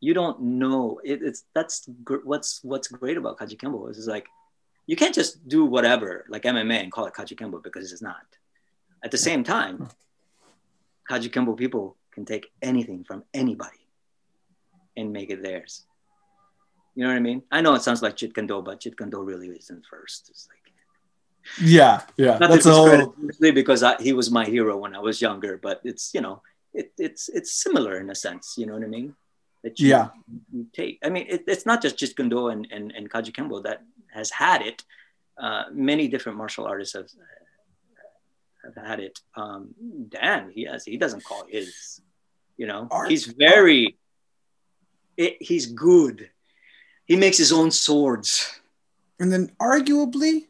[0.00, 1.00] You don't know.
[1.04, 4.26] It, it's that's gr- what's what's great about Kajukenbo is like
[4.86, 8.24] you can't just do whatever like MMA and call it Kajukenbo because it's not.
[9.04, 9.88] At the same time,
[11.08, 13.86] Kajukenbo people can take anything from anybody
[14.96, 15.84] and make it theirs.
[17.00, 17.42] You know what I mean?
[17.50, 20.28] I know it sounds like Jeet Kune but Jeet Kune really isn't first.
[20.28, 20.60] It's like
[21.58, 22.36] yeah, yeah.
[22.36, 23.14] Not that's a whole...
[23.40, 26.42] because I, he was my hero when I was younger, but it's you know
[26.74, 28.56] it, it's it's similar in a sense.
[28.58, 29.14] You know what I mean?
[29.62, 30.08] That you, yeah.
[30.52, 30.98] You take.
[31.02, 33.80] I mean, it, it's not just Jeet Kune and and, and Kajukenbo that
[34.12, 34.84] has had it.
[35.40, 37.08] Uh, many different martial artists have
[38.62, 39.20] have had it.
[39.34, 39.74] Um,
[40.10, 40.84] Dan, he has.
[40.84, 42.02] He doesn't call his.
[42.58, 43.08] You know, Art.
[43.08, 43.96] he's very.
[45.16, 46.28] It, he's good.
[47.10, 48.60] He makes his own swords.
[49.18, 50.46] And then, arguably,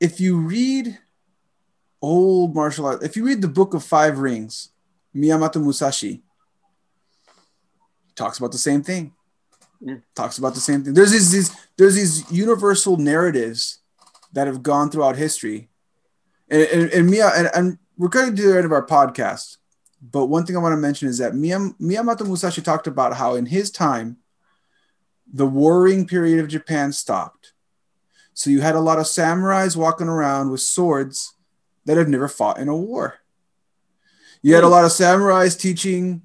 [0.00, 0.98] if you read
[2.02, 4.70] old martial art, if you read the Book of Five Rings,
[5.14, 6.24] Miyamoto Musashi
[8.16, 9.12] talks about the same thing.
[9.80, 9.98] Yeah.
[10.16, 10.94] Talks about the same thing.
[10.94, 13.78] There's these, these there's these universal narratives
[14.32, 15.68] that have gone throughout history,
[16.48, 19.58] and and, and Mia and, and we're going to do the end of our podcast.
[20.02, 23.36] But one thing I want to mention is that Miyam, Miyamoto Musashi talked about how
[23.36, 24.16] in his time,
[25.32, 27.52] the warring period of Japan stopped
[28.40, 31.34] so you had a lot of samurais walking around with swords
[31.84, 33.18] that had never fought in a war.
[34.40, 36.22] You had a lot of samurais teaching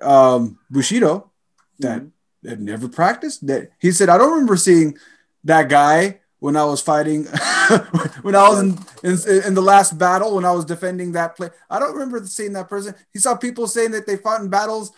[0.00, 1.32] um, Bushido
[1.80, 2.48] that mm-hmm.
[2.48, 3.48] had never practiced.
[3.48, 4.96] That he said, I don't remember seeing
[5.42, 7.24] that guy when I was fighting,
[8.22, 11.50] when I was in, in, in, the last battle, when I was defending that place.
[11.68, 12.94] I don't remember seeing that person.
[13.12, 14.92] He saw people saying that they fought in battles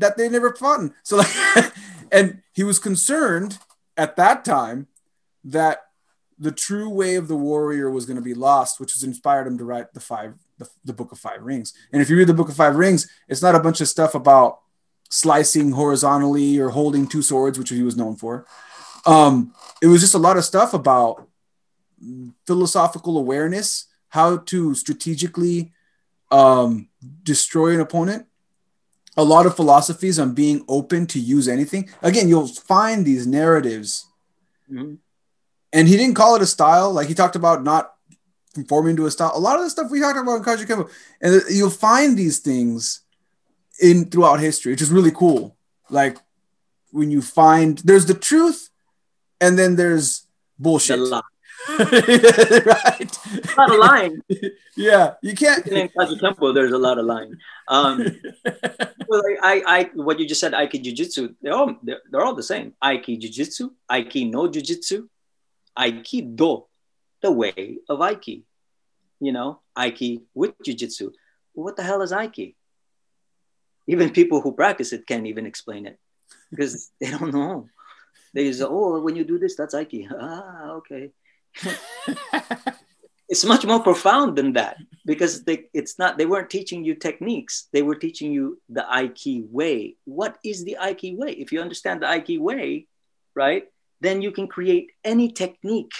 [0.00, 0.94] that they never fought in.
[1.02, 1.72] So like,
[2.12, 3.58] and he was concerned
[3.96, 4.88] at that time
[5.44, 5.82] that
[6.38, 9.58] the true way of the warrior was going to be lost, which has inspired him
[9.58, 11.74] to write the five, the, the book of five rings.
[11.92, 14.14] And if you read the book of five rings, it's not a bunch of stuff
[14.14, 14.60] about
[15.10, 18.46] slicing horizontally or holding two swords, which he was known for.
[19.06, 21.28] Um, it was just a lot of stuff about
[22.46, 25.72] philosophical awareness, how to strategically
[26.30, 26.88] um,
[27.22, 28.26] destroy an opponent,
[29.16, 31.88] a lot of philosophies on being open to use anything.
[32.02, 34.06] Again, you'll find these narratives.
[34.70, 34.94] Mm-hmm.
[35.72, 36.92] And he didn't call it a style.
[36.92, 37.94] Like he talked about not
[38.54, 39.32] conforming to a style.
[39.34, 40.90] A lot of the stuff we talked about in Kajukenbo.
[41.20, 43.02] And you'll find these things
[43.80, 45.56] in throughout history, which is really cool.
[45.88, 46.18] Like
[46.92, 48.70] when you find there's the truth
[49.40, 50.26] and then there's
[50.58, 50.98] bullshit.
[50.98, 51.22] The
[51.68, 53.18] right.
[53.24, 54.22] A lot of lying.
[54.76, 55.66] Yeah, you can't.
[55.66, 57.36] In Kajukenbo, there's a lot of lying.
[57.68, 57.98] Um,
[59.08, 62.42] well, I, I, what you just said, Aiki Jiu-Jitsu, they're all, they're, they're all the
[62.42, 62.72] same.
[62.82, 65.06] Aiki Jiu-Jitsu, Aiki no Jiu-Jitsu,
[65.78, 66.66] Aikido,
[67.20, 68.44] the way of Aiki.
[69.20, 71.12] You know, Aiki with Jiu-Jitsu.
[71.52, 72.54] What the hell is Aiki?
[73.86, 75.98] Even people who practice it can't even explain it
[76.50, 77.68] because they don't know.
[78.32, 80.08] They say, oh, when you do this, that's Aiki.
[80.10, 81.10] Ah, okay.
[83.28, 87.68] It's much more profound than that because they, it's not they weren't teaching you techniques.
[87.72, 89.94] They were teaching you the aiki way.
[90.04, 91.30] What is the aiki way?
[91.30, 92.88] If you understand the aiki way
[93.36, 93.68] right
[94.00, 95.94] then you can create any technique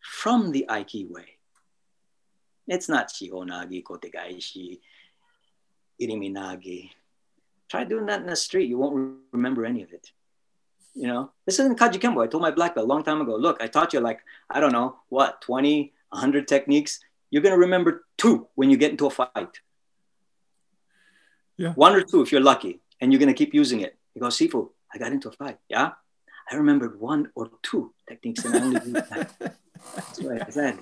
[0.00, 1.24] from the aiki way.
[2.66, 4.80] It's not shihonage kotegaeshi
[6.02, 6.90] iriminage.
[7.70, 8.68] Try doing that in the street.
[8.68, 10.10] You won't remember any of it
[10.96, 12.24] you know, this isn't Kajukenbo.
[12.24, 14.60] I told my black belt a long time ago, look, I taught you like, I
[14.60, 17.00] don't know, what, 20, 100 techniques.
[17.30, 19.60] You're going to remember two when you get into a fight.
[21.58, 21.72] Yeah.
[21.74, 23.96] One or two if you're lucky, and you're going to keep using it.
[24.14, 25.58] You go, Sifu, I got into a fight.
[25.68, 25.92] Yeah.
[26.50, 29.56] I remembered one or two techniques and I only used that.
[29.94, 30.78] That's what I said.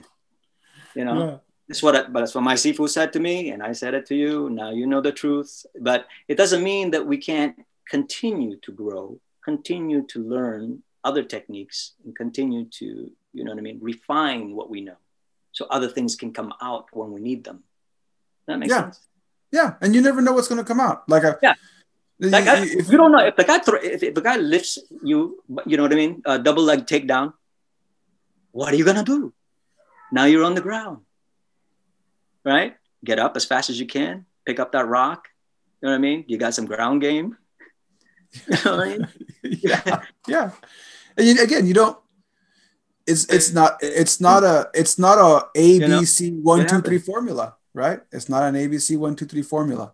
[0.95, 1.37] You know, yeah.
[1.67, 4.07] that's what, I, but that's what my Sifu said to me, and I said it
[4.07, 4.49] to you.
[4.51, 5.67] Now you know the truth.
[5.81, 7.57] But it doesn't mean that we can't
[7.89, 13.63] continue to grow continue to learn other techniques and continue to, you know what I
[13.63, 14.97] mean, refine what we know
[15.53, 17.63] so other things can come out when we need them.
[18.47, 18.83] That makes yeah.
[18.83, 19.01] sense.
[19.53, 21.09] Yeah, and you never know what's going to come out.
[21.09, 21.55] Like a, yeah,
[22.19, 25.43] like I, if you don't know if the guy if, if the guy lifts you,
[25.67, 27.33] you know what I mean, a double leg takedown.
[28.51, 29.33] What are you gonna do?
[30.13, 30.99] Now you're on the ground,
[32.45, 32.77] right?
[33.05, 34.27] Get up as fast as you can.
[34.45, 35.29] Pick up that rock.
[35.81, 36.25] You know what I mean?
[36.27, 37.17] You got some ground game.
[37.17, 37.37] You know I mean?
[39.43, 40.51] yeah, yeah.
[41.17, 41.99] And you, again, you don't.
[43.07, 46.99] it's it's not it's not a it's not a A B C one two three
[46.99, 48.01] formula, right?
[48.13, 49.93] It's not an ABC one two three formula.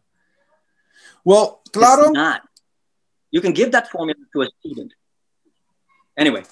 [1.25, 2.43] Well, Claro, it's not.
[3.31, 4.93] You can give that formula to a student.
[6.17, 6.43] Anyway,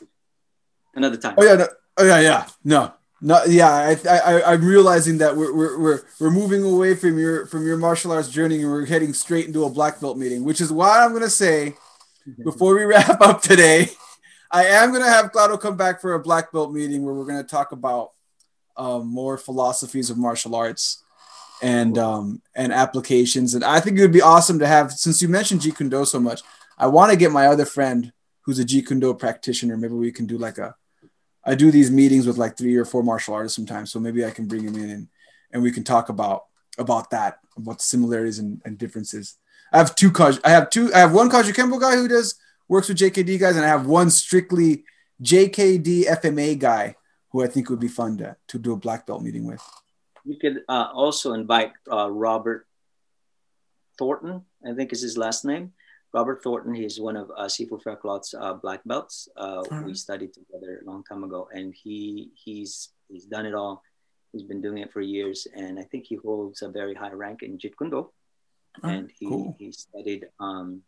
[0.94, 1.34] another time.
[1.38, 1.66] Oh yeah, no,
[1.96, 2.46] oh yeah, yeah.
[2.64, 3.70] No, no, yeah.
[3.70, 7.76] I, I, I'm realizing that we're, we're, we're, we're moving away from your from your
[7.76, 11.04] martial arts journey and we're heading straight into a black belt meeting, which is why
[11.04, 11.74] I'm gonna say
[12.44, 13.88] before we wrap up today,
[14.50, 17.42] I am gonna have Claudio come back for a black belt meeting where we're gonna
[17.44, 18.12] talk about
[18.76, 21.02] um, more philosophies of martial arts
[21.60, 23.54] and um, and applications.
[23.54, 26.04] And I think it would be awesome to have, since you mentioned Jeet Kune Do
[26.04, 26.42] so much,
[26.78, 28.12] I want to get my other friend
[28.42, 29.76] who's a Jeet Kune Do practitioner.
[29.76, 30.76] Maybe we can do like a
[31.48, 34.30] I do these meetings with like three or four martial artists sometimes, so maybe I
[34.30, 35.08] can bring him in and,
[35.50, 36.44] and we can talk about
[36.76, 39.38] about that, about similarities and, and differences.
[39.72, 40.12] I have two
[40.44, 42.38] I have two, I have one Kajukenbo guy who does
[42.68, 44.84] works with JKD guys, and I have one strictly
[45.22, 46.96] JKD FMA guy
[47.30, 49.62] who I think would be fun to, to do a black belt meeting with.
[50.26, 52.66] You could uh, also invite uh, Robert
[53.98, 55.72] Thornton, I think is his last name.
[56.12, 59.28] Robert Thornton, he's one of uh, Sifu Faircloth's uh, black belts.
[59.36, 59.84] Uh, mm-hmm.
[59.86, 63.82] We studied together a long time ago, and he he's he's done it all.
[64.32, 67.42] He's been doing it for years, and I think he holds a very high rank
[67.42, 68.10] in Jeet Kune Do.
[68.82, 69.56] Oh, and he cool.
[69.58, 70.82] he studied um,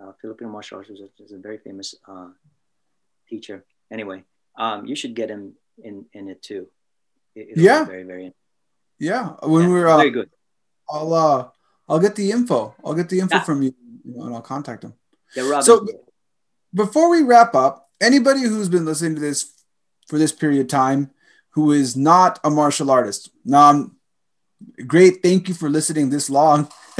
[0.00, 0.90] uh, Filipino martial arts.
[0.90, 2.28] Is a very famous uh,
[3.28, 3.64] teacher.
[3.92, 4.24] Anyway,
[4.56, 5.54] um, you should get him
[5.84, 6.68] in in it too.
[7.34, 7.84] It, yeah.
[7.84, 8.32] Very very.
[8.98, 10.30] Yeah, when yeah, we're uh, very good.
[10.88, 11.48] I'll uh
[11.88, 12.74] I'll get the info.
[12.84, 13.44] I'll get the info yeah.
[13.44, 13.74] from you
[14.16, 14.94] and I'll contact them.
[15.34, 15.62] Yeah, Robin.
[15.62, 15.86] So
[16.74, 19.52] before we wrap up, anybody who's been listening to this
[20.08, 21.10] for this period of time
[21.50, 23.96] who is not a martial artist, um,
[24.86, 25.22] great.
[25.22, 26.68] Thank you for listening this long.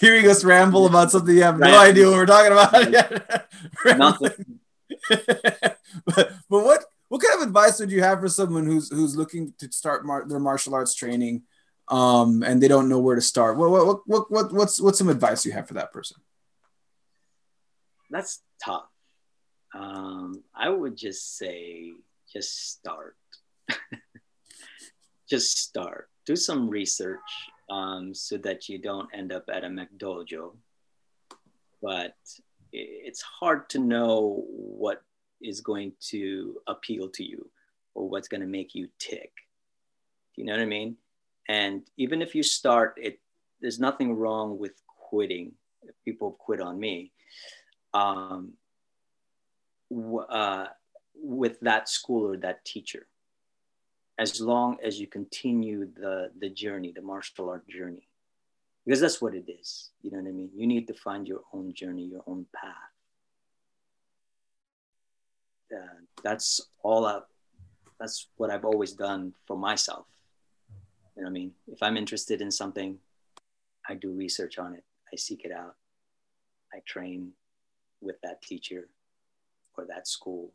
[0.00, 2.72] Hearing us ramble about something you have no idea what we're talking about.
[3.98, 4.60] Nothing.
[5.08, 9.52] but, but what what kind of advice would you have for someone who's who's looking
[9.58, 11.42] to start mar- their martial arts training
[11.90, 13.56] um, and they don't know where to start.
[13.56, 16.18] What, what, what, what, what's, what's some advice you have for that person?
[18.10, 18.88] That's tough.
[19.74, 21.92] Um, I would just say,
[22.32, 23.16] just start.
[25.28, 26.08] just start.
[26.26, 27.18] Do some research
[27.68, 30.56] um, so that you don't end up at a McDojo.
[31.82, 32.14] But
[32.72, 35.02] it's hard to know what
[35.40, 37.50] is going to appeal to you
[37.94, 39.32] or what's going to make you tick.
[40.36, 40.96] You know what I mean?
[41.48, 43.20] And even if you start it,
[43.60, 45.52] there's nothing wrong with quitting.
[46.04, 47.12] People quit on me,
[47.94, 48.52] um,
[50.28, 50.66] uh,
[51.14, 53.06] with that school or that teacher,
[54.18, 58.06] as long as you continue the the journey, the martial art journey,
[58.84, 59.90] because that's what it is.
[60.02, 60.50] You know what I mean?
[60.54, 62.92] You need to find your own journey, your own path.
[65.74, 67.20] Uh, that's all I,
[67.98, 70.06] that's what I've always done for myself.
[71.16, 71.52] You know I mean?
[71.66, 72.98] If I'm interested in something,
[73.88, 74.84] I do research on it.
[75.12, 75.76] I seek it out.
[76.72, 77.32] I train
[78.00, 78.88] with that teacher
[79.76, 80.52] or that school.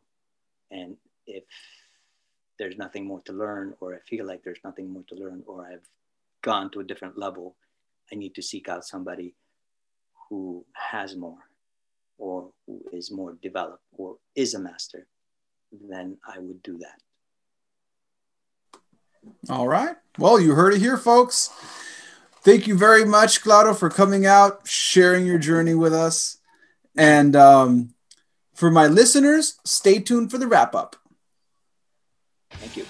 [0.70, 0.96] And
[1.26, 1.44] if
[2.58, 5.66] there's nothing more to learn, or I feel like there's nothing more to learn, or
[5.66, 5.88] I've
[6.42, 7.54] gone to a different level,
[8.10, 9.34] I need to seek out somebody
[10.28, 11.38] who has more,
[12.18, 15.06] or who is more developed, or is a master,
[15.88, 17.02] then I would do that.
[19.48, 19.96] All right.
[20.18, 21.50] Well, you heard it here, folks.
[22.42, 26.38] Thank you very much, Claudio, for coming out, sharing your journey with us.
[26.96, 27.94] And um,
[28.54, 30.96] for my listeners, stay tuned for the wrap up.
[32.52, 32.86] Thank you.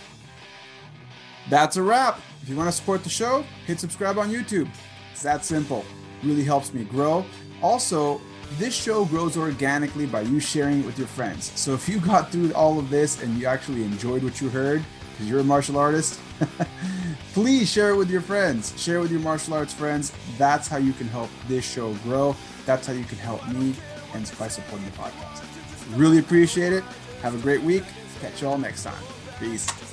[1.49, 2.21] That's a wrap.
[2.43, 4.69] If you want to support the show, hit subscribe on YouTube.
[5.13, 5.85] It's that simple.
[6.23, 7.25] Really helps me grow.
[7.63, 8.21] Also,
[8.59, 11.51] this show grows organically by you sharing it with your friends.
[11.59, 14.85] So if you got through all of this and you actually enjoyed what you heard,
[15.11, 16.21] because you're a martial artist,
[17.33, 18.81] please share it with your friends.
[18.81, 20.13] Share it with your martial arts friends.
[20.39, 22.37] That's how you can help this show grow.
[22.65, 23.75] That's how you can help me
[24.15, 25.43] and by supporting the podcast.
[25.97, 26.85] Really appreciate it.
[27.23, 27.85] Have a great week.
[28.21, 29.03] Catch you all next time.
[29.39, 29.86] Peace.